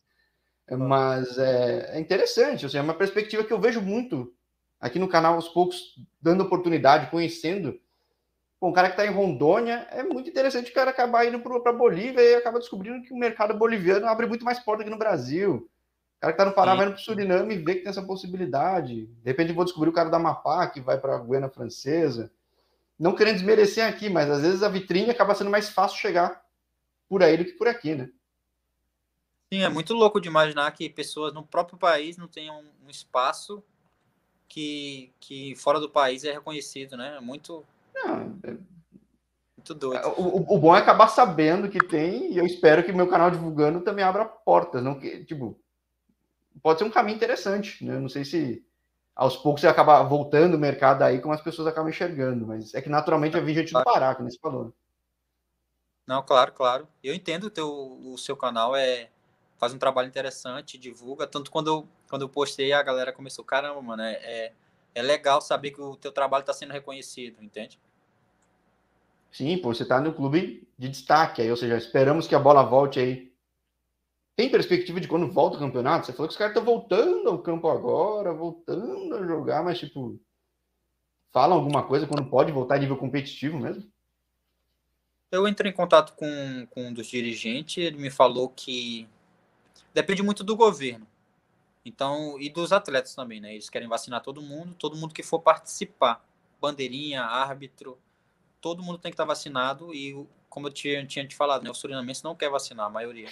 mas 0.70 1.36
é, 1.36 1.96
é 1.96 2.00
interessante. 2.00 2.64
Assim, 2.64 2.78
é 2.78 2.80
uma 2.80 2.94
perspectiva 2.94 3.42
que 3.42 3.52
eu 3.52 3.60
vejo 3.60 3.80
muito 3.80 4.32
aqui 4.80 4.98
no 4.98 5.08
canal 5.08 5.34
aos 5.34 5.48
poucos, 5.48 5.96
dando 6.22 6.44
oportunidade, 6.44 7.10
conhecendo 7.10 7.78
Bom, 8.60 8.70
um 8.70 8.72
cara 8.72 8.88
que 8.88 8.94
está 8.94 9.06
em 9.06 9.14
Rondônia, 9.14 9.86
é 9.90 10.02
muito 10.02 10.28
interessante 10.28 10.70
o 10.70 10.74
cara 10.74 10.90
acabar 10.90 11.24
indo 11.24 11.38
para 11.38 11.72
Bolívia 11.72 12.20
e 12.20 12.34
acaba 12.34 12.58
descobrindo 12.58 13.02
que 13.02 13.12
o 13.12 13.16
mercado 13.16 13.54
boliviano 13.54 14.06
abre 14.06 14.26
muito 14.26 14.44
mais 14.44 14.58
porta 14.58 14.82
aqui 14.82 14.90
no 14.90 14.98
Brasil. 14.98 15.70
O 16.16 16.20
cara 16.20 16.32
que 16.32 16.40
está 16.40 16.44
no 16.44 16.54
Pará 16.54 16.72
Sim. 16.72 16.78
vai 16.78 16.86
para 16.88 16.96
o 16.96 16.98
Suriname 16.98 17.54
e 17.54 17.58
vê 17.58 17.76
que 17.76 17.82
tem 17.82 17.90
essa 17.90 18.02
possibilidade. 18.02 19.06
De 19.06 19.24
repente 19.24 19.52
vou 19.52 19.64
descobrir 19.64 19.90
o 19.90 19.92
cara 19.92 20.10
da 20.10 20.16
Amapá, 20.16 20.66
que 20.66 20.80
vai 20.80 20.98
para 20.98 21.14
a 21.14 21.18
Guiana 21.20 21.48
Francesa. 21.48 22.32
Não 22.98 23.14
querendo 23.14 23.36
desmerecer 23.36 23.86
aqui, 23.86 24.08
mas 24.08 24.28
às 24.30 24.42
vezes 24.42 24.62
a 24.62 24.68
vitrine 24.68 25.10
acaba 25.10 25.34
sendo 25.34 25.50
mais 25.50 25.68
fácil 25.68 25.98
chegar 25.98 26.42
por 27.08 27.22
aí 27.22 27.36
do 27.36 27.44
que 27.44 27.52
por 27.52 27.68
aqui, 27.68 27.94
né? 27.94 28.10
Sim, 29.52 29.62
é 29.62 29.68
muito 29.68 29.94
louco 29.94 30.20
de 30.20 30.28
imaginar 30.28 30.70
que 30.72 30.90
pessoas 30.90 31.32
no 31.32 31.42
próprio 31.42 31.78
país 31.78 32.16
não 32.16 32.28
tenham 32.28 32.62
um 32.84 32.90
espaço 32.90 33.62
que, 34.48 35.12
que 35.20 35.54
fora 35.54 35.80
do 35.80 35.88
país 35.88 36.24
é 36.24 36.32
reconhecido, 36.32 36.96
né? 36.96 37.16
É 37.16 37.20
muito 37.20 37.64
não, 37.94 38.38
é... 38.44 38.56
Muito 39.56 39.74
doido. 39.74 40.08
O, 40.16 40.54
o, 40.54 40.58
bom 40.58 40.74
é 40.74 40.78
acabar 40.78 41.08
sabendo 41.08 41.68
que 41.68 41.78
tem, 41.78 42.32
e 42.32 42.38
eu 42.38 42.46
espero 42.46 42.84
que 42.84 42.92
meu 42.92 43.08
canal 43.08 43.30
divulgando 43.30 43.80
também 43.80 44.04
abra 44.04 44.24
portas. 44.24 44.82
Não 44.82 44.98
que, 44.98 45.24
tipo, 45.24 45.60
pode 46.62 46.78
ser 46.78 46.84
um 46.84 46.90
caminho 46.90 47.16
interessante, 47.16 47.84
né? 47.84 47.98
Não 47.98 48.08
sei 48.08 48.24
se 48.24 48.64
aos 49.18 49.36
poucos 49.36 49.60
você 49.60 49.66
acaba 49.66 50.00
voltando 50.04 50.54
o 50.54 50.58
mercado 50.58 51.02
aí 51.02 51.20
como 51.20 51.34
as 51.34 51.42
pessoas 51.42 51.66
acabam 51.66 51.90
enxergando, 51.90 52.46
mas 52.46 52.72
é 52.72 52.80
que 52.80 52.88
naturalmente 52.88 53.36
eu 53.36 53.44
vi 53.44 53.52
gente 53.52 53.72
do 53.72 53.82
Pará, 53.82 54.14
que 54.14 54.22
nesse 54.22 54.38
falou. 54.38 54.72
Não, 56.06 56.22
claro, 56.22 56.52
claro. 56.52 56.88
Eu 57.02 57.12
entendo 57.12 57.44
o, 57.44 57.50
teu, 57.50 57.68
o 57.68 58.16
seu 58.16 58.36
canal 58.36 58.76
é 58.76 59.10
faz 59.58 59.74
um 59.74 59.78
trabalho 59.78 60.06
interessante, 60.06 60.78
divulga. 60.78 61.26
Tanto 61.26 61.50
quando 61.50 61.66
eu, 61.66 61.88
quando 62.08 62.22
eu 62.22 62.28
postei, 62.28 62.72
a 62.72 62.80
galera 62.80 63.12
começou, 63.12 63.44
caramba, 63.44 63.82
mano, 63.82 64.02
é, 64.02 64.12
é, 64.22 64.52
é 64.94 65.02
legal 65.02 65.40
saber 65.40 65.72
que 65.72 65.80
o 65.82 65.96
teu 65.96 66.12
trabalho 66.12 66.42
está 66.42 66.52
sendo 66.52 66.72
reconhecido, 66.72 67.42
entende? 67.42 67.76
Sim, 69.32 69.58
pô, 69.58 69.74
você 69.74 69.82
está 69.82 70.00
no 70.00 70.14
clube 70.14 70.66
de 70.78 70.88
destaque 70.88 71.42
aí, 71.42 71.50
ou 71.50 71.56
seja, 71.56 71.76
esperamos 71.76 72.28
que 72.28 72.36
a 72.36 72.38
bola 72.38 72.62
volte 72.62 73.00
aí. 73.00 73.27
Tem 74.38 74.48
perspectiva 74.48 75.00
de 75.00 75.08
quando 75.08 75.26
volta 75.32 75.56
o 75.56 75.58
campeonato? 75.58 76.06
Você 76.06 76.12
falou 76.12 76.28
que 76.28 76.32
os 76.34 76.38
caras 76.38 76.52
estão 76.52 76.64
voltando 76.64 77.28
ao 77.28 77.42
campo 77.42 77.68
agora, 77.68 78.32
voltando 78.32 79.16
a 79.16 79.26
jogar, 79.26 79.64
mas 79.64 79.80
tipo, 79.80 80.16
falam 81.32 81.58
alguma 81.58 81.84
coisa 81.84 82.06
quando 82.06 82.30
pode 82.30 82.52
voltar 82.52 82.76
a 82.76 82.78
nível 82.78 82.96
competitivo 82.96 83.58
mesmo? 83.58 83.90
Eu 85.32 85.48
entrei 85.48 85.72
em 85.72 85.74
contato 85.74 86.14
com, 86.14 86.68
com 86.70 86.86
um 86.86 86.92
dos 86.92 87.08
dirigentes, 87.08 87.84
ele 87.84 87.96
me 87.96 88.10
falou 88.10 88.48
que 88.50 89.08
depende 89.92 90.22
muito 90.22 90.44
do 90.44 90.54
governo. 90.54 91.04
Então, 91.84 92.40
e 92.40 92.48
dos 92.48 92.72
atletas 92.72 93.16
também, 93.16 93.40
né? 93.40 93.54
Eles 93.54 93.68
querem 93.68 93.88
vacinar 93.88 94.22
todo 94.22 94.40
mundo, 94.40 94.72
todo 94.74 94.96
mundo 94.96 95.12
que 95.12 95.24
for 95.24 95.40
participar. 95.40 96.24
Bandeirinha, 96.60 97.24
árbitro, 97.24 97.98
todo 98.60 98.84
mundo 98.84 98.98
tem 98.98 99.10
que 99.10 99.14
estar 99.14 99.24
vacinado 99.24 99.92
e, 99.92 100.24
como 100.48 100.68
eu 100.68 100.72
tinha, 100.72 101.04
tinha 101.04 101.26
te 101.26 101.34
falado, 101.34 101.64
né? 101.64 101.70
O 101.70 101.74
surinamense 101.74 102.22
não 102.22 102.36
quer 102.36 102.48
vacinar, 102.48 102.86
a 102.86 102.90
maioria. 102.90 103.28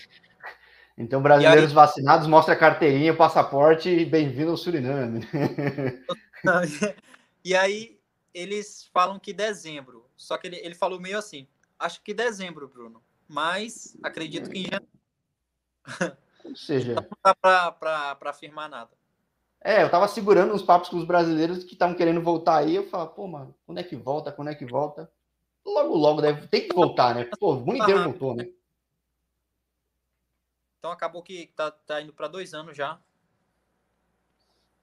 Então, 0.99 1.21
brasileiros 1.21 1.71
aí... 1.71 1.75
vacinados, 1.75 2.27
mostra 2.27 2.55
a 2.55 2.59
carteirinha, 2.59 3.13
o 3.13 3.17
passaporte 3.17 3.91
e 3.91 4.05
bem-vindo 4.05 4.51
ao 4.51 4.57
Suriname. 4.57 5.21
e 7.45 7.55
aí, 7.55 8.01
eles 8.33 8.89
falam 8.95 9.19
que 9.19 9.35
dezembro. 9.35 10.09
Só 10.17 10.39
que 10.39 10.47
ele, 10.47 10.57
ele 10.57 10.75
falou 10.75 10.99
meio 10.99 11.19
assim, 11.19 11.47
acho 11.79 12.03
que 12.03 12.15
dezembro, 12.15 12.67
Bruno. 12.67 13.03
Mas 13.29 13.97
acredito 14.03 14.49
que 14.49 14.61
em 14.61 14.65
janeiro. 14.65 16.17
Ou 16.45 16.57
seja... 16.57 16.95
Não 16.95 17.07
dá 17.23 17.73
para 17.73 18.31
afirmar 18.31 18.71
nada. 18.71 18.91
É, 19.63 19.83
eu 19.83 19.91
tava 19.91 20.09
segurando 20.09 20.55
uns 20.55 20.63
papos 20.63 20.89
com 20.89 20.97
os 20.97 21.05
brasileiros 21.05 21.65
que 21.65 21.75
estavam 21.75 21.95
querendo 21.95 22.23
voltar 22.23 22.59
aí. 22.59 22.75
Eu 22.75 22.89
falava, 22.89 23.11
pô, 23.11 23.27
mano, 23.27 23.55
quando 23.67 23.79
é 23.79 23.83
que 23.83 23.97
volta? 23.97 24.33
Quando 24.33 24.49
é 24.49 24.55
que 24.55 24.65
volta? 24.65 25.11
Logo, 25.65 25.95
logo, 25.95 26.23
deve, 26.23 26.47
tem 26.47 26.69
que 26.69 26.75
voltar, 26.75 27.15
né? 27.15 27.29
Pô, 27.39 27.55
o 27.55 27.61
mundo 27.61 27.77
inteiro 27.77 28.05
voltou, 28.05 28.35
né? 28.35 28.49
Então 30.79 30.91
acabou 30.91 31.23
que 31.23 31.51
tá, 31.57 31.71
tá 31.71 32.01
indo 32.01 32.13
para 32.13 32.29
dois 32.29 32.55
anos 32.55 32.77
já. 32.77 32.99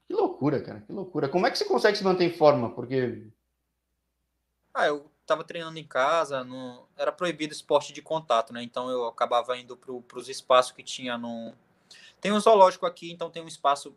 Que 0.07 0.13
loucura, 0.13 0.61
cara, 0.61 0.81
que 0.81 0.91
loucura. 0.91 1.29
Como 1.29 1.47
é 1.47 1.51
que 1.51 1.57
você 1.57 1.65
consegue 1.65 1.97
se 1.97 2.03
manter 2.03 2.25
em 2.25 2.37
forma? 2.37 2.69
Porque. 2.73 3.25
Ah, 4.73 4.87
eu 4.87 5.09
tava 5.25 5.43
treinando 5.43 5.79
em 5.79 5.87
casa, 5.87 6.45
era 6.97 7.11
proibido 7.11 7.53
esporte 7.53 7.93
de 7.93 8.01
contato, 8.01 8.51
né? 8.51 8.61
Então 8.61 8.89
eu 8.89 9.07
acabava 9.07 9.57
indo 9.57 9.77
para 9.77 10.19
os 10.19 10.29
espaços 10.29 10.71
que 10.71 10.83
tinha 10.83 11.17
no. 11.17 11.53
Tem 12.19 12.31
um 12.31 12.39
zoológico 12.39 12.85
aqui, 12.85 13.11
então 13.11 13.29
tem 13.29 13.43
um 13.43 13.47
espaço 13.47 13.95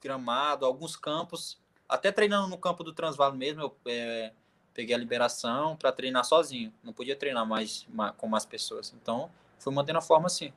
gramado, 0.00 0.64
alguns 0.64 0.96
campos. 0.96 1.58
Até 1.88 2.10
treinando 2.10 2.48
no 2.48 2.58
campo 2.58 2.82
do 2.82 2.92
Transvalo 2.92 3.36
mesmo, 3.36 3.62
eu 3.62 3.76
é, 3.86 4.32
peguei 4.74 4.94
a 4.94 4.98
liberação 4.98 5.76
para 5.76 5.92
treinar 5.92 6.24
sozinho. 6.24 6.72
Não 6.82 6.92
podia 6.92 7.16
treinar 7.16 7.46
mais, 7.46 7.86
mais 7.88 8.14
com 8.16 8.26
mais 8.26 8.44
pessoas. 8.44 8.92
Então, 9.00 9.30
fui 9.58 9.72
mantendo 9.72 9.98
a 9.98 10.02
forma 10.02 10.26
assim. 10.26 10.52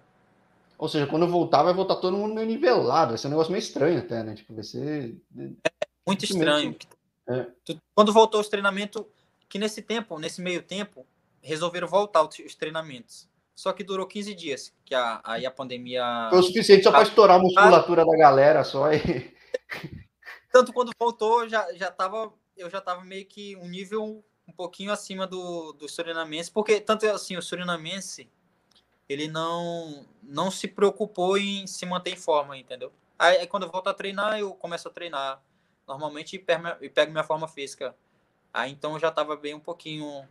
Ou 0.80 0.88
seja, 0.88 1.06
quando 1.06 1.28
voltar, 1.28 1.62
vai 1.62 1.74
voltar 1.74 1.98
todo 1.98 2.16
mundo 2.16 2.34
meio 2.34 2.48
nivelado. 2.48 3.10
Vai 3.10 3.18
ser 3.18 3.28
um 3.28 3.32
negócio 3.32 3.52
meio 3.52 3.60
estranho 3.60 4.00
até, 4.00 4.24
né? 4.24 4.34
Tipo, 4.34 4.56
vai 4.56 4.64
ser. 4.64 5.14
É 5.38 5.72
muito 6.08 6.24
estranho. 6.24 6.74
É. 7.28 7.48
Quando 7.94 8.14
voltou 8.14 8.40
os 8.40 8.48
treinamentos, 8.48 9.04
que 9.50 9.60
nesse 9.60 9.82
tempo, 9.82 10.18
nesse 10.18 10.42
meio 10.42 10.64
tempo, 10.64 11.06
resolveram 11.42 11.86
voltar 11.86 12.24
os 12.24 12.56
treinamentos. 12.56 13.28
Só 13.54 13.74
que 13.74 13.84
durou 13.84 14.08
15 14.08 14.34
dias, 14.34 14.74
que 14.86 14.96
a, 14.96 15.20
aí 15.26 15.46
a 15.46 15.52
pandemia. 15.52 16.28
Foi 16.30 16.40
o 16.40 16.44
suficiente 16.44 16.84
só 16.84 16.92
para 16.92 17.04
estourar 17.04 17.38
a 17.38 17.44
musculatura 17.44 18.06
da 18.06 18.18
galera 18.18 18.64
só. 18.64 18.90
E... 18.94 19.36
Tanto 20.50 20.72
quando 20.72 20.92
voltou, 20.98 21.48
já, 21.50 21.74
já 21.74 21.92
tava, 21.92 22.32
eu 22.56 22.70
já 22.70 22.80
tava 22.80 23.04
meio 23.04 23.26
que 23.26 23.58
um 23.58 23.68
nível 23.68 24.24
um 24.48 24.54
pouquinho 24.54 24.94
acima 24.94 25.28
do, 25.28 25.74
do 25.74 25.90
surinamense, 25.90 26.50
porque 26.50 26.80
tanto 26.80 27.06
assim, 27.08 27.36
o 27.36 27.42
surinamense 27.42 28.30
ele 29.10 29.28
não 29.28 30.06
não 30.22 30.52
se 30.52 30.68
preocupou 30.68 31.38
em 31.38 31.66
se 31.66 31.86
manter 31.86 32.14
em 32.14 32.16
forma, 32.16 32.56
entendeu? 32.56 32.94
Aí, 33.18 33.46
quando 33.48 33.64
eu 33.64 33.72
volto 33.72 33.88
a 33.88 33.94
treinar, 33.94 34.40
eu 34.40 34.54
começo 34.54 34.88
a 34.88 34.92
treinar 34.92 35.42
normalmente 35.88 36.36
e 36.36 36.40
pego, 36.40 36.68
e 36.82 36.90
pego 36.90 37.12
minha 37.12 37.24
forma 37.24 37.48
física. 37.48 37.96
Aí 38.54 38.72
então 38.72 38.94
eu 38.94 39.00
já 39.00 39.10
estava 39.10 39.36
bem 39.36 39.56
um 39.56 39.60
pouquinho 39.60 40.28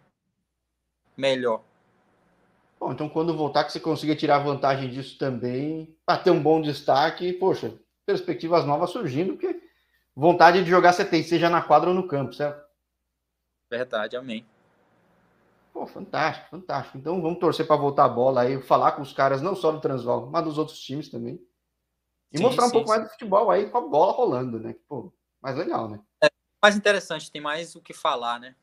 melhor. 1.16 1.62
Bom, 2.78 2.92
então 2.92 3.08
quando 3.08 3.36
voltar 3.36 3.64
que 3.64 3.72
você 3.72 3.80
consiga 3.80 4.14
tirar 4.14 4.38
vantagem 4.38 4.88
disso 4.88 5.18
também, 5.18 5.96
para 6.06 6.22
ter 6.22 6.30
um 6.30 6.40
bom 6.40 6.62
destaque, 6.62 7.32
poxa, 7.32 7.76
perspectivas 8.06 8.64
novas 8.64 8.90
surgindo, 8.90 9.32
porque 9.32 9.60
vontade 10.14 10.62
de 10.62 10.70
jogar 10.70 10.92
você 10.92 11.04
tem, 11.04 11.22
seja 11.22 11.50
na 11.50 11.60
quadra 11.60 11.88
ou 11.90 11.94
no 11.94 12.06
campo, 12.06 12.32
certo? 12.32 12.64
Verdade, 13.68 14.16
amém. 14.16 14.46
Pô, 15.78 15.86
fantástico, 15.86 16.50
fantástico. 16.50 16.98
Então 16.98 17.22
vamos 17.22 17.38
torcer 17.38 17.64
para 17.64 17.76
voltar 17.76 18.06
a 18.06 18.08
bola 18.08 18.40
aí, 18.40 18.60
falar 18.60 18.92
com 18.92 19.02
os 19.02 19.12
caras 19.12 19.40
não 19.40 19.54
só 19.54 19.70
do 19.70 19.80
Transval, 19.80 20.28
mas 20.28 20.42
dos 20.42 20.58
outros 20.58 20.80
times 20.80 21.08
também. 21.08 21.40
E 22.32 22.38
sim, 22.38 22.42
mostrar 22.42 22.64
um 22.64 22.66
sim, 22.66 22.72
pouco 22.72 22.88
sim. 22.88 22.94
mais 22.94 23.04
do 23.04 23.12
futebol 23.12 23.48
aí 23.48 23.70
com 23.70 23.78
a 23.78 23.80
bola 23.82 24.12
rolando, 24.12 24.58
né? 24.58 24.74
Pô, 24.88 25.12
mais 25.40 25.56
legal, 25.56 25.88
né? 25.88 26.00
É 26.20 26.26
mais 26.60 26.76
interessante, 26.76 27.30
tem 27.30 27.40
mais 27.40 27.76
o 27.76 27.80
que 27.80 27.94
falar, 27.94 28.40
né? 28.40 28.56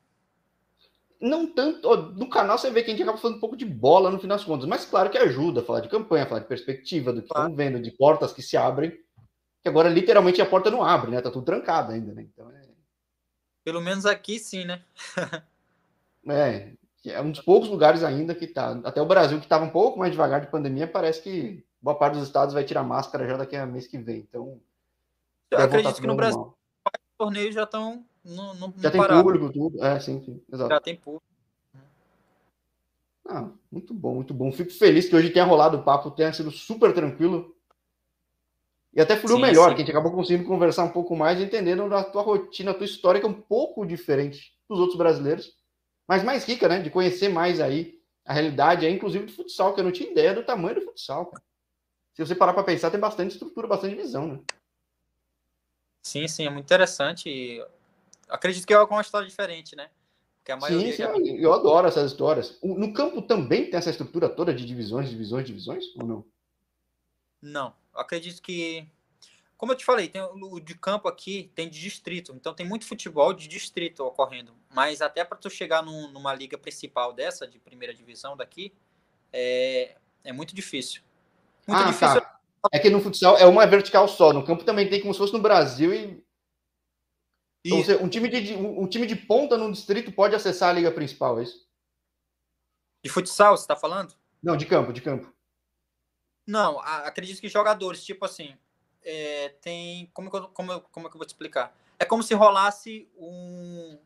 Não 1.22 1.48
tanto. 1.48 1.88
Ó, 1.88 1.96
no 1.96 2.30
canal 2.30 2.58
você 2.58 2.70
vê 2.70 2.84
que 2.84 2.92
a 2.92 2.94
gente 2.94 3.04
acaba 3.04 3.18
falando 3.18 3.38
um 3.38 3.40
pouco 3.40 3.56
de 3.56 3.66
bola 3.66 4.12
no 4.12 4.20
final 4.20 4.36
das 4.36 4.46
contas, 4.46 4.68
mas 4.68 4.86
claro 4.86 5.10
que 5.10 5.18
ajuda 5.18 5.62
a 5.62 5.64
falar 5.64 5.80
de 5.80 5.88
campanha, 5.88 6.28
falar 6.28 6.42
de 6.42 6.50
perspectiva, 6.50 7.14
do 7.14 7.22
que 7.22 7.30
claro. 7.30 7.46
estão 7.46 7.56
vendo, 7.56 7.82
de 7.82 7.92
portas 7.92 8.34
que 8.34 8.42
se 8.42 8.58
abrem. 8.58 8.92
Que 9.64 9.70
agora 9.70 9.88
literalmente 9.88 10.42
a 10.42 10.46
porta 10.46 10.70
não 10.70 10.84
abre, 10.84 11.12
né? 11.12 11.22
Tá 11.22 11.32
tudo 11.32 11.46
trancado 11.46 11.94
ainda, 11.94 12.14
né? 12.14 12.24
Então 12.24 12.52
é. 12.52 12.68
Pelo 13.64 13.80
menos 13.80 14.06
aqui 14.06 14.38
sim, 14.38 14.66
né? 14.66 14.84
é, 16.28 16.74
é 17.12 17.22
um 17.22 17.32
dos 17.32 17.42
poucos 17.42 17.70
lugares 17.70 18.04
ainda 18.04 18.34
que 18.34 18.48
tá. 18.48 18.80
Até 18.84 19.02
o 19.02 19.06
Brasil, 19.06 19.38
que 19.40 19.46
estava 19.46 19.66
um 19.66 19.70
pouco 19.70 20.00
mais 20.00 20.12
devagar 20.12 20.42
de 20.42 20.48
pandemia, 20.48 20.88
parece 20.88 21.22
que 21.22 21.66
boa 21.82 21.98
parte 21.98 22.16
dos 22.16 22.28
estados 22.28 22.54
vai 22.54 22.64
tirar 22.64 22.84
máscara 22.84 23.28
já 23.28 23.38
daqui 23.38 23.56
a 23.56 23.66
mês 23.66 23.88
que 23.88 23.98
vem. 23.98 24.26
Então. 24.28 24.60
Eu 25.52 25.60
acredito 25.60 26.02
que 26.02 26.08
no 26.08 26.16
Brasil 26.16 26.40
os 26.42 27.18
torneios 27.18 27.56
já 27.56 27.64
estão. 27.64 28.06
No, 28.24 28.54
no, 28.56 28.74
já 28.78 28.92
tem 28.92 29.00
parado. 29.00 29.24
público, 29.24 29.54
tudo. 29.54 29.84
É, 29.84 30.00
sim, 30.00 30.22
sim. 30.24 30.42
Exato. 30.52 30.70
Já 30.70 30.82
tem 30.82 30.96
público. 30.96 31.26
Ah, 33.28 33.50
muito 33.72 33.94
bom, 33.94 34.16
muito 34.16 34.34
bom. 34.34 34.52
Fico 34.52 34.72
feliz 34.72 35.08
que 35.08 35.16
hoje 35.16 35.30
tenha 35.30 35.46
rolado 35.46 35.78
o 35.78 35.84
papo, 35.84 36.12
tenha 36.12 36.34
sido 36.34 36.52
super 36.52 36.94
tranquilo. 36.94 37.56
E 38.94 39.02
até 39.02 39.16
fluiu 39.16 39.40
melhor, 39.40 39.70
sim. 39.70 39.76
que 39.76 39.82
a 39.82 39.86
gente 39.86 39.92
acabou 39.92 40.12
conseguindo 40.12 40.48
conversar 40.48 40.84
um 40.84 40.92
pouco 40.92 41.16
mais, 41.16 41.42
entendendo 41.42 41.84
a 41.94 42.04
tua 42.04 42.22
rotina, 42.22 42.72
a 42.72 42.74
tua 42.74 42.86
história, 42.86 43.20
que 43.20 43.26
é 43.26 43.30
um 43.30 43.42
pouco 43.42 43.86
diferente 43.86 44.54
dos 44.70 44.80
outros 44.80 44.98
brasileiros 44.98 45.54
mas 46.08 46.24
mais 46.24 46.46
rica, 46.46 46.68
né? 46.68 46.80
De 46.82 46.90
conhecer 46.90 47.30
mais 47.30 47.60
aí 47.60 48.02
a 48.26 48.34
realidade, 48.34 48.86
é, 48.86 48.90
inclusive 48.90 49.26
do 49.26 49.32
futsal, 49.32 49.74
que 49.74 49.80
eu 49.80 49.84
não 49.84 49.92
tinha 49.92 50.12
ideia 50.12 50.34
do 50.34 50.44
tamanho 50.44 50.76
do 50.76 50.82
futsal, 50.82 51.28
cara. 51.28 51.44
Se 52.14 52.26
você 52.26 52.34
parar 52.34 52.54
para 52.54 52.64
pensar, 52.64 52.90
tem 52.90 53.00
bastante 53.00 53.34
estrutura, 53.34 53.68
bastante 53.68 53.96
visão, 53.96 54.28
né? 54.28 54.40
Sim, 56.02 56.28
sim, 56.28 56.46
é 56.46 56.50
muito 56.50 56.66
interessante. 56.66 57.62
acredito 58.30 58.66
que 58.66 58.74
é 58.74 58.80
uma 58.80 59.02
história 59.02 59.28
diferente, 59.28 59.76
né? 59.76 59.90
Porque 60.38 60.52
a 60.52 60.58
maioria 60.58 60.94
sim, 60.94 61.04
sim, 61.04 61.38
eu 61.38 61.52
adoro 61.52 61.88
essas 61.88 62.12
histórias. 62.12 62.60
No 62.64 62.94
campo 62.94 63.22
também 63.22 63.70
tem 63.70 63.78
essa 63.78 63.90
estrutura 63.90 64.30
toda 64.30 64.54
de 64.54 64.66
divisões, 64.66 65.10
divisões, 65.10 65.46
divisões, 65.46 65.86
ou 65.96 66.06
não? 66.06 66.26
Não, 67.42 67.74
acredito 67.94 68.42
que 68.42 68.88
como 69.58 69.72
eu 69.72 69.76
te 69.76 69.86
falei, 69.86 70.10
tem 70.10 70.22
o 70.22 70.60
de 70.60 70.76
campo 70.76 71.08
aqui, 71.08 71.52
tem 71.56 71.70
de 71.70 71.80
distrito. 71.80 72.34
Então 72.36 72.54
tem 72.54 72.66
muito 72.66 72.86
futebol 72.86 73.34
de 73.34 73.48
distrito 73.48 74.04
ocorrendo. 74.04 74.54
Mas 74.74 75.02
até 75.02 75.24
para 75.24 75.38
tu 75.38 75.50
chegar 75.50 75.82
num, 75.82 76.12
numa 76.12 76.34
liga 76.34 76.58
principal 76.58 77.14
dessa, 77.14 77.48
de 77.48 77.58
primeira 77.58 77.94
divisão 77.94 78.36
daqui, 78.36 78.74
é, 79.32 79.96
é 80.24 80.34
muito 80.34 80.54
difícil. 80.54 81.02
Muito 81.66 81.82
ah, 81.82 81.88
difícil. 81.88 82.22
Tá. 82.22 82.40
É 82.74 82.80
que 82.80 82.90
no 82.90 83.00
futsal 83.00 83.38
é 83.38 83.46
uma 83.46 83.66
vertical 83.66 84.08
só. 84.08 84.34
No 84.34 84.46
campo 84.46 84.66
também 84.66 84.90
tem 84.90 85.00
como 85.02 85.14
se 85.14 85.20
fosse 85.20 85.34
no 85.34 85.42
Brasil 85.42 85.94
e. 85.94 86.26
Então, 87.64 87.84
você, 87.84 87.96
um, 87.96 88.08
time 88.08 88.30
de, 88.30 88.54
um 88.54 88.88
time 88.88 89.08
de 89.08 89.16
ponta 89.16 89.58
no 89.58 89.72
distrito 89.72 90.12
pode 90.12 90.36
acessar 90.36 90.70
a 90.70 90.74
liga 90.74 90.92
principal, 90.92 91.40
é 91.40 91.44
isso? 91.44 91.68
De 93.04 93.10
futsal, 93.10 93.58
você 93.58 93.64
está 93.64 93.76
falando? 93.76 94.14
Não, 94.44 94.56
de 94.56 94.68
campo, 94.68 94.94
de 94.94 95.02
campo. 95.02 95.34
Não, 96.46 96.80
acredito 96.80 97.42
que 97.42 97.48
jogadores, 97.48 98.06
tipo 98.06 98.24
assim, 98.24 98.56
é, 99.06 99.50
tem. 99.62 100.10
Como, 100.14 100.30
como, 100.30 100.82
como 100.82 101.08
é 101.08 101.10
que 101.10 101.16
eu 101.16 101.20
vou 101.20 101.26
te 101.26 101.30
explicar? 101.30 101.74
É 101.98 102.04
como 102.04 102.24
se 102.24 102.34
rolasse 102.34 103.08
um, 103.16 103.98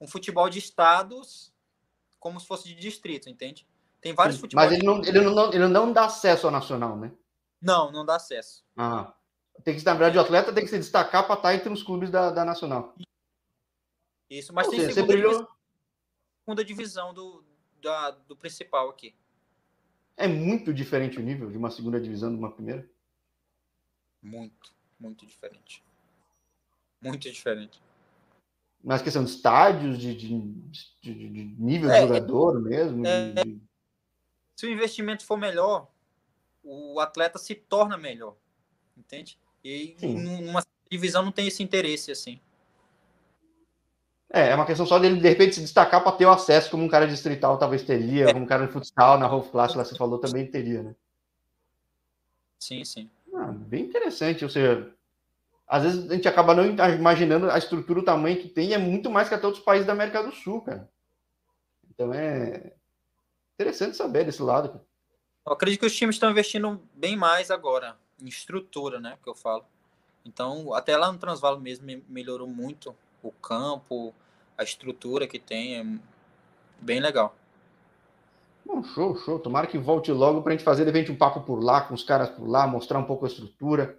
um 0.00 0.06
futebol 0.06 0.48
de 0.48 0.58
estados 0.58 1.52
como 2.18 2.40
se 2.40 2.46
fosse 2.46 2.66
de 2.66 2.74
distrito, 2.74 3.28
entende? 3.28 3.66
Tem 4.00 4.14
vários 4.14 4.38
futebols. 4.40 4.70
Mas 4.70 4.72
ele 4.72 4.86
não, 4.86 5.04
ele, 5.04 5.20
não, 5.20 5.52
ele 5.52 5.68
não 5.68 5.92
dá 5.92 6.06
acesso 6.06 6.46
ao 6.46 6.52
nacional, 6.52 6.96
né? 6.96 7.12
Não, 7.60 7.92
não 7.92 8.04
dá 8.04 8.16
acesso. 8.16 8.64
Ah. 8.74 9.12
Tem 9.62 9.76
que, 9.76 9.84
na 9.84 9.92
verdade, 9.92 10.16
o 10.16 10.20
atleta 10.20 10.52
tem 10.52 10.64
que 10.64 10.70
se 10.70 10.78
destacar 10.78 11.26
para 11.26 11.36
estar 11.36 11.54
entre 11.54 11.70
os 11.70 11.82
clubes 11.82 12.10
da, 12.10 12.30
da 12.30 12.44
Nacional. 12.44 12.94
Isso, 14.28 14.52
mas 14.54 14.66
Ou 14.66 14.72
tem 14.72 14.80
seja, 14.80 14.94
segunda, 14.94 15.16
divisão, 15.16 15.48
segunda 16.40 16.64
divisão 16.64 17.14
do, 17.14 17.44
da, 17.80 18.10
do 18.10 18.36
principal 18.36 18.88
aqui. 18.88 19.14
É 20.16 20.26
muito 20.26 20.72
diferente 20.72 21.18
o 21.18 21.22
nível 21.22 21.50
de 21.50 21.58
uma 21.58 21.70
segunda 21.70 22.00
divisão 22.00 22.30
de 22.30 22.38
uma 22.38 22.50
primeira? 22.50 22.88
Muito, 24.24 24.72
muito 24.98 25.26
diferente. 25.26 25.84
Muito 27.00 27.30
diferente. 27.30 27.80
Mas 28.82 29.02
questão 29.02 29.22
de 29.22 29.30
estádios, 29.30 29.98
de, 29.98 30.14
de, 30.14 30.40
de, 31.02 31.28
de 31.28 31.44
nível 31.58 31.90
é, 31.90 32.00
de 32.00 32.08
jogador 32.08 32.60
mesmo? 32.60 33.06
É. 33.06 33.34
Se 34.56 34.66
o 34.66 34.70
investimento 34.70 35.24
for 35.24 35.36
melhor, 35.36 35.88
o 36.62 36.98
atleta 37.00 37.38
se 37.38 37.54
torna 37.54 37.98
melhor. 37.98 38.34
Entende? 38.96 39.38
E 39.62 39.94
Sim. 39.98 40.18
numa 40.18 40.62
divisão 40.90 41.22
não 41.22 41.32
tem 41.32 41.46
esse 41.46 41.62
interesse 41.62 42.10
assim. 42.10 42.40
É, 44.30 44.48
é 44.48 44.54
uma 44.54 44.66
questão 44.66 44.86
só 44.86 44.98
dele, 44.98 45.20
de 45.20 45.28
repente, 45.28 45.54
se 45.54 45.60
destacar 45.60 46.02
para 46.02 46.16
ter 46.16 46.26
o 46.26 46.30
acesso, 46.30 46.70
como 46.70 46.82
um 46.82 46.88
cara 46.88 47.06
distrital 47.06 47.58
talvez 47.58 47.82
teria, 47.82 48.24
é. 48.24 48.32
como 48.32 48.44
um 48.44 48.48
cara 48.48 48.66
de 48.66 48.72
futsal, 48.72 49.18
na 49.18 49.26
Rolf 49.26 49.50
Class, 49.50 49.74
lá 49.74 49.84
você 49.84 49.96
falou, 49.96 50.18
também 50.18 50.50
teria, 50.50 50.82
né? 50.82 50.94
Sim, 52.58 52.84
sim. 52.84 53.10
Bem 53.64 53.84
interessante. 53.84 54.44
Ou 54.44 54.50
seja, 54.50 54.94
às 55.66 55.82
vezes 55.82 56.10
a 56.10 56.14
gente 56.14 56.28
acaba 56.28 56.54
não 56.54 56.64
imaginando 56.66 57.50
a 57.50 57.58
estrutura, 57.58 58.00
o 58.00 58.04
tamanho 58.04 58.40
que 58.40 58.48
tem, 58.48 58.72
é 58.72 58.78
muito 58.78 59.10
mais 59.10 59.28
que 59.28 59.34
até 59.34 59.46
outros 59.46 59.64
países 59.64 59.86
da 59.86 59.92
América 59.92 60.22
do 60.22 60.32
Sul, 60.32 60.60
cara. 60.62 60.88
Então 61.90 62.12
é 62.12 62.72
interessante 63.54 63.96
saber 63.96 64.24
desse 64.24 64.42
lado. 64.42 64.68
Cara. 64.68 64.84
Eu 65.46 65.52
acredito 65.52 65.80
que 65.80 65.86
os 65.86 65.96
times 65.96 66.16
estão 66.16 66.30
investindo 66.30 66.82
bem 66.94 67.16
mais 67.16 67.50
agora 67.50 67.96
em 68.20 68.26
estrutura, 68.26 68.98
né? 68.98 69.18
Que 69.22 69.28
eu 69.28 69.34
falo. 69.34 69.64
Então, 70.24 70.72
até 70.72 70.96
lá 70.96 71.12
no 71.12 71.18
Transvalo 71.18 71.60
mesmo 71.60 71.86
melhorou 72.08 72.48
muito 72.48 72.96
o 73.22 73.30
campo, 73.30 74.14
a 74.56 74.62
estrutura 74.62 75.26
que 75.26 75.38
tem, 75.38 75.76
é 75.76 75.84
bem 76.80 77.00
legal. 77.00 77.36
Bom, 78.64 78.82
show, 78.82 79.16
show. 79.16 79.38
Tomara 79.38 79.66
que 79.66 79.78
volte 79.78 80.10
logo 80.10 80.42
para 80.42 80.52
a 80.52 80.56
gente 80.56 80.64
fazer 80.64 80.84
de 80.84 80.90
repente 80.90 81.12
um 81.12 81.16
papo 81.16 81.42
por 81.42 81.62
lá, 81.62 81.82
com 81.82 81.94
os 81.94 82.02
caras 82.02 82.30
por 82.30 82.48
lá, 82.48 82.66
mostrar 82.66 82.98
um 82.98 83.04
pouco 83.04 83.24
a 83.24 83.28
estrutura. 83.28 83.98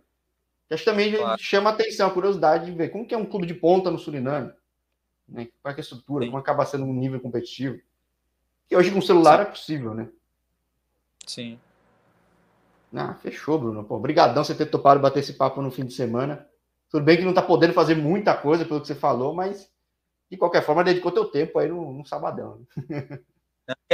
Acho 0.69 0.83
que 0.83 0.89
também 0.89 1.15
claro. 1.15 1.41
chama 1.41 1.69
atenção, 1.69 2.07
a 2.07 2.11
curiosidade 2.11 2.65
de 2.65 2.71
ver 2.71 2.89
como 2.89 3.05
que 3.05 3.13
é 3.13 3.17
um 3.17 3.25
clube 3.25 3.45
de 3.45 3.53
ponta 3.53 3.91
no 3.91 3.99
Suriname. 3.99 4.51
Né? 5.27 5.47
Qual 5.61 5.71
é, 5.71 5.75
é 5.75 5.77
a 5.77 5.81
estrutura, 5.81 6.25
Sim. 6.25 6.31
como 6.31 6.39
acaba 6.39 6.65
sendo 6.65 6.85
um 6.85 6.93
nível 6.93 7.19
competitivo. 7.19 7.79
Que 8.67 8.75
hoje 8.75 8.91
com 8.91 9.01
celular 9.01 9.37
Sim. 9.37 9.41
é 9.43 9.45
possível, 9.45 9.93
né? 9.93 10.09
Sim. 11.27 11.59
Ah, 12.93 13.13
fechou, 13.15 13.59
Bruno. 13.59 13.83
Pô, 13.83 13.95
obrigadão 13.95 14.43
você 14.43 14.55
ter 14.55 14.65
topado 14.65 14.99
bater 14.99 15.19
esse 15.19 15.33
papo 15.33 15.61
no 15.61 15.69
fim 15.69 15.85
de 15.85 15.93
semana. 15.93 16.47
Tudo 16.89 17.03
bem 17.03 17.17
que 17.17 17.25
não 17.25 17.33
tá 17.33 17.41
podendo 17.41 17.73
fazer 17.73 17.95
muita 17.95 18.35
coisa 18.35 18.65
pelo 18.65 18.81
que 18.81 18.87
você 18.87 18.95
falou, 18.95 19.33
mas 19.33 19.69
de 20.31 20.37
qualquer 20.37 20.63
forma 20.63 20.83
dedicou 20.83 21.11
teu 21.11 21.25
tempo 21.25 21.59
aí 21.59 21.67
no, 21.67 21.93
no 21.93 22.05
sabadão. 22.05 22.65
Né? 22.89 23.19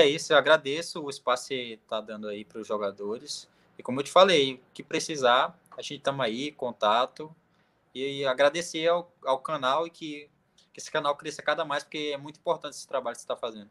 É 0.01 0.07
isso, 0.07 0.33
eu 0.33 0.37
agradeço 0.37 0.99
o 0.99 1.11
espaço 1.11 1.49
que 1.49 1.73
está 1.73 2.01
dando 2.01 2.27
aí 2.27 2.43
para 2.43 2.59
os 2.59 2.67
jogadores. 2.67 3.47
E 3.77 3.83
como 3.83 3.99
eu 3.99 4.03
te 4.03 4.11
falei, 4.11 4.59
que 4.73 4.81
precisar, 4.81 5.55
a 5.77 5.81
gente 5.83 5.97
estamos 5.97 6.25
aí, 6.25 6.51
contato. 6.51 7.31
E 7.93 8.25
agradecer 8.25 8.87
ao, 8.87 9.13
ao 9.23 9.37
canal 9.37 9.85
e 9.85 9.91
que, 9.91 10.27
que 10.73 10.79
esse 10.79 10.89
canal 10.89 11.15
cresça 11.15 11.43
cada 11.43 11.63
mais, 11.63 11.83
porque 11.83 12.11
é 12.15 12.17
muito 12.17 12.39
importante 12.39 12.73
esse 12.73 12.87
trabalho 12.87 13.15
que 13.15 13.21
você 13.21 13.25
está 13.25 13.35
fazendo. 13.35 13.69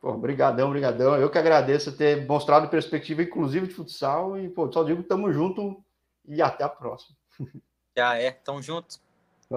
Pô, 0.00 0.12
brigadão, 0.14 0.70
brigadão. 0.70 1.14
Eu 1.14 1.30
que 1.30 1.38
agradeço 1.38 1.96
ter 1.96 2.26
mostrado 2.26 2.68
perspectiva, 2.68 3.22
inclusive 3.22 3.68
de 3.68 3.74
futsal. 3.74 4.36
E, 4.36 4.48
pô, 4.48 4.72
só 4.72 4.82
digo 4.82 5.04
tamo 5.04 5.32
junto 5.32 5.84
e 6.26 6.42
até 6.42 6.64
a 6.64 6.68
próxima. 6.68 7.16
Já 7.96 8.16
é, 8.16 8.32
tamo 8.32 8.60
junto. 8.60 8.98